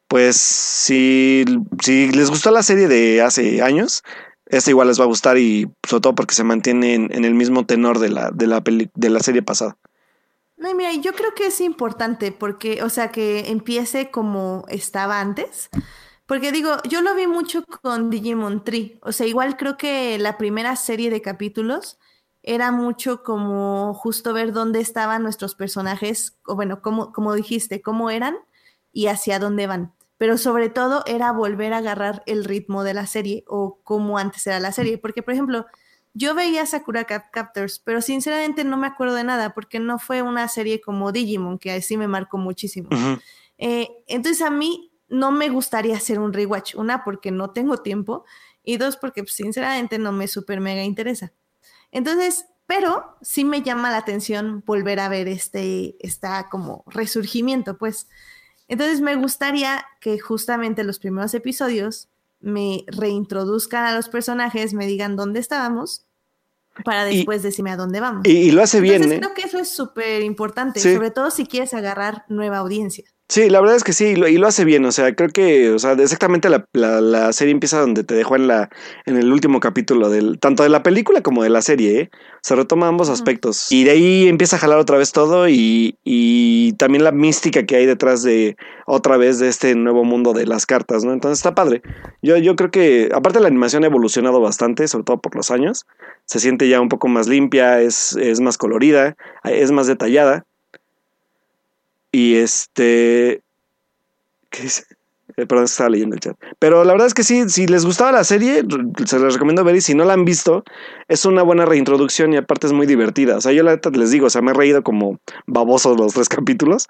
[0.08, 1.44] pues, si,
[1.80, 4.02] si les gustó la serie de hace años,
[4.46, 7.34] esta igual les va a gustar y sobre todo porque se mantiene en, en el
[7.34, 9.76] mismo tenor de la, de la, peli, de la serie pasada.
[10.58, 15.68] No, mira, yo creo que es importante porque, o sea, que empiece como estaba antes.
[16.26, 18.98] Porque digo, yo lo vi mucho con Digimon Tree.
[19.02, 21.98] O sea, igual creo que la primera serie de capítulos
[22.42, 28.10] era mucho como justo ver dónde estaban nuestros personajes, o bueno, como, como dijiste, cómo
[28.10, 28.36] eran
[28.92, 29.94] y hacia dónde van.
[30.18, 34.46] Pero sobre todo era volver a agarrar el ritmo de la serie o cómo antes
[34.46, 34.98] era la serie.
[34.98, 35.66] Porque, por ejemplo,
[36.18, 40.20] yo veía Sakura Cap Captors, pero sinceramente no me acuerdo de nada porque no fue
[40.22, 42.88] una serie como Digimon, que así me marcó muchísimo.
[42.90, 43.22] Uh -huh.
[43.58, 46.74] eh, entonces a mí no me gustaría hacer un rewatch.
[46.74, 48.24] Una, porque no tengo tiempo
[48.62, 51.32] y dos, porque pues, sinceramente no me super mega interesa.
[51.92, 58.08] Entonces, pero sí me llama la atención volver a ver este, esta como resurgimiento, pues.
[58.66, 62.08] Entonces me gustaría que justamente los primeros episodios
[62.40, 66.07] me reintroduzcan a los personajes, me digan dónde estábamos
[66.84, 68.22] para después decirme a dónde vamos.
[68.24, 69.10] Y, lo hace bien.
[69.10, 69.18] ¿eh?
[69.18, 73.04] Creo que eso es súper importante, sobre todo si quieres agarrar nueva audiencia.
[73.30, 75.78] Sí, la verdad es que sí, y lo, hace bien, o sea, creo que, o
[75.78, 78.70] sea, exactamente la, la, serie empieza donde te dejó en la,
[79.04, 82.10] en el último capítulo del, tanto de la película como de la serie, ¿eh?
[82.40, 83.70] Se retoma ambos aspectos.
[83.70, 87.76] Y de ahí empieza a jalar otra vez todo y, y también la mística que
[87.76, 88.56] hay detrás de,
[88.86, 91.12] otra vez, de este nuevo mundo de las cartas, ¿no?
[91.12, 91.82] Entonces está padre.
[92.22, 95.84] Yo, yo creo que, aparte la animación ha evolucionado bastante, sobre todo por los años.
[96.24, 100.46] Se siente ya un poco más limpia, es, es más colorida, es más detallada.
[102.12, 103.42] Y este.
[104.50, 104.84] ¿Qué dice?
[105.36, 106.36] Eh, perdón, estaba leyendo el chat.
[106.58, 108.64] Pero la verdad es que sí, si les gustaba la serie,
[109.06, 109.76] se les recomiendo ver.
[109.76, 110.64] Y si no la han visto,
[111.06, 113.36] es una buena reintroducción y aparte es muy divertida.
[113.36, 116.28] O sea, yo la les digo, o sea, me he reído como baboso los tres
[116.28, 116.88] capítulos.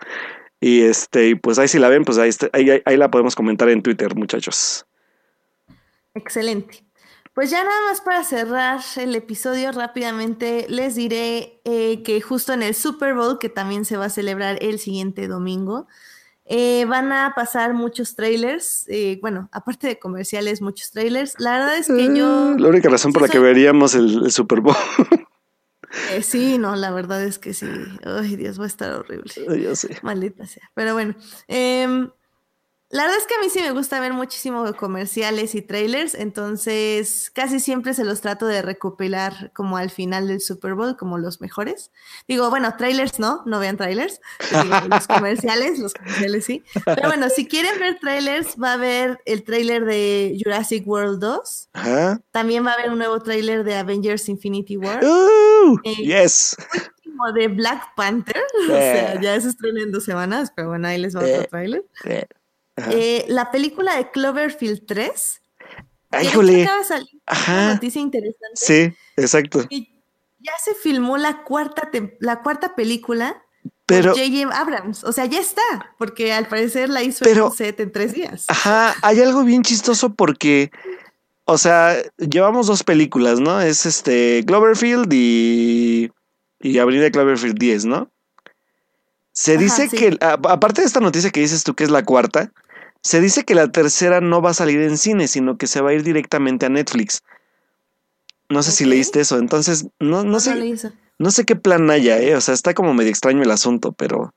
[0.60, 3.82] Y este, pues ahí si la ven, pues ahí, ahí, ahí la podemos comentar en
[3.82, 4.86] Twitter, muchachos.
[6.14, 6.87] Excelente.
[7.38, 12.64] Pues ya nada más para cerrar el episodio rápidamente, les diré eh, que justo en
[12.64, 15.86] el Super Bowl, que también se va a celebrar el siguiente domingo,
[16.46, 21.36] eh, van a pasar muchos trailers, eh, bueno, aparte de comerciales, muchos trailers.
[21.38, 22.56] La verdad es que yo...
[22.58, 24.74] La única razón por la que veríamos el, Super Bowl.
[26.22, 27.68] sí, no, la verdad es que sí.
[28.04, 29.62] Ay, Dios, va a estar horrible.
[29.62, 29.96] Yo sé.
[30.02, 30.68] Maldita sea.
[30.74, 31.14] Pero bueno,
[31.46, 32.08] eh,
[32.90, 37.30] la verdad es que a mí sí me gusta ver muchísimo comerciales y trailers, entonces
[37.34, 41.42] casi siempre se los trato de recopilar como al final del Super Bowl, como los
[41.42, 41.90] mejores.
[42.26, 44.22] Digo, bueno, trailers no, no vean trailers.
[44.88, 46.64] los comerciales, los comerciales sí.
[46.86, 51.68] Pero bueno, si quieren ver trailers, va a haber el trailer de Jurassic World 2.
[52.30, 55.04] También va a haber un nuevo trailer de Avengers Infinity War.
[55.04, 56.56] Uh, eh, yes.
[57.34, 58.42] de Black Panther.
[58.64, 61.84] O sea, ya se estrena en dos semanas, pero bueno, ahí les va otro trailer.
[62.90, 65.42] Eh, la película de Cloverfield 3.
[66.22, 66.68] ¡Híjole!
[67.48, 68.54] Una noticia interesante.
[68.54, 69.66] Sí, exacto.
[69.70, 71.90] ya se filmó la cuarta,
[72.20, 73.42] la cuarta película
[73.88, 74.54] pero J.J.
[74.54, 75.02] Abrams.
[75.02, 75.62] O sea, ya está,
[75.96, 78.44] porque al parecer la hizo en set en tres días.
[78.48, 80.70] Ajá, hay algo bien chistoso porque,
[81.46, 83.62] o sea, llevamos dos películas, ¿no?
[83.62, 86.10] Es este Cloverfield y,
[86.60, 88.10] y Avenida Cloverfield 10, ¿no?
[89.32, 92.52] Se dice que, aparte de esta noticia que dices tú que es la cuarta,
[93.02, 95.90] se dice que la tercera no va a salir en cine, sino que se va
[95.90, 97.22] a ir directamente a Netflix.
[98.48, 100.54] No sé si leíste eso, entonces no, no, sé.
[101.18, 102.34] No sé qué plan haya, ¿eh?
[102.34, 104.34] O sea, está como medio extraño el asunto, pero.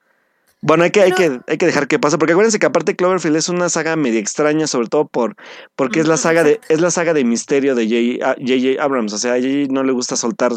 [0.63, 3.35] Bueno, hay que, hay que, hay que dejar que pase, porque acuérdense que aparte Cloverfield
[3.35, 5.35] es una saga medio extraña, sobre todo por,
[5.75, 8.83] porque es la saga de, es la saga de misterio de J.J.
[8.83, 9.13] Abrams.
[9.13, 9.73] O sea, a J.J.
[9.73, 10.51] no le gusta soltar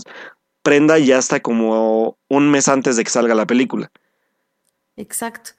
[0.63, 3.91] prenda ya hasta como un mes antes de que salga la película.
[4.97, 5.53] Exacto.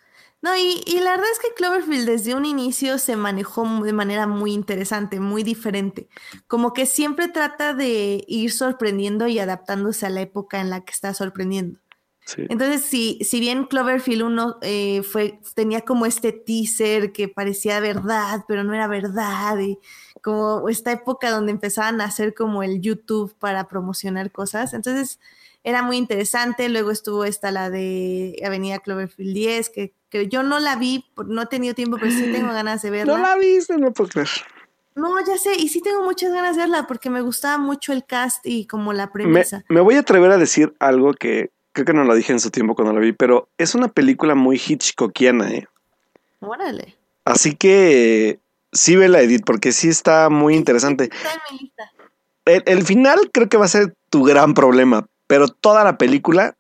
[0.46, 4.28] No, y, y, la verdad es que Cloverfield desde un inicio se manejó de manera
[4.28, 6.08] muy interesante, muy diferente.
[6.46, 10.92] Como que siempre trata de ir sorprendiendo y adaptándose a la época en la que
[10.92, 11.80] está sorprendiendo.
[12.38, 18.46] Entonces, si, si bien Cloverfield 1 eh, fue, tenía como este teaser que parecía verdad,
[18.48, 19.80] pero no era verdad, y
[20.22, 24.76] como esta época donde empezaban a hacer como el YouTube para promocionar cosas.
[24.76, 25.20] Entonces,
[25.66, 26.70] era muy interesante.
[26.70, 31.42] Luego estuvo esta, la de Avenida Cloverfield 10, que, que yo no la vi, no
[31.42, 33.18] he tenido tiempo, pero sí tengo ganas de verla.
[33.18, 34.30] No la viste, no puedo creer.
[34.94, 38.06] No, ya sé, y sí tengo muchas ganas de verla porque me gustaba mucho el
[38.06, 39.66] cast y como la premisa.
[39.68, 42.52] Me, voy a atrever a decir algo que creo que no lo dije en su
[42.52, 45.68] tiempo cuando la vi, pero es una película muy Hitchcockiana, ¿eh?
[46.40, 46.96] Órale.
[47.26, 48.40] Así que
[48.72, 51.06] sí ve la Edith porque sí está muy interesante.
[51.06, 51.92] Está en mi lista.
[52.46, 56.56] el, final creo que va a ser tu gran problema, pero toda la película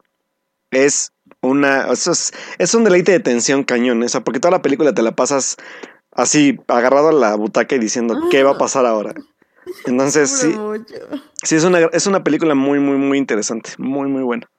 [0.71, 1.91] es una.
[1.91, 5.57] Es, es un deleite de tensión cañón, esa, porque toda la película te la pasas
[6.11, 9.13] así, agarrado a la butaca y diciendo, ¿qué va a pasar ahora?
[9.85, 10.55] Entonces, sí.
[11.43, 13.71] Sí, es una, es una película muy, muy, muy interesante.
[13.77, 14.49] Muy, muy buena.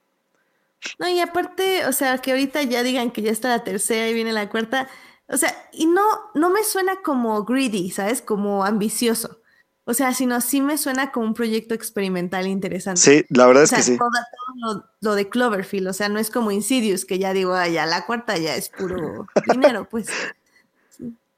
[0.99, 4.13] No, y aparte, o sea, que ahorita ya digan que ya está la tercera y
[4.13, 4.87] viene la cuarta.
[5.27, 6.03] O sea, y no,
[6.35, 8.21] no me suena como greedy, ¿sabes?
[8.21, 9.41] Como ambicioso.
[9.89, 12.99] O sea, sino sí me suena como un proyecto experimental interesante.
[12.99, 13.97] Sí, la verdad es que sí.
[13.97, 18.05] Todo, lo, de Cloverfield, o sea, no es como Insidious, que ya digo, ya la
[18.05, 20.07] cuarta ya es puro dinero, pues.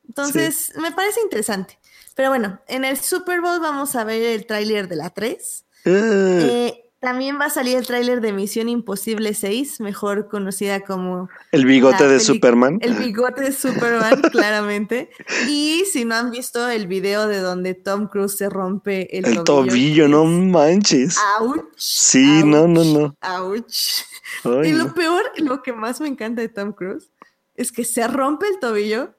[0.07, 1.77] Entonces, me parece interesante.
[2.15, 5.65] Pero bueno, en el Super Bowl vamos a ver el tráiler de la 3.
[5.85, 5.89] Ah.
[5.91, 11.29] Eh, También va a salir el tráiler de Misión Imposible 6, mejor conocida como...
[11.53, 12.79] El bigote de Superman.
[12.81, 15.09] El bigote de Superman, claramente.
[15.47, 19.43] Y si no han visto el video de donde Tom Cruise se rompe el, El
[19.45, 21.17] tobillo, no manches.
[21.39, 21.63] ¡Auch!
[21.77, 23.15] Sí, no, no, no.
[23.21, 23.63] ¡Auch!
[24.65, 27.09] Y lo peor, lo que más me encanta de Tom Cruise,
[27.55, 29.15] es que se rompe el tobillo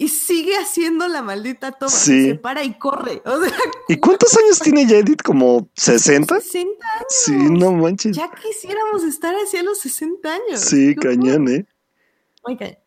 [0.00, 1.90] y sigue haciendo la maldita toma.
[1.90, 2.28] Sí.
[2.28, 3.20] Se para y corre.
[3.26, 3.52] O sea,
[3.88, 5.22] ¿Y cuántos años tiene ya Edith?
[5.22, 6.40] ¿Como 60?
[6.40, 7.06] 60 años.
[7.08, 8.16] Sí, no manches.
[8.16, 10.60] Ya quisiéramos estar hacia los 60 años.
[10.60, 11.02] Sí, horror.
[11.16, 11.66] cañón, ¿eh?
[12.46, 12.78] Muy cañón.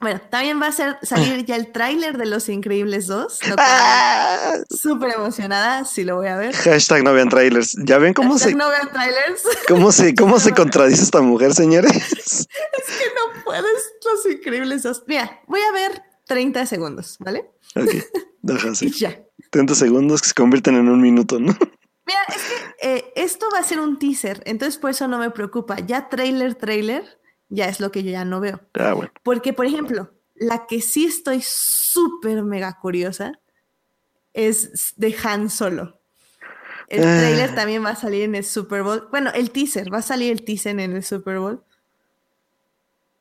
[0.00, 3.48] Bueno, también va a ser, salir ya el tráiler de Los Increíbles 2.
[3.48, 6.54] lo cual Ah, Súper emocionada, sí lo voy a ver.
[6.54, 7.74] hashtag no vean trailers.
[7.84, 11.90] ¿Ya ven cómo se, No vean trailers, cómo se, cómo se contradice esta mujer, señores?
[12.50, 13.64] que no puedes.
[14.04, 15.02] Los Increíbles 2.
[15.08, 17.50] Mira, voy a ver 30 segundos, ¿vale?
[17.76, 17.94] Ok,
[18.42, 18.90] Y así.
[18.90, 19.18] ya.
[19.50, 21.56] 30 segundos que se convierten en un minuto, ¿no?
[22.06, 22.42] Mira, es
[22.80, 25.76] que eh, esto va a ser un teaser, entonces por eso no me preocupa.
[25.80, 27.18] Ya trailer, trailer,
[27.48, 28.60] ya es lo que yo ya no veo.
[28.74, 29.10] Ah, bueno.
[29.22, 33.40] Porque, por ejemplo, la que sí estoy súper mega curiosa
[34.34, 36.00] es de Han Solo.
[36.88, 37.16] El Ah.
[37.18, 39.08] trailer también va a salir en el Super Bowl.
[39.10, 41.64] Bueno, el teaser, va a salir el teaser en el Super Bowl.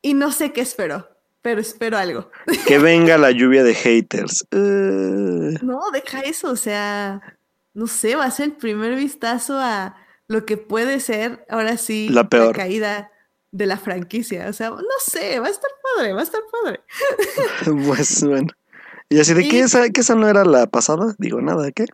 [0.01, 1.07] Y no sé qué espero,
[1.43, 2.31] pero espero algo.
[2.67, 4.43] Que venga la lluvia de haters.
[4.49, 7.21] Eh, No, deja eso, o sea,
[7.75, 9.95] no sé, va a ser el primer vistazo a
[10.27, 12.55] lo que puede ser ahora sí La peor.
[12.55, 13.11] caída
[13.51, 14.47] de la franquicia.
[14.49, 16.79] O sea, no sé, va a estar padre, va a estar padre.
[17.85, 18.47] pues bueno.
[19.09, 21.13] Y así de Y- que esa, que esa no era la pasada.
[21.19, 21.85] Digo, nada, ¿qué?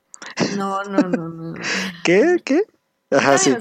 [0.56, 1.54] No, no, no, no.
[2.06, 2.38] ¿Qué?
[2.46, 2.62] ¿Qué?
[3.12, 3.54] Ajá, sí.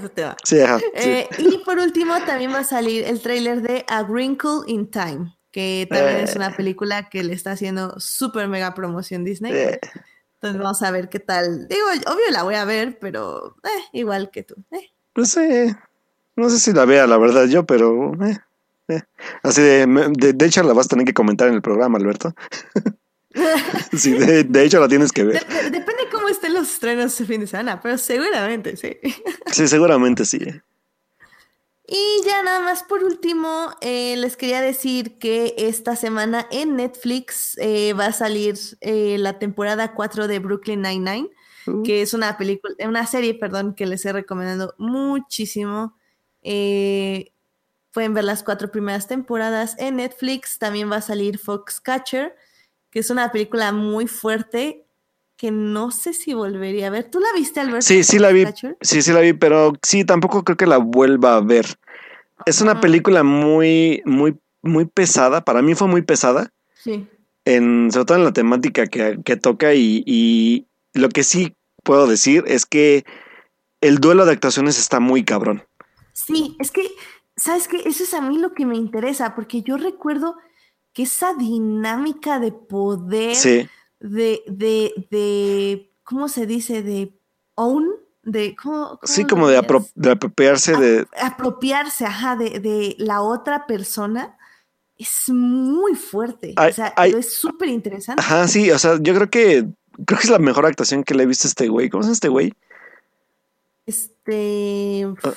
[0.44, 0.78] Sí, ajá.
[0.78, 0.85] sí.
[0.94, 5.35] Eh, y por último, también va a salir el tráiler de A Wrinkle in Time,
[5.51, 6.39] que también es Eh.
[6.39, 9.53] una película que le está haciendo súper mega promoción Disney.
[9.53, 9.81] Eh,
[10.35, 11.66] Entonces vamos a ver qué tal.
[11.69, 14.55] Digo, obvio la voy a ver, pero eh, igual que tú.
[14.70, 14.91] eh.
[15.12, 15.41] pues sí.
[16.37, 18.12] No sé si la vea, la verdad, yo, pero.
[18.25, 18.39] eh,
[18.89, 19.03] eh.
[19.43, 20.33] Así de, de.
[20.35, 22.33] de hecho, la vas a tener que comentar en el programa, Alberto.
[23.97, 25.45] sí, de, de hecho, la tienes que ver.
[25.47, 28.97] de- depende cómo estén los estrenos este fin de semana, pero seguramente sí.
[29.53, 30.39] Sí, seguramente sí.
[31.90, 37.56] Y ya nada más por último, eh, les quería decir que esta semana en Netflix
[37.59, 41.31] eh, va a salir eh, la temporada 4 de Brooklyn Nine-Nine,
[41.66, 45.98] Uh, que es una película, una serie, perdón, que les he recomendado muchísimo.
[46.40, 50.59] Pueden ver las cuatro primeras temporadas en Netflix.
[50.59, 52.35] También va a salir Foxcatcher,
[52.90, 54.88] que es una película muy fuerte
[55.39, 57.05] que no sé si volvería a ver.
[57.05, 57.82] ¿Tú la viste, Alberto?
[57.82, 58.44] Sí, sí la vi.
[58.82, 61.78] Sí, sí la vi, pero sí, tampoco creo que la vuelva a ver.
[62.44, 65.44] Es una película muy, muy, muy pesada.
[65.44, 66.52] Para mí fue muy pesada.
[66.74, 67.09] Sí.
[67.44, 72.06] en, sobre todo en la temática que, que toca y, y lo que sí puedo
[72.06, 73.05] decir es que
[73.81, 75.65] el duelo de actuaciones está muy cabrón.
[76.12, 76.89] Sí, es que,
[77.36, 77.78] ¿sabes qué?
[77.85, 80.36] Eso es a mí lo que me interesa, porque yo recuerdo
[80.93, 83.69] que esa dinámica de poder, Sí,
[84.01, 86.83] de, de, de, ¿cómo se dice?
[86.83, 87.12] De
[87.55, 87.89] own,
[88.23, 91.07] de, ¿cómo, sí, como de, apro- de apropiarse de...
[91.20, 94.37] Apropiarse, ajá, de, de la otra persona
[94.97, 96.55] es muy fuerte.
[96.59, 98.20] O sea, es súper interesante.
[98.23, 99.66] Ajá, sí, o sea, yo creo que
[100.07, 101.89] creo que es la mejor actuación que le he visto a este güey.
[101.89, 102.53] ¿Cómo llama este güey?
[103.87, 105.33] Este, Ah.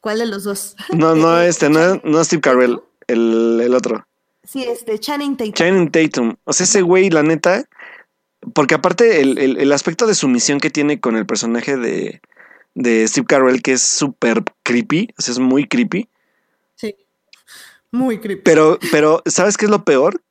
[0.00, 0.76] ¿cuál de los dos?
[0.96, 4.06] No, no, Eh, este, no, no Steve Carell, el, el otro.
[4.44, 5.52] Sí, este, Channing Tatum.
[5.52, 6.36] Channing Tatum.
[6.44, 7.64] O sea, ese güey, la neta,
[8.54, 12.20] porque aparte el, el- el aspecto de sumisión que tiene con el personaje de,
[12.74, 16.08] de Steve Carell, que es súper creepy, o sea, es muy creepy.
[16.74, 16.96] Sí.
[17.90, 18.42] Muy creepy.
[18.42, 20.22] Pero, pero, ¿sabes qué es lo peor?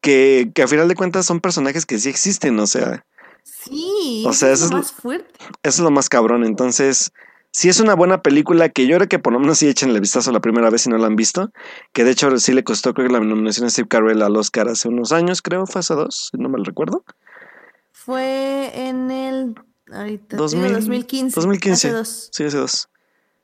[0.00, 3.04] Que, que a final de cuentas son personajes que sí existen, o sea,
[3.46, 5.32] Sí, O eso sea, es eso lo es más fuerte.
[5.40, 6.44] eso es lo más cabrón.
[6.44, 7.12] Entonces,
[7.50, 10.00] sí es una buena película que yo creo que por lo menos sí echen el
[10.00, 11.50] vistazo la primera vez si no la han visto.
[11.92, 14.68] Que de hecho sí le costó, creo que la nominación a Steve Carell al Oscar
[14.68, 17.04] hace unos años, creo, fue hace dos, si no mal recuerdo.
[18.04, 19.54] Fue en el
[19.92, 21.34] ahorita, 2000, digo, 2015.
[21.40, 21.88] 2015.
[21.88, 22.28] hace dos.
[22.32, 22.88] Sí, hace dos.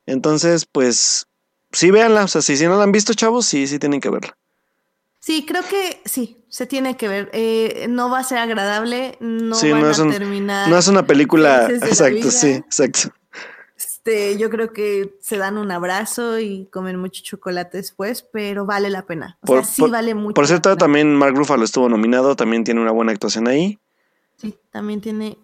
[0.07, 1.27] Entonces, pues,
[1.73, 2.25] sí, véanla.
[2.25, 4.37] O sea, si, si no la han visto, chavos, sí, sí tienen que verla.
[5.21, 7.31] Sí, creo que sí, se tiene que ver.
[7.33, 10.69] Eh, no va a ser agradable, no Sí, van no a un- terminar.
[10.69, 11.69] No es una película.
[11.71, 13.11] Exacto, sí, exacto.
[13.77, 18.89] Este, yo creo que se dan un abrazo y comen mucho chocolate después, pero vale
[18.91, 19.39] la pena.
[19.43, 20.35] O Por- sea, sí por- vale mucho.
[20.35, 23.79] Por cierto, también Mark Ruffalo estuvo nominado, también tiene una buena actuación ahí.
[24.41, 25.39] Sí, también tiene.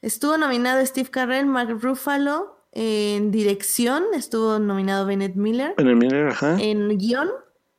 [0.00, 2.56] Estuvo nominado Steve Carell, Mark Ruffalo.
[2.72, 5.74] En dirección estuvo nominado Bennett Miller.
[5.78, 6.56] En el Miller, ajá.
[6.60, 7.30] En guion.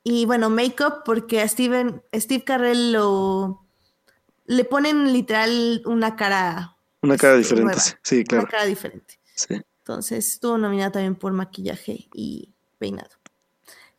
[0.04, 3.66] Y bueno, make-up, porque a Steven, Steve Carell lo.
[4.46, 6.76] Le ponen literal una cara.
[7.02, 7.80] Una cara este, diferente, nueva.
[7.80, 8.44] sí, sí, claro.
[8.44, 9.20] Una cara diferente.
[9.36, 9.62] Sí.
[9.80, 13.10] Entonces estuvo nominada también por maquillaje y peinado.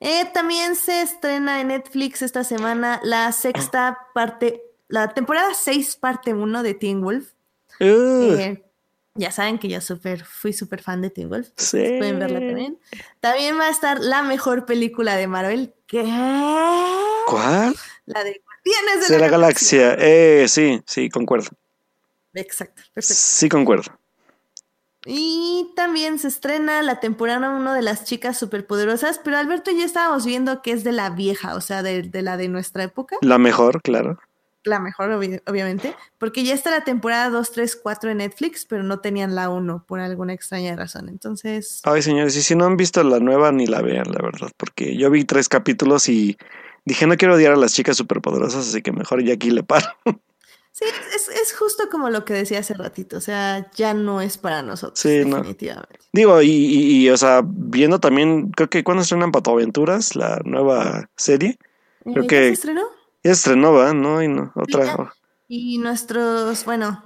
[0.01, 6.35] Eh, también se estrena en Netflix esta semana la sexta parte, la temporada 6, parte
[6.35, 7.33] 1 de Teen Wolf.
[7.79, 8.63] Eh,
[9.15, 11.49] ya saben que yo super, fui súper fan de Teen Wolf.
[11.57, 11.79] Sí.
[11.99, 12.79] Pueden verla también.
[13.21, 15.75] También va a estar la mejor película de Marvel.
[15.87, 16.03] ¿Qué?
[17.27, 17.75] ¿Cuál?
[18.07, 19.97] La de Guardianes de, la, Galaxia.
[19.99, 21.51] Eh, sí, sí, concuerdo.
[22.35, 23.15] Exacto, perfecto.
[23.17, 23.93] Sí, concuerdo.
[25.07, 30.27] Y también se estrena la temporada 1 de las chicas superpoderosas, pero Alberto ya estábamos
[30.27, 33.17] viendo que es de la vieja, o sea, de, la de nuestra época.
[33.23, 34.19] La mejor, claro.
[34.65, 39.01] La mejor, obviamente, porque ya está la temporada 2, 3, 4 en Netflix, pero no
[39.01, 41.09] tenían la 1 por alguna extraña razón.
[41.09, 41.81] Entonces.
[41.85, 44.97] Ay, señores, y si no han visto la nueva, ni la vean, la verdad, porque
[44.97, 46.37] yo vi tres capítulos y
[46.85, 49.89] dije, no quiero odiar a las chicas superpoderosas, así que mejor ya aquí le paro.
[50.73, 50.85] Sí,
[51.15, 55.01] es, justo como lo que decía hace ratito, o sea, ya no es para nosotros,
[55.01, 55.99] sí, definitivamente.
[56.13, 61.11] Digo, y, y, o sea, viendo también, creo que cuando estrenan Pato Aventuras, la nueva
[61.17, 61.59] serie,
[62.05, 62.37] creo que...
[62.37, 63.00] ¿Se estrenó?
[63.23, 63.93] Ya estrenó, ¿va?
[63.93, 65.13] No, y no, otra...
[65.47, 67.03] Y nuestros, bueno,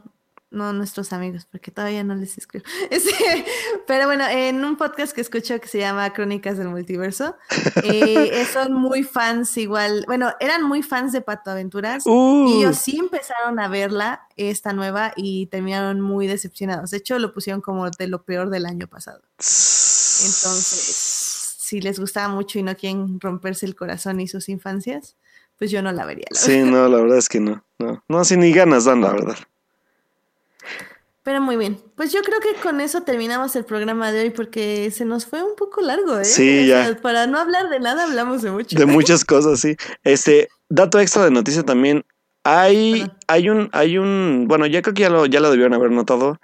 [0.55, 2.65] no nuestros amigos, porque todavía no les escribo.
[3.87, 7.37] pero bueno, en un podcast que escucho que se llama Crónicas del Multiverso,
[7.83, 12.59] eh, son muy fans igual, bueno, eran muy fans de Pato Aventuras y uh.
[12.59, 16.93] ellos sí empezaron a verla, esta nueva, y terminaron muy decepcionados.
[16.93, 19.21] De hecho, lo pusieron como de lo peor del año pasado.
[19.39, 25.17] Entonces, si les gustaba mucho y no quieren romperse el corazón y sus infancias,
[25.59, 26.27] pues yo no la vería.
[26.33, 27.65] sí, no, la verdad es que no.
[27.79, 29.37] No, no, ni ganas dan, la verdad.
[31.25, 31.79] Pero muy bien.
[31.97, 35.43] Pues yo creo que con eso terminamos el programa de hoy porque se nos fue
[35.43, 36.25] un poco largo, ¿eh?
[36.25, 36.97] Sí, ya.
[37.01, 38.79] para no hablar de nada, hablamos de mucho.
[38.79, 39.75] De muchas cosas, sí.
[40.03, 42.05] Este, dato extra de noticia también.
[42.45, 45.91] Hay, hay un, hay un, bueno, ya creo que ya lo, ya lo debieron haber
[45.91, 46.39] notado,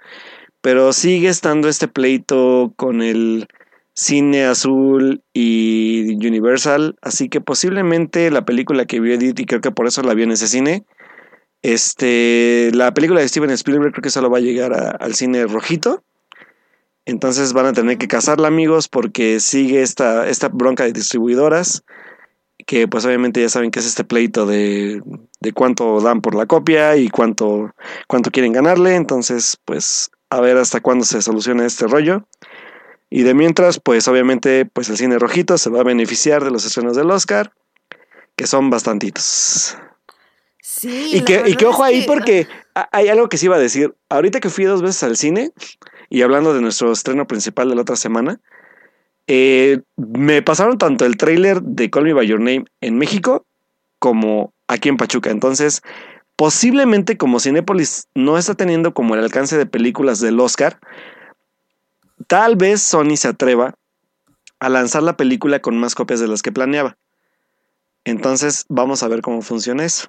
[0.61, 3.47] pero sigue estando este pleito con el
[3.93, 9.71] cine azul y Universal, así que posiblemente la película que vio Edith, y creo que
[9.71, 10.85] por eso la vio en ese cine,
[11.61, 16.03] este, la película de Steven Spielberg creo que solo va a llegar al cine rojito.
[17.05, 21.83] Entonces van a tener que cazarla, amigos, porque sigue esta, esta bronca de distribuidoras.
[22.67, 25.01] Que pues obviamente ya saben que es este pleito de,
[25.39, 27.73] de cuánto dan por la copia y cuánto,
[28.07, 28.95] cuánto quieren ganarle.
[28.95, 32.27] Entonces, pues, a ver hasta cuándo se soluciona este rollo.
[33.11, 36.65] Y de mientras, pues obviamente, pues el cine rojito se va a beneficiar de los
[36.65, 37.51] estrenos del Oscar,
[38.35, 39.77] que son bastantitos
[40.83, 42.47] y, que, y que ojo ahí porque
[42.91, 43.93] hay algo que sí iba a decir.
[44.09, 45.51] Ahorita que fui dos veces al cine
[46.09, 48.39] y hablando de nuestro estreno principal de la otra semana,
[49.27, 53.45] eh, me pasaron tanto el tráiler de Call Me By Your Name en México
[53.99, 55.29] como aquí en Pachuca.
[55.29, 55.81] Entonces,
[56.35, 60.79] posiblemente como Cinépolis no está teniendo como el alcance de películas del Oscar,
[62.31, 63.75] tal vez Sony se atreva
[64.59, 66.97] a lanzar la película con más copias de las que planeaba.
[68.05, 70.07] Entonces, vamos a ver cómo funciona eso.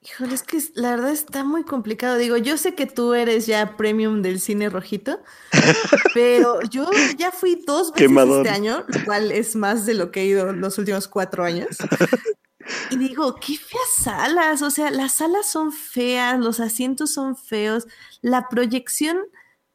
[0.00, 2.16] Híjole, es que la verdad está muy complicado.
[2.16, 5.20] Digo, yo sé que tú eres ya premium del cine rojito,
[6.14, 6.88] pero yo
[7.18, 10.54] ya fui dos veces este año, lo cual es más de lo que he ido
[10.54, 11.68] los últimos cuatro años.
[12.90, 14.62] Y digo, qué feas salas.
[14.62, 17.88] O sea, las salas son feas, los asientos son feos,
[18.20, 19.18] la proyección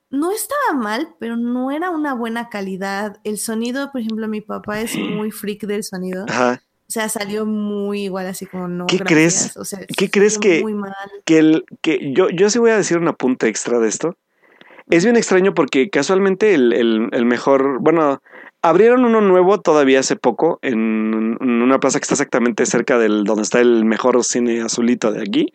[0.10, 3.18] no estaba mal, pero no era una buena calidad.
[3.24, 6.26] El sonido, por ejemplo, mi papá es muy freak del sonido.
[6.30, 6.62] Ajá.
[6.88, 8.86] O sea, salió muy igual, así como no.
[8.86, 9.54] ¿Qué crees?
[9.98, 10.64] ¿Qué crees que,
[11.26, 14.16] que, el, que yo, yo sí voy a decir una punta extra de esto?
[14.90, 16.72] Es bien extraño porque casualmente el,
[17.12, 18.22] el, mejor, bueno,
[18.62, 23.42] abrieron uno nuevo todavía hace poco en, una plaza que está exactamente cerca del donde
[23.44, 25.52] está el mejor cine azulito de aquí.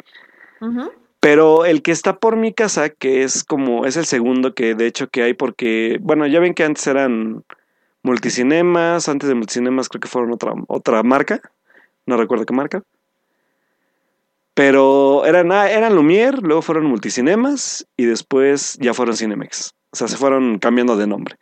[1.23, 4.89] Pero el que está por mi casa, que es como, es el segundo que de
[4.89, 7.45] hecho que hay porque, bueno, ya ven que antes eran
[8.03, 11.41] Multicinemas, antes de Multicinemas creo que fueron otra, otra marca,
[12.07, 12.83] no recuerdo qué marca.
[14.55, 19.75] Pero eran, ah, eran Lumière, luego fueron Multicinemas y después ya fueron Cinemex.
[19.93, 21.37] O sea, se fueron cambiando de nombre.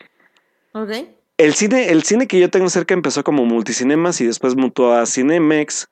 [0.73, 0.91] Ok.
[1.39, 5.07] El cine, el cine que yo tengo cerca empezó como Multicinemas y después mutó a
[5.07, 5.89] Cinemex,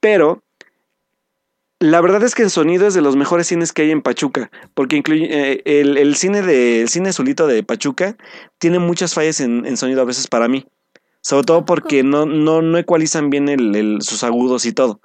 [0.00, 0.42] pero
[1.82, 4.52] la verdad es que el sonido es de los mejores cines que hay en Pachuca,
[4.72, 8.16] porque incluye eh, el, cine de cine solito de Pachuca
[8.58, 10.64] tiene muchas fallas en, sonido a veces para mí,
[11.22, 15.00] sobre todo porque no, no, no ecualizan bien el, sus agudos y todo.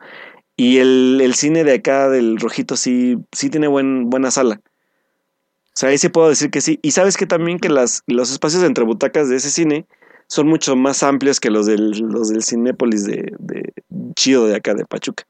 [0.56, 4.62] Y el, cine de acá del Rojito sí, sí tiene buen, buena sala.
[4.64, 6.80] O sea, ahí sí puedo decir que sí.
[6.84, 9.88] Y sabes que también que las, los espacios entre butacas de ese cine
[10.28, 13.74] son mucho más amplios que los del, los del Cinépolis de, de
[14.16, 15.26] Chido de acá de Pachuca.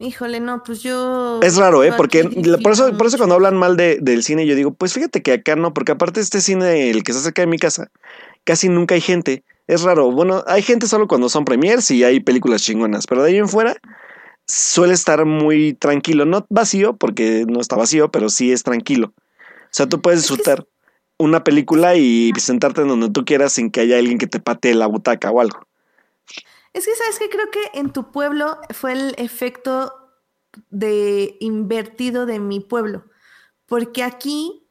[0.00, 1.40] Híjole, no, pues yo.
[1.42, 1.92] Es raro, ¿eh?
[1.96, 2.24] Porque
[2.62, 5.32] por eso, por eso cuando hablan mal de, del cine, yo digo, pues fíjate que
[5.32, 7.90] acá no, porque aparte este cine, el que está cerca de mi casa,
[8.44, 9.44] casi nunca hay gente.
[9.66, 10.10] Es raro.
[10.12, 13.48] Bueno, hay gente solo cuando son premiers y hay películas chingonas, pero de ahí en
[13.48, 13.76] fuera
[14.46, 16.24] suele estar muy tranquilo.
[16.24, 19.12] No vacío, porque no está vacío, pero sí es tranquilo.
[19.16, 20.66] O sea, tú puedes Es que disfrutar
[21.18, 24.74] una película y sentarte en donde tú quieras sin que haya alguien que te patee
[24.74, 25.67] la butaca o algo.
[26.72, 27.28] Es que, ¿sabes qué?
[27.28, 29.92] Creo que en tu pueblo fue el efecto
[30.70, 33.04] de invertido de mi pueblo.
[33.66, 34.68] Porque aquí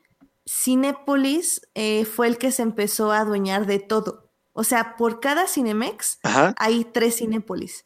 [0.47, 4.31] Cinépolis eh, fue el que se empezó a adueñar de todo.
[4.53, 6.55] O sea, por cada Cinemex Ajá.
[6.57, 7.85] hay tres Cinépolis.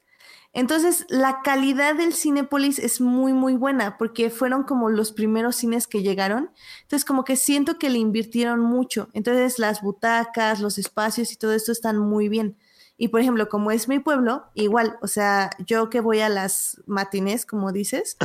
[0.53, 5.87] Entonces, la calidad del Cinépolis es muy, muy buena porque fueron como los primeros cines
[5.87, 6.51] que llegaron.
[6.81, 9.07] Entonces, como que siento que le invirtieron mucho.
[9.13, 12.57] Entonces, las butacas, los espacios y todo esto están muy bien.
[13.01, 16.83] Y, por ejemplo, como es mi pueblo, igual, o sea, yo que voy a las
[16.85, 18.15] matines, como dices,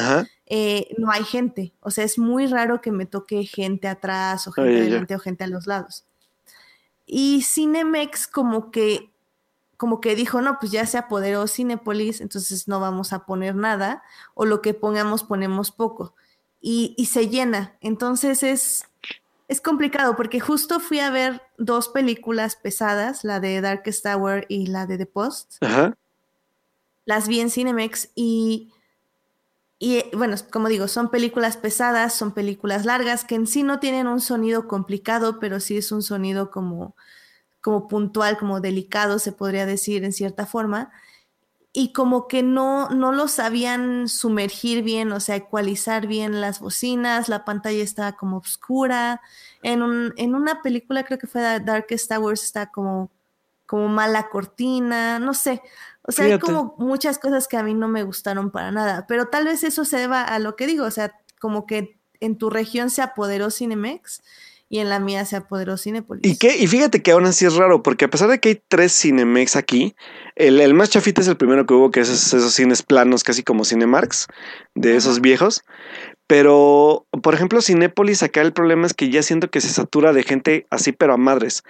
[0.45, 1.73] eh, no hay gente.
[1.81, 4.81] O sea, es muy raro que me toque gente atrás o gente ya.
[4.81, 6.05] adelante o gente a los lados.
[7.07, 9.15] Y Cinemex como que,
[9.79, 14.03] como que dijo, no, pues ya se apoderó Cinepolis, entonces no vamos a poner nada,
[14.35, 16.15] o lo que pongamos ponemos poco.
[16.61, 17.79] Y, y se llena.
[17.81, 18.85] Entonces es,
[19.49, 24.67] es complicado porque justo fui a ver dos películas pesadas, la de Darkest Tower y
[24.67, 25.97] la de The Post Ajá.
[27.05, 28.73] las vi en Cinemex y,
[29.79, 34.09] y bueno, como digo, son películas pesadas, son películas largas que en sí no tienen
[34.09, 36.97] un sonido complicado, pero sí es un sonido como,
[37.61, 40.91] como puntual, como delicado, se podría decir en cierta forma.
[41.79, 47.29] Y como que no, no lo sabían sumergir bien, o sea, ecualizar bien las bocinas,
[47.29, 49.21] la pantalla estaba como oscura.
[49.63, 53.11] En, un, en una película, creo que fue Darkest Towers, está como,
[53.67, 55.61] como mala cortina, no sé.
[56.01, 59.27] O sea, hay como muchas cosas que a mí no me gustaron para nada, pero
[59.27, 62.49] tal vez eso se deba a lo que digo, o sea, como que en tu
[62.49, 64.23] región se apoderó Cinemex
[64.69, 66.23] y en la mía se apoderó Cinepolis.
[66.25, 66.57] ¿Y qué?
[66.57, 69.57] Y fíjate que aún así es raro, porque a pesar de que hay tres Cinemex
[69.57, 69.95] aquí,
[70.35, 73.23] el, el más chafita es el primero que hubo, que es esos, esos cines planos,
[73.23, 74.27] casi como Cinemarks,
[74.75, 75.63] de esos viejos.
[76.27, 80.25] Pero, por ejemplo, Cinépolis, acá el problema es que ya siento que se satura de
[80.25, 81.63] gente así, pero a madres.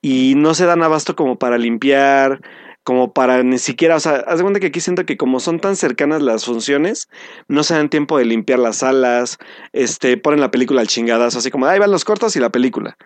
[0.00, 2.40] Y no se dan abasto como para limpiar,
[2.88, 5.60] como para ni siquiera, o sea, haz de cuenta que aquí siento que como son
[5.60, 7.06] tan cercanas las funciones,
[7.46, 9.36] no se dan tiempo de limpiar las salas,
[9.74, 12.96] este, ponen la película al chingadazo, así como, ahí van los cortos y la película.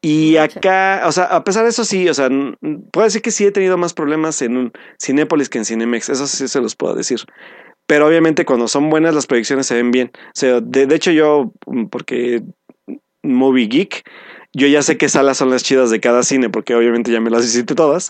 [0.00, 2.30] Y acá, o sea, a pesar de eso sí, o sea,
[2.92, 6.26] puedo decir que sí he tenido más problemas en un Cinépolis que en Cinemex, eso
[6.26, 7.20] sí se los puedo decir.
[7.86, 10.12] Pero obviamente cuando son buenas las proyecciones se ven bien.
[10.14, 12.42] O sea, de, de hecho yo, mm, porque
[13.22, 14.02] Movie Geek,
[14.54, 17.28] yo ya sé qué salas son las chidas de cada cine, porque obviamente ya me
[17.28, 18.08] las visité todas.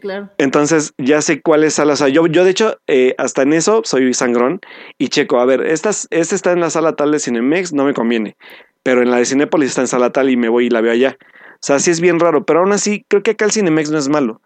[0.00, 0.30] Claro.
[0.38, 2.00] Entonces ya sé cuáles salas.
[2.00, 4.60] O sea, yo, yo de hecho, eh, hasta en eso soy sangrón
[4.98, 5.38] y checo.
[5.38, 8.36] A ver, estas, este está en la sala tal de Cinemex, no me conviene.
[8.82, 10.92] Pero en la de Cinépolis está en sala tal y me voy y la veo
[10.92, 11.16] allá.
[11.20, 13.98] O sea, sí es bien raro, pero aún así creo que acá el Cinemex no
[13.98, 14.40] es malo.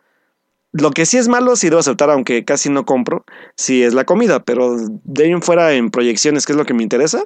[0.73, 3.25] Lo que sí es malo, sí debo aceptar, aunque casi no compro,
[3.57, 6.75] sí es la comida, pero de ahí en fuera en proyecciones, que es lo que
[6.75, 7.25] me interesa,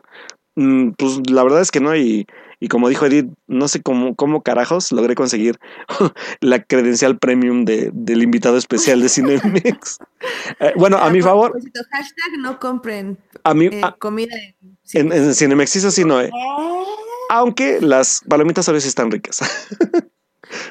[0.57, 2.27] mm, pues la verdad es que no, y,
[2.65, 5.59] y como dijo Edith, no sé cómo, cómo carajos logré conseguir
[6.41, 9.99] la credencial premium de, del invitado especial de Cinemex.
[10.61, 11.53] Eh, bueno, a Ah, mi favor,
[11.91, 14.57] hashtag no compren a mi, eh, a- comida en
[14.95, 16.29] en, en Cinemex eso sí no, eh.
[16.29, 16.85] Eh,
[17.29, 19.41] aunque las palomitas ahora sí están ricas.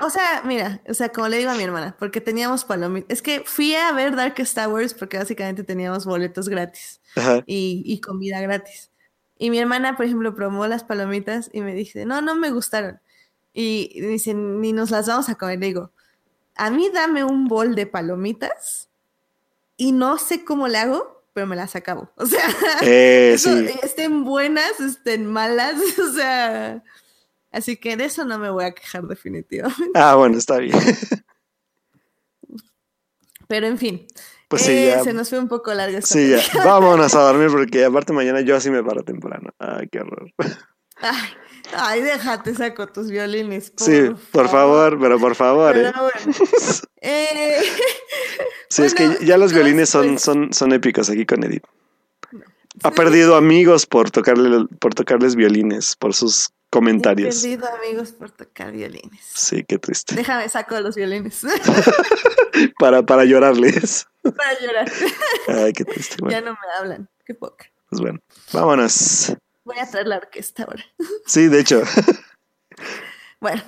[0.02, 3.10] O sea, mira, o sea, como le digo a mi hermana, porque teníamos palomitas.
[3.10, 7.02] Es que fui a ver Darkest Towers porque básicamente teníamos boletos gratis
[7.48, 8.92] y, y comida gratis.
[9.38, 13.00] Y mi hermana, por ejemplo, probó las palomitas y me dice, no, no me gustaron.
[13.54, 15.60] Y dice, ni nos las vamos a comer.
[15.60, 15.92] Le digo,
[16.56, 18.90] a mí dame un bol de palomitas
[19.78, 22.12] y no sé cómo le hago, pero me las acabo.
[22.18, 22.42] O sea,
[22.84, 23.70] Eh, eso, sí.
[23.82, 26.84] estén buenas, estén malas, o sea,
[27.52, 29.92] así que de eso no me voy a quejar definitivamente.
[29.96, 30.78] Ah, bueno, está bien.
[33.48, 34.08] Pero en fin,
[34.54, 35.04] Pues sí, eh, ya.
[35.04, 36.38] se nos fue un poco larga esta Sí, ya.
[36.64, 39.50] Vámonos a dormir porque aparte mañana yo así me paro temprano.
[39.58, 40.32] Ay, qué horror.
[40.98, 41.18] Ay,
[41.76, 43.72] ay, déjate, saco tus violines.
[43.72, 45.74] Por Sí, por favor, pero por favor.
[45.74, 45.94] Pero ¿eh?
[45.96, 46.38] bueno.
[47.02, 47.62] Eh,
[48.70, 51.64] Sí, es que ya los violines son, pues, son, son épicos aquí con Edith.
[52.82, 57.36] Ha perdido amigos por tocarle, por tocarles violines, por sus He comentarios.
[57.42, 59.22] perdido amigos por tocar violines.
[59.34, 60.16] Sí, qué triste.
[60.16, 61.42] Déjame saco los violines
[62.80, 64.08] Para, para llorarles.
[64.24, 64.92] para llorar.
[65.48, 66.16] Ay, qué triste.
[66.30, 67.10] Ya no me hablan.
[67.26, 67.66] Qué poca.
[67.90, 68.20] pues bueno,
[68.52, 69.34] vámonos.
[69.66, 70.84] Voy a traer la orquesta ahora.
[71.28, 71.84] Sí, de hecho.
[73.40, 73.62] Bueno,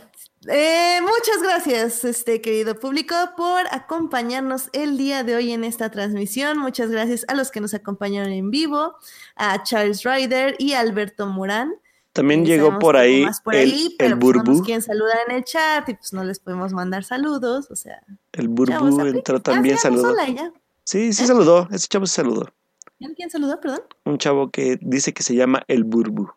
[0.47, 6.59] Eh, muchas gracias, este querido público, por acompañarnos el día de hoy en esta transmisión.
[6.59, 8.95] Muchas gracias a los que nos acompañaron en vivo,
[9.35, 11.73] a Charles Ryder y Alberto Morán.
[12.13, 14.51] También Eh, llegó por ahí por el, ahí, pero el pues, no Burbu.
[14.57, 17.69] nos quieren saludar en el chat y pues no les podemos mandar saludos.
[17.71, 18.01] O sea,
[18.31, 20.09] el Burbu entró Ah, también, sí, saludó.
[20.11, 20.51] hola, ya.
[20.83, 21.67] Sí, sí saludó.
[21.71, 22.53] Ese chavo se saludó.
[22.99, 23.59] ¿Quién quién saludó?
[23.59, 23.81] Perdón.
[24.05, 26.29] Un chavo que dice que se llama el Burbu.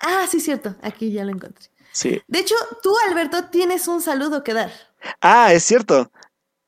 [0.00, 0.76] Ah, sí, cierto.
[0.82, 1.66] Aquí ya lo encontré.
[1.92, 2.20] Sí.
[2.26, 4.70] De hecho, tú, Alberto, tienes un saludo que dar.
[5.20, 6.10] Ah, es cierto.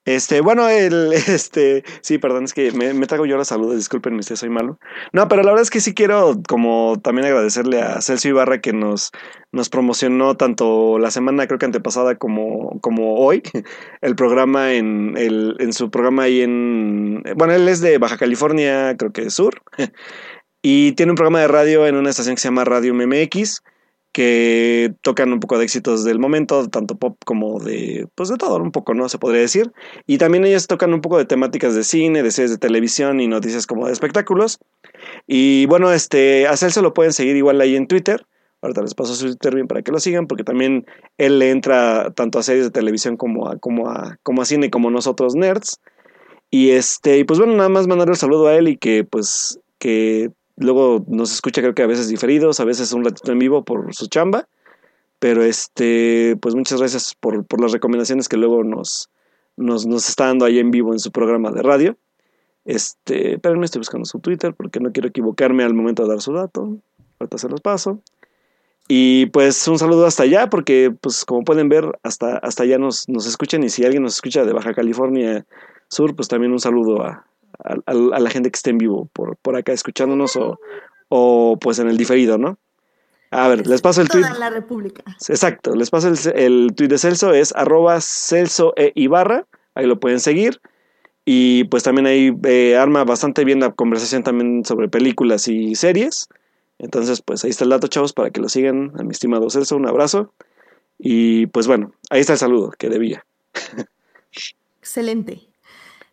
[0.04, 4.22] Este, bueno, el, este, sí, perdón, es que me, me trago yo los saludos, discúlpenme
[4.24, 4.78] si soy malo.
[5.12, 8.72] No, pero la verdad es que sí quiero como también agradecerle a Celso Ibarra que
[8.72, 9.12] nos,
[9.52, 13.42] nos promocionó tanto la semana creo que antepasada como, como hoy,
[14.00, 18.96] el programa en, el, en su programa ahí en, bueno, él es de Baja California,
[18.96, 19.62] creo que Sur,
[20.62, 23.62] y tiene un programa de radio en una estación que se llama Radio MMX,
[24.12, 28.59] que tocan un poco de éxitos del momento, tanto pop como de, pues de todo,
[28.59, 29.09] un poco, ¿no?
[29.09, 29.72] Se podría decir.
[30.06, 33.26] Y también ellos tocan un poco de temáticas de cine, de series de televisión y
[33.26, 34.59] noticias como de espectáculos.
[35.26, 38.26] Y bueno, este, a Celso lo pueden seguir igual ahí en Twitter.
[38.60, 40.86] Ahorita les paso su Twitter bien para que lo sigan, porque también
[41.18, 44.70] él le entra tanto a series de televisión como a, como a, como a cine,
[44.70, 45.80] como nosotros nerds.
[46.51, 49.59] Y este, y pues bueno, nada más mandarle un saludo a él y que pues
[49.78, 53.64] que luego nos escucha creo que a veces diferidos, a veces un ratito en vivo
[53.64, 54.48] por su chamba.
[55.18, 59.08] Pero este, pues muchas gracias por, por las recomendaciones que luego nos,
[59.56, 61.96] nos, nos está dando ahí en vivo en su programa de radio.
[62.64, 66.32] Este, espérenme, estoy buscando su Twitter porque no quiero equivocarme al momento de dar su
[66.32, 66.76] dato.
[67.20, 68.00] Ahorita se los paso.
[68.88, 73.08] Y pues un saludo hasta allá, porque pues como pueden ver, hasta, hasta allá nos,
[73.08, 73.62] nos escuchan.
[73.62, 75.46] Y si alguien nos escucha de Baja California
[75.88, 77.26] Sur, pues también un saludo a,
[77.58, 80.58] a, a la gente que esté en vivo por, por acá escuchándonos o,
[81.08, 82.58] o pues en el diferido, ¿no?
[83.30, 84.22] A ver, les paso el tweet.
[84.22, 85.02] Toda la República.
[85.28, 89.98] Exacto, les paso el, el tweet de Celso, es arroba Celso e Ibarra, ahí lo
[89.98, 90.60] pueden seguir.
[91.24, 96.28] Y pues también ahí eh, arma bastante bien la conversación también sobre películas y series.
[96.78, 98.92] Entonces, pues ahí está el dato, chavos, para que lo sigan.
[98.98, 100.32] A mi estimado Celso, un abrazo.
[100.98, 103.24] Y pues bueno, ahí está el saludo que debía.
[104.80, 105.51] Excelente.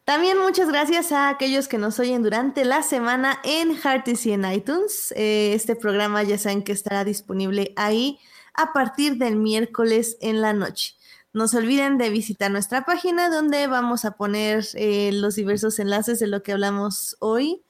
[0.09, 4.43] También muchas gracias a aquellos que nos oyen durante la semana en Heartis y en
[4.43, 5.13] iTunes.
[5.15, 8.17] Eh, este programa ya saben que estará disponible ahí
[8.55, 10.95] a partir del miércoles en la noche.
[11.31, 16.17] No se olviden de visitar nuestra página donde vamos a poner eh, los diversos enlaces
[16.17, 17.61] de lo que hablamos hoy.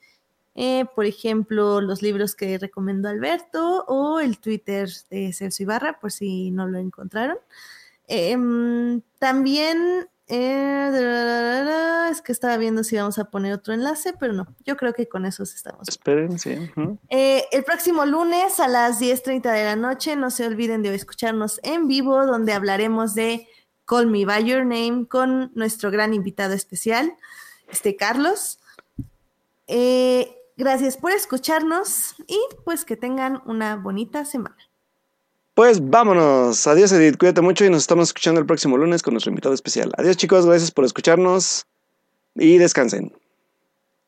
[0.54, 6.10] Eh, por ejemplo, los libros que recomendó Alberto o el Twitter de Celso Ibarra, por
[6.10, 7.36] si no lo encontraron.
[8.08, 14.46] Em, también eh, es que estaba viendo si vamos a poner otro enlace, pero no,
[14.64, 15.88] yo creo que con esos estamos.
[15.88, 16.70] Esperen, sí.
[17.08, 21.58] Eh, el próximo lunes a las 10.30 de la noche, no se olviden de escucharnos
[21.64, 23.48] en vivo, donde hablaremos de
[23.84, 27.12] Call Me By Your Name con nuestro gran invitado especial,
[27.68, 28.60] este Carlos.
[29.66, 34.69] Eh, gracias por escucharnos y pues que tengan una bonita semana.
[35.54, 36.66] Pues vámonos.
[36.66, 37.18] Adiós, Edith.
[37.18, 39.92] Cuídate mucho y nos estamos escuchando el próximo lunes con nuestro invitado especial.
[39.96, 40.46] Adiós, chicos.
[40.46, 41.66] Gracias por escucharnos
[42.34, 43.12] y descansen.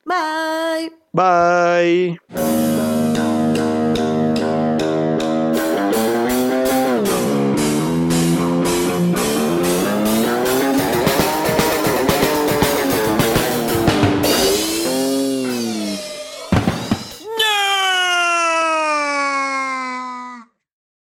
[0.04, 0.92] Bye.
[1.12, 2.71] Bye.